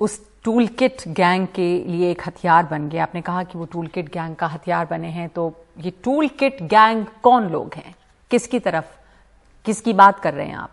उस 0.00 0.20
टूल 0.44 0.66
किट 0.66 1.02
गैंग 1.08 1.46
के 1.54 1.68
लिए 1.84 2.10
एक 2.10 2.22
हथियार 2.26 2.66
बन 2.66 2.88
गया। 2.88 3.02
आपने 3.02 3.20
कहा 3.22 3.42
कि 3.44 3.58
वो 3.58 3.64
टूल 3.64 3.86
किट 3.86 4.08
गैंग 4.12 4.34
का 4.36 4.46
हथियार 4.46 4.86
बने 4.86 5.08
हैं 5.08 5.28
तो 5.28 5.52
ये 5.78 5.92
टूल 6.04 6.28
किट 6.28 6.62
गैंग 6.64 7.04
कौन 7.22 7.48
लोग 7.50 7.74
हैं? 7.74 7.94
किसकी 8.30 8.58
तरफ़? 8.58 8.84
किसकी 9.66 9.92
बात 9.92 10.20
कर 10.20 10.34
रहे 10.34 10.46
हैं 10.46 10.56
आप? 10.56 10.70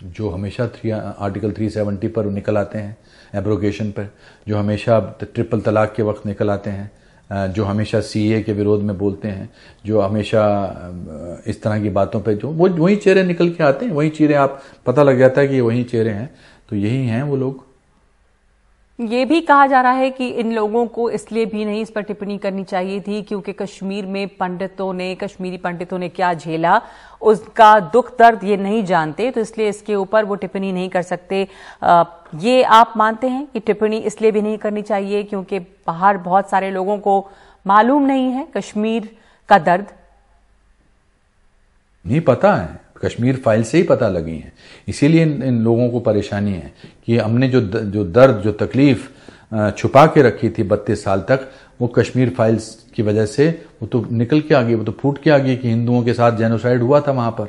जो 0.00 0.28
हमेशा 0.30 0.66
थ्री 0.68 0.90
आर्टिकल 0.90 1.52
370 1.52 2.08
पर 2.08 2.24
निकल 2.26 2.58
आते 2.58 2.78
हैं 2.78 2.96
एब्रोगेशन 3.34 3.90
पर, 3.90 4.08
जो 4.48 4.58
हमेशा 4.58 4.98
ट्रिपल 5.22 5.60
तलाक 5.60 5.92
के 5.94 6.02
वक्त 6.02 6.26
निकल 6.26 6.50
आते 6.50 6.70
हैं 6.70 6.90
जो 7.32 7.64
हमेशा 7.64 8.00
सीए 8.00 8.42
के 8.42 8.52
विरोध 8.52 8.82
में 8.82 8.98
बोलते 8.98 9.28
हैं, 9.28 9.50
जो 9.86 10.00
हमेशा 10.00 11.42
इस 11.46 11.62
तरह 11.62 11.82
की 11.82 11.90
बातों 11.90 12.20
पे 12.20 12.34
जो, 12.34 12.48
वो 12.48 12.68
वही 12.68 12.96
चेहरे 12.96 13.22
निकल 13.22 13.50
के 13.50 13.64
आते 13.64 13.86
हैं, 13.86 13.92
वही 13.92 14.10
चेहरे 14.10 14.34
आप, 14.34 14.62
पता 14.86 15.02
लग 15.02 15.18
जाता 15.18 15.40
है 15.40 15.48
कि 15.48 15.60
वही 15.60 15.84
चेहरे 15.84 16.10
हैं। 16.10 16.34
तो 16.68 16.76
यही 16.76 17.06
हैं 17.06 17.22
वो 17.22 17.36
लोग। 17.36 17.67
ये 18.98 19.24
भी 19.24 19.40
कहा 19.40 19.66
जा 19.66 19.80
रहा 19.80 19.92
है 19.92 20.10
कि 20.10 20.28
इन 20.30 20.52
लोगों 20.52 20.86
को 20.86 21.08
इसलिए 21.10 21.44
भी 21.46 21.64
नहीं 21.64 21.82
इस 21.82 21.90
पर 21.90 22.02
टिप्पणी 22.02 22.36
करनी 22.38 22.64
चाहिए 22.64 23.00
थी 23.00 23.20
क्योंकि 23.22 23.52
कश्मीर 23.52 24.06
में 24.06 24.28
पंडितों 24.28 24.92
ने 24.92 25.14
कश्मीरी 25.14 25.56
पंडितों 25.56 25.98
ने 25.98 26.08
क्या 26.08 26.32
झेला? 26.34 26.80
उसका 27.22 27.78
दुख 27.92 28.10
दर्द 28.18 28.42
ये 28.44 28.56
नहीं 28.56 28.82
जानते 28.84 29.30
तो 29.30 29.40
इसलिए 29.40 29.68
इसके 29.68 29.94
ऊपर 29.94 30.24
वो 30.24 30.34
टिप्पणी 30.34 30.72
नहीं 30.72 30.88
कर 30.88 31.02
सकते। 31.02 31.46
आ, 31.82 32.04
ये 32.34 32.62
आप 32.62 32.94
मानते 32.96 33.28
हैं 33.28 33.46
कि 33.46 33.60
टिप्पणी 33.60 33.98
इसलिए 34.00 34.30
भी 34.30 34.42
नहीं 34.42 34.58
करनी 34.58 34.82
चाहिए 34.82 35.22
क्योंकि 35.22 35.58
बाहर 35.58 36.16
बहुत 36.18 36.50
सारे 36.50 36.70
लोगों 36.70 36.98
को 36.98 37.20
मालूम 37.66 38.02
नहीं 38.02 38.30
है 38.32 38.46
कश्मीर 38.56 39.08
का 39.48 39.58
दर्द। 39.60 39.92
नहीं 42.04 42.20
पता 42.20 42.54
है। 42.54 42.80
कश्मीर 43.02 43.36
फ़ाइल 43.36 43.62
से 43.62 43.78
ही 43.78 43.84
पता 43.84 44.08
लगी 44.08 44.32
हैं। 44.32 44.52
इसीलिए 44.88 45.22
इन, 45.22 45.42
इन 45.42 45.62
लोगों 45.64 45.88
को 45.90 46.00
परेशानी 46.00 46.52
है 46.52 46.72
कि 47.06 47.16
हमने 47.18 47.48
जो 47.48 47.60
द, 47.60 47.76
जो 47.84 48.04
दर्द 48.04 48.40
जो 48.40 48.52
तकलीफ़ 48.56 49.08
छुपा 49.76 50.06
के 50.06 50.22
रखी 50.22 50.48
थी 50.50 50.62
बत्तीस 50.64 51.04
साल 51.04 51.20
तक 51.28 51.48
वो 51.80 51.86
कश्मीर 51.88 52.30
फाइल्स 52.30 52.66
की 52.94 53.02
वजह 53.02 53.26
से 53.26 53.48
वो 53.82 53.86
तो 53.88 54.04
निकल 54.12 54.40
के 54.40 54.54
आ 54.54 54.62
गई 54.62 54.74
वो 54.74 54.84
तो 54.84 54.92
फूट 54.92 55.22
के 55.22 55.30
आ 55.30 55.38
गई 55.38 55.56
कि 55.56 55.68
हिंदुओं 55.68 56.02
के 56.02 56.12
साथ 56.14 56.36
जेनोसाइड 56.38 56.82
हुआ 56.82 57.00
था 57.00 57.12
वहाँ 57.12 57.30
पर। 57.30 57.48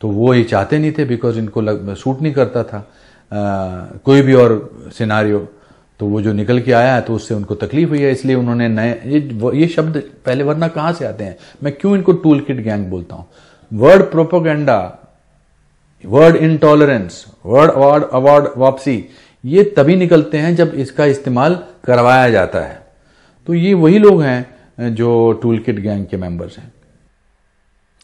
तो 0.00 0.08
वो 0.08 0.32
ये 0.34 0.42
चाहते 0.44 0.78
नहीं 0.78 0.92
थे 0.92 1.04
बिकॉज़ 1.04 1.38
इनको 1.38 1.60
लग, 1.60 1.94
सूट 1.94 2.20
नहीं 2.22 2.32
करता 2.32 2.62
था। 2.62 2.78
आ, 3.32 3.98
कोई 4.04 4.22
भी 4.22 4.34
और 4.34 4.90
सिनारियो 4.98 5.38
तो 6.00 6.06
वो 6.06 6.20
जो 6.20 6.32
निकल 6.32 6.60
के 6.60 6.72
आया 6.72 6.94
है 6.94 7.00
तो 7.00 7.14
उससे 7.14 7.34
उनको 7.34 7.54
तकलीफ़ 7.54 7.88
हुई 7.88 8.00
है 8.00 8.10
इसलिए 8.12 8.36
उन्होंने 8.36 8.68
नए 8.68 8.90
ये 9.06 9.58
ये 9.60 9.66
शब्द 9.68 9.96
पहले 10.26 10.44
वरना 10.44 10.68
कहाँ 10.68 10.92
से 10.92 11.04
आते 11.06 11.24
हैं? 11.24 11.36
मैं 11.62 11.72
क्यों 11.72 11.94
इनको 11.96 12.12
टूल 12.14 12.40
किट 12.40 12.60
गैंग 12.60 12.86
बोलता 12.86 13.16
हूँ? 13.16 13.26
Word 13.74 14.02
propaganda 14.10 14.76
word 16.04 16.36
intolerance 16.36 17.24
word 17.46 17.70
award 17.70 18.04
award 18.04 18.48
वापसी, 18.56 19.04
ये 19.44 19.62
तभी 19.76 19.96
निकलते 19.96 20.38
हैं 20.38 20.54
जब 20.56 20.74
इसका 20.74 21.04
इस्तेमाल 21.06 21.54
करवाया 21.84 22.28
जाता 22.30 22.60
है। 22.60 22.78
तो 23.48 23.54
ये 23.54 23.72
वही 23.74 23.98
लोग 23.98 24.22
हैं 24.22 24.94
जो 24.94 25.32
टूल 25.42 25.58
किट 25.58 25.80
गैंग 25.80 26.06
के 26.06 26.16
मेंबर्स 26.16 26.58
हैं। 26.58 26.72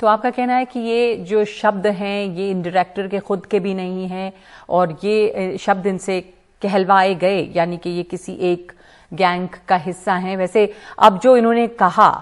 तो 0.00 0.06
आपका 0.06 0.30
कहना 0.30 0.56
है 0.56 0.64
कि 0.64 0.80
ये 0.80 1.16
जो 1.28 1.44
शब्द 1.44 1.86
हैं, 1.86 2.34
ये 2.36 2.50
इन 2.50 2.62
डायरेक्टर 2.62 3.08
के 3.08 3.18
खुद 3.20 3.46
के 3.46 3.60
भी 3.60 3.74
नहीं 3.74 4.06
हैं, 4.08 4.32
और 4.68 4.96
ये 5.04 5.56
शब्द 5.60 5.86
इनसे 5.86 6.20
कहलवाए 6.62 7.14
गए, 7.14 7.42
यानी 7.56 7.76
कि 7.76 7.90
ये 7.90 8.02
किसी 8.02 8.32
एक 8.42 8.72
गैंग 9.12 9.48
का 9.68 9.76
हिस्सा 9.76 10.14
हैं। 10.14 10.36
वैसे 10.36 10.72
अब 10.98 11.18
जो 11.18 11.36
इन्होंने 11.36 11.66
कहा 11.76 12.12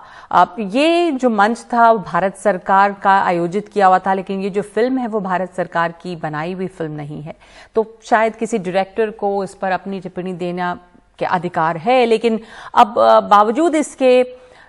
ये 0.60 1.10
जो 1.12 1.30
मंच 1.30 1.60
था 1.72 1.92
भारत 1.94 2.36
सरकार 2.36 2.92
का 3.02 3.18
आयोजित 3.20 3.68
किया 3.68 3.86
हुआ 3.86 3.98
था, 3.98 4.14
लेकिन 4.14 4.40
ये 4.40 4.50
जो 4.50 4.62
फ़िल्म 4.64 4.98
है, 4.98 5.06
वो 5.06 5.20
भारत 5.20 5.54
सरकार 5.54 5.92
की 6.02 6.16
बनाई 6.16 6.52
हुई 6.52 6.66
फ़िल्म 6.68 6.92
नहीं 6.92 7.22
है। 7.22 7.34
तो 7.74 7.86
शायद 8.04 8.36
किसी 8.36 8.58
डायरेक्टर 8.58 9.10
को 9.12 9.44
इस 9.44 9.54
पर 9.54 9.72
अपनी 9.72 10.00
टिप्पणी 10.00 10.32
देना 10.34 10.78
के 11.18 11.24
अधिकार 11.26 11.76
है, 11.76 12.04
लेकिन 12.06 12.40
अब 12.74 12.94
बावजूद 13.30 13.74
इसके, 13.74 14.20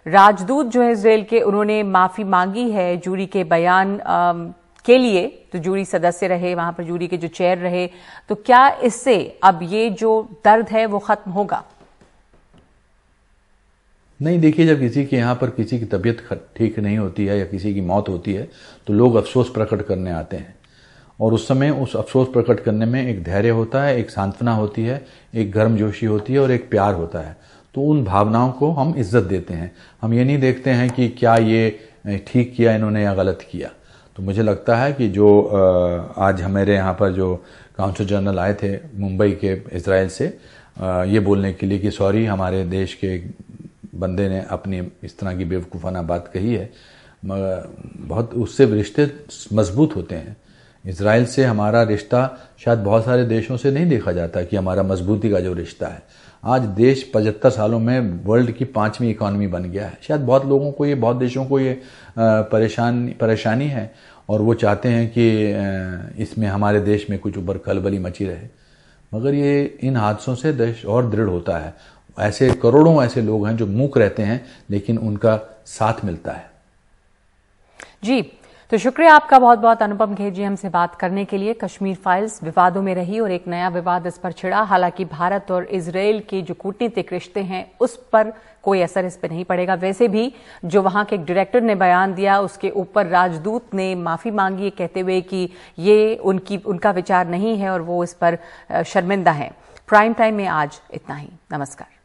राजदूत 0.06 0.68
जो 0.68 0.82
है 0.82 0.92
इसराइल 0.92 1.24
के, 1.24 1.42
उन्होंने 1.42 1.82
माफ़ी 1.86 2.24
मांगी 2.26 2.70
है 2.72 2.96
जूरी 2.98 3.26
के 3.28 3.44
बयान 3.46 4.00
के 4.86 4.98
लिए। 4.98 5.28
तो 5.52 5.60
जूरी 5.60 5.84
सदस्य 5.86 6.28
रहे, 6.28 6.54
वहाँ 6.56 6.72
पर 6.72 6.84
जूरी 6.84 7.08
के 7.08 7.18
जो 7.18 7.28
चेयर 7.30 7.58
रहे। 7.58 7.86
तो 8.30 8.36
क्या 8.36 8.68
इससे 8.84 9.18
अब 9.44 9.60
ये 9.64 9.90
जो 9.92 10.22
दर्द 10.46 10.70
है, 10.70 10.86
वो 10.86 11.00
खत्म 11.00 11.32
होगा? 11.32 11.64
नहीं, 14.20 14.40
देखिए, 14.40 14.66
जब 14.68 14.80
किसी 14.80 15.06
के 15.06 15.18
यहाँ 15.18 15.36
पर 15.36 15.50
किसी 15.50 15.80
की 15.80 15.86
तबीयत 15.88 16.24
ठीक 16.58 16.80
नहीं 16.80 16.98
होती 16.98 17.26
है 17.26 17.38
या 17.40 17.46
किसी 17.46 17.74
की 17.74 17.82
मौत 17.82 18.10
होती 18.10 18.34
है 18.34 18.48
तो 18.88 18.94
लोग 18.94 19.16
अफसोस 19.16 19.50
प्रकट 19.50 19.82
करने 19.82 20.12
आते 20.12 20.38
हैं। 20.38 20.56
और 21.20 21.34
उस 21.34 21.48
समय 21.48 21.70
उस 21.74 21.96
अफसोस 21.96 22.28
प्रकट 22.34 22.60
करने 22.60 22.86
में 22.86 23.02
एक 23.02 23.24
धैर्य 23.24 23.50
होता 23.50 23.84
है, 23.84 23.98
एक 24.00 24.10
सांत्वना 24.10 24.54
होती 24.56 24.84
है, 24.84 25.06
एक 25.34 25.52
गर्मजोशी 25.52 26.06
होती 26.06 26.34
है 26.34 26.40
और 26.40 26.52
एक 26.52 26.70
प्यार 26.70 26.94
होता 26.94 27.20
है। 27.20 27.36
तो 27.76 27.82
उन 27.84 28.04
भावनाओं 28.04 28.52
को 28.52 28.72
हम 28.72 28.94
इज़्ज़त 28.98 29.24
देते 29.24 29.54
हैं। 29.54 29.72
हम 30.02 30.14
ये 30.14 30.24
नहीं 30.24 30.38
देखते 30.40 30.70
हैं 30.72 30.90
कि 30.90 31.08
क्या 31.10 31.36
ये 31.38 32.20
ठीक 32.28 32.54
किया 32.56 32.74
इन्होंने 32.76 33.04
या 33.04 33.14
गलत 33.14 33.48
किया। 33.52 33.70
तो 34.16 34.24
मुझे 34.24 34.44
लगता 34.44 34.78
है 34.78 34.94
कि 34.94 35.08
जो 35.10 35.28
आज 36.18 36.42
हमारे 36.42 36.76
यहाँ 36.76 36.94
पर 36.94 37.12
जो 37.14 37.36
काउंसिल 37.78 38.08
जनरल 38.08 38.40
आए 38.40 38.54
थे 38.54 38.76
मुंबई 38.96 39.32
के, 39.44 39.54
इसराइल 39.72 40.10
से 40.10 40.26
ये 41.08 41.20
बोलने 41.20 41.54
के 41.54 41.66
लिए 41.66 41.80
कि 41.80 41.92
सॉरी, 41.92 42.26
हमारे 42.26 42.64
देश 42.66 42.94
के 42.96 43.18
बंदे 43.94 44.28
ने 44.30 44.44
अपनी 44.50 44.82
इस 45.04 45.18
तरह 45.20 45.38
की 45.38 45.46
बेवकूफ़ाना 45.46 46.02
बात 46.04 46.28
कही 46.34 46.54
है, 46.54 46.70
मगर 47.26 47.74
बहुत 48.00 48.34
उससे 48.36 48.66
रिश्ते 48.66 49.10
मज़बूत 49.54 49.96
होते 49.96 50.16
हैं। 50.16 50.36
इसराइल 50.86 51.26
से 51.26 51.44
हमारा 51.44 51.82
रिश्ता 51.84 52.20
शायद 52.60 52.80
बहुत 52.80 53.06
सारे 53.06 53.26
देशों 53.26 53.58
से 53.58 53.72
नहीं 53.72 53.88
देखा 53.90 54.12
जाता 54.12 54.44
कि 54.44 54.56
हमारा 54.56 54.84
मजबूती 54.84 55.30
का 55.30 55.40
जो 55.40 55.54
रिश्ता 55.54 55.88
है। 55.88 56.02
आज 56.44 56.62
देश 56.76 57.04
पचहत्तर 57.16 57.50
सालों 57.50 57.80
में 57.80 58.24
वर्ल्ड 58.26 58.52
की 58.52 58.66
पांचवी 58.66 59.10
इकोनॉमी 59.12 59.48
बन 59.48 59.64
गया 59.64 59.88
है। 59.88 59.98
शायद 60.02 60.22
बहुत 60.22 60.46
लोगों 60.46 60.72
को 60.72 60.86
ये, 60.86 60.96
बहुत 60.96 61.18
देशों 61.18 61.46
को 61.46 61.60
ये 61.60 61.82
परेशान, 62.20 63.08
परेशानी 63.22 63.68
है, 63.68 63.92
और 64.30 64.42
वो 64.42 64.54
चाहते 64.54 64.90
हैं 64.90 65.08
कि 65.18 66.24
इसमें 66.24 66.48
हमारे 66.48 66.82
देश 66.82 67.10
में 67.10 67.20
कुछ 67.20 67.38
ऊपर 67.38 67.58
खलबली 67.58 68.00
मची 68.00 68.26
रहे। 68.26 68.48
मगर 69.12 69.34
ये 69.34 69.64
इन 69.84 69.96
हादसों 69.98 70.36
से 70.36 70.54
देश 70.54 70.86
और 70.86 71.10
दृढ़ 71.10 71.30
होता 71.30 71.58
है 71.58 71.74
ऐसे 72.20 72.52
करोड़ों 72.54 73.04
ऐसे 73.04 73.22
लोग 73.22 73.48
हैं 73.48 73.56
जो 73.58 73.68
मूक 73.68 73.98
रहते 73.98 74.24
हैं, 74.24 74.46
लेकिन 74.70 74.98
उनका 74.98 75.40
साथ 75.66 76.06
मिलता 76.06 76.32
है। 76.32 76.50
जी 78.04 78.22
तो 78.72 78.78
शुक्रिया 78.78 79.14
आपका 79.14 79.38
बहुत 79.40 79.60
बहुत 79.60 79.82
अनुपम 79.82 80.14
खेर 80.16 80.34
जी 80.34 80.44
हमसे 80.44 80.70
बात 80.70 80.96
करने 80.96 81.24
के 81.26 81.38
लिए। 81.38 81.54
कश्मीर 81.54 81.96
फाइल्स 81.96 82.44
विवादों 82.44 82.82
में 82.82 82.94
रही 82.96 83.20
और 83.20 83.32
एक 83.32 83.48
नया 83.48 83.70
विवाद 83.70 84.08
इस 84.08 84.18
पर 84.18 84.32
छिड़ा। 84.32 84.62
हालाँकि 84.62 85.06
भारत 85.06 85.52
और 85.52 85.64
इसराइल 85.66 86.20
के 86.20 86.42
जो 86.42 86.54
कूटनीतिक 86.54 87.14
रिश्ते 87.14 87.42
हैं, 87.42 87.66
उस 87.80 87.96
पर 88.14 88.32
कोई 88.64 88.82
असर 88.82 89.06
इस 89.06 89.18
पर 89.18 89.30
नहीं 89.30 89.46
पड़ेगा। 89.46 89.74
वैसे 89.76 90.08
भी 90.08 90.34
जो 90.66 90.82
वहाँ 90.82 91.06
के 91.06 91.16
एक 91.16 91.26
डायरेक्टर 91.26 91.62
ने 91.62 91.76
बयान 91.76 92.14
दिया, 92.14 92.40
उसके 92.40 92.70
ऊपर 92.70 93.08
राजदूत 93.08 93.74
ने 93.74 93.94
माफ़ी 93.96 94.32
मांगी 94.32 94.70
कहते 94.70 95.00
हुए 95.00 95.22
कि 95.22 95.50
ये 95.80 96.16
उनकी, 96.16 96.58
उनका 96.58 96.92
विचार 96.92 97.28
नहीं 97.28 97.58
है 97.58 97.70
और 97.70 97.82
वो 97.82 98.04
इस 98.04 98.14
पर 98.14 98.38
शर्मिंदा 98.84 99.32
है। 99.32 99.52
प्राइम 99.88 100.14
टाइम 100.14 100.36
में 100.36 100.48
आज 100.48 100.82
इतना 100.94 101.16
ही। 101.16 101.30
नमस्कार। 101.54 101.99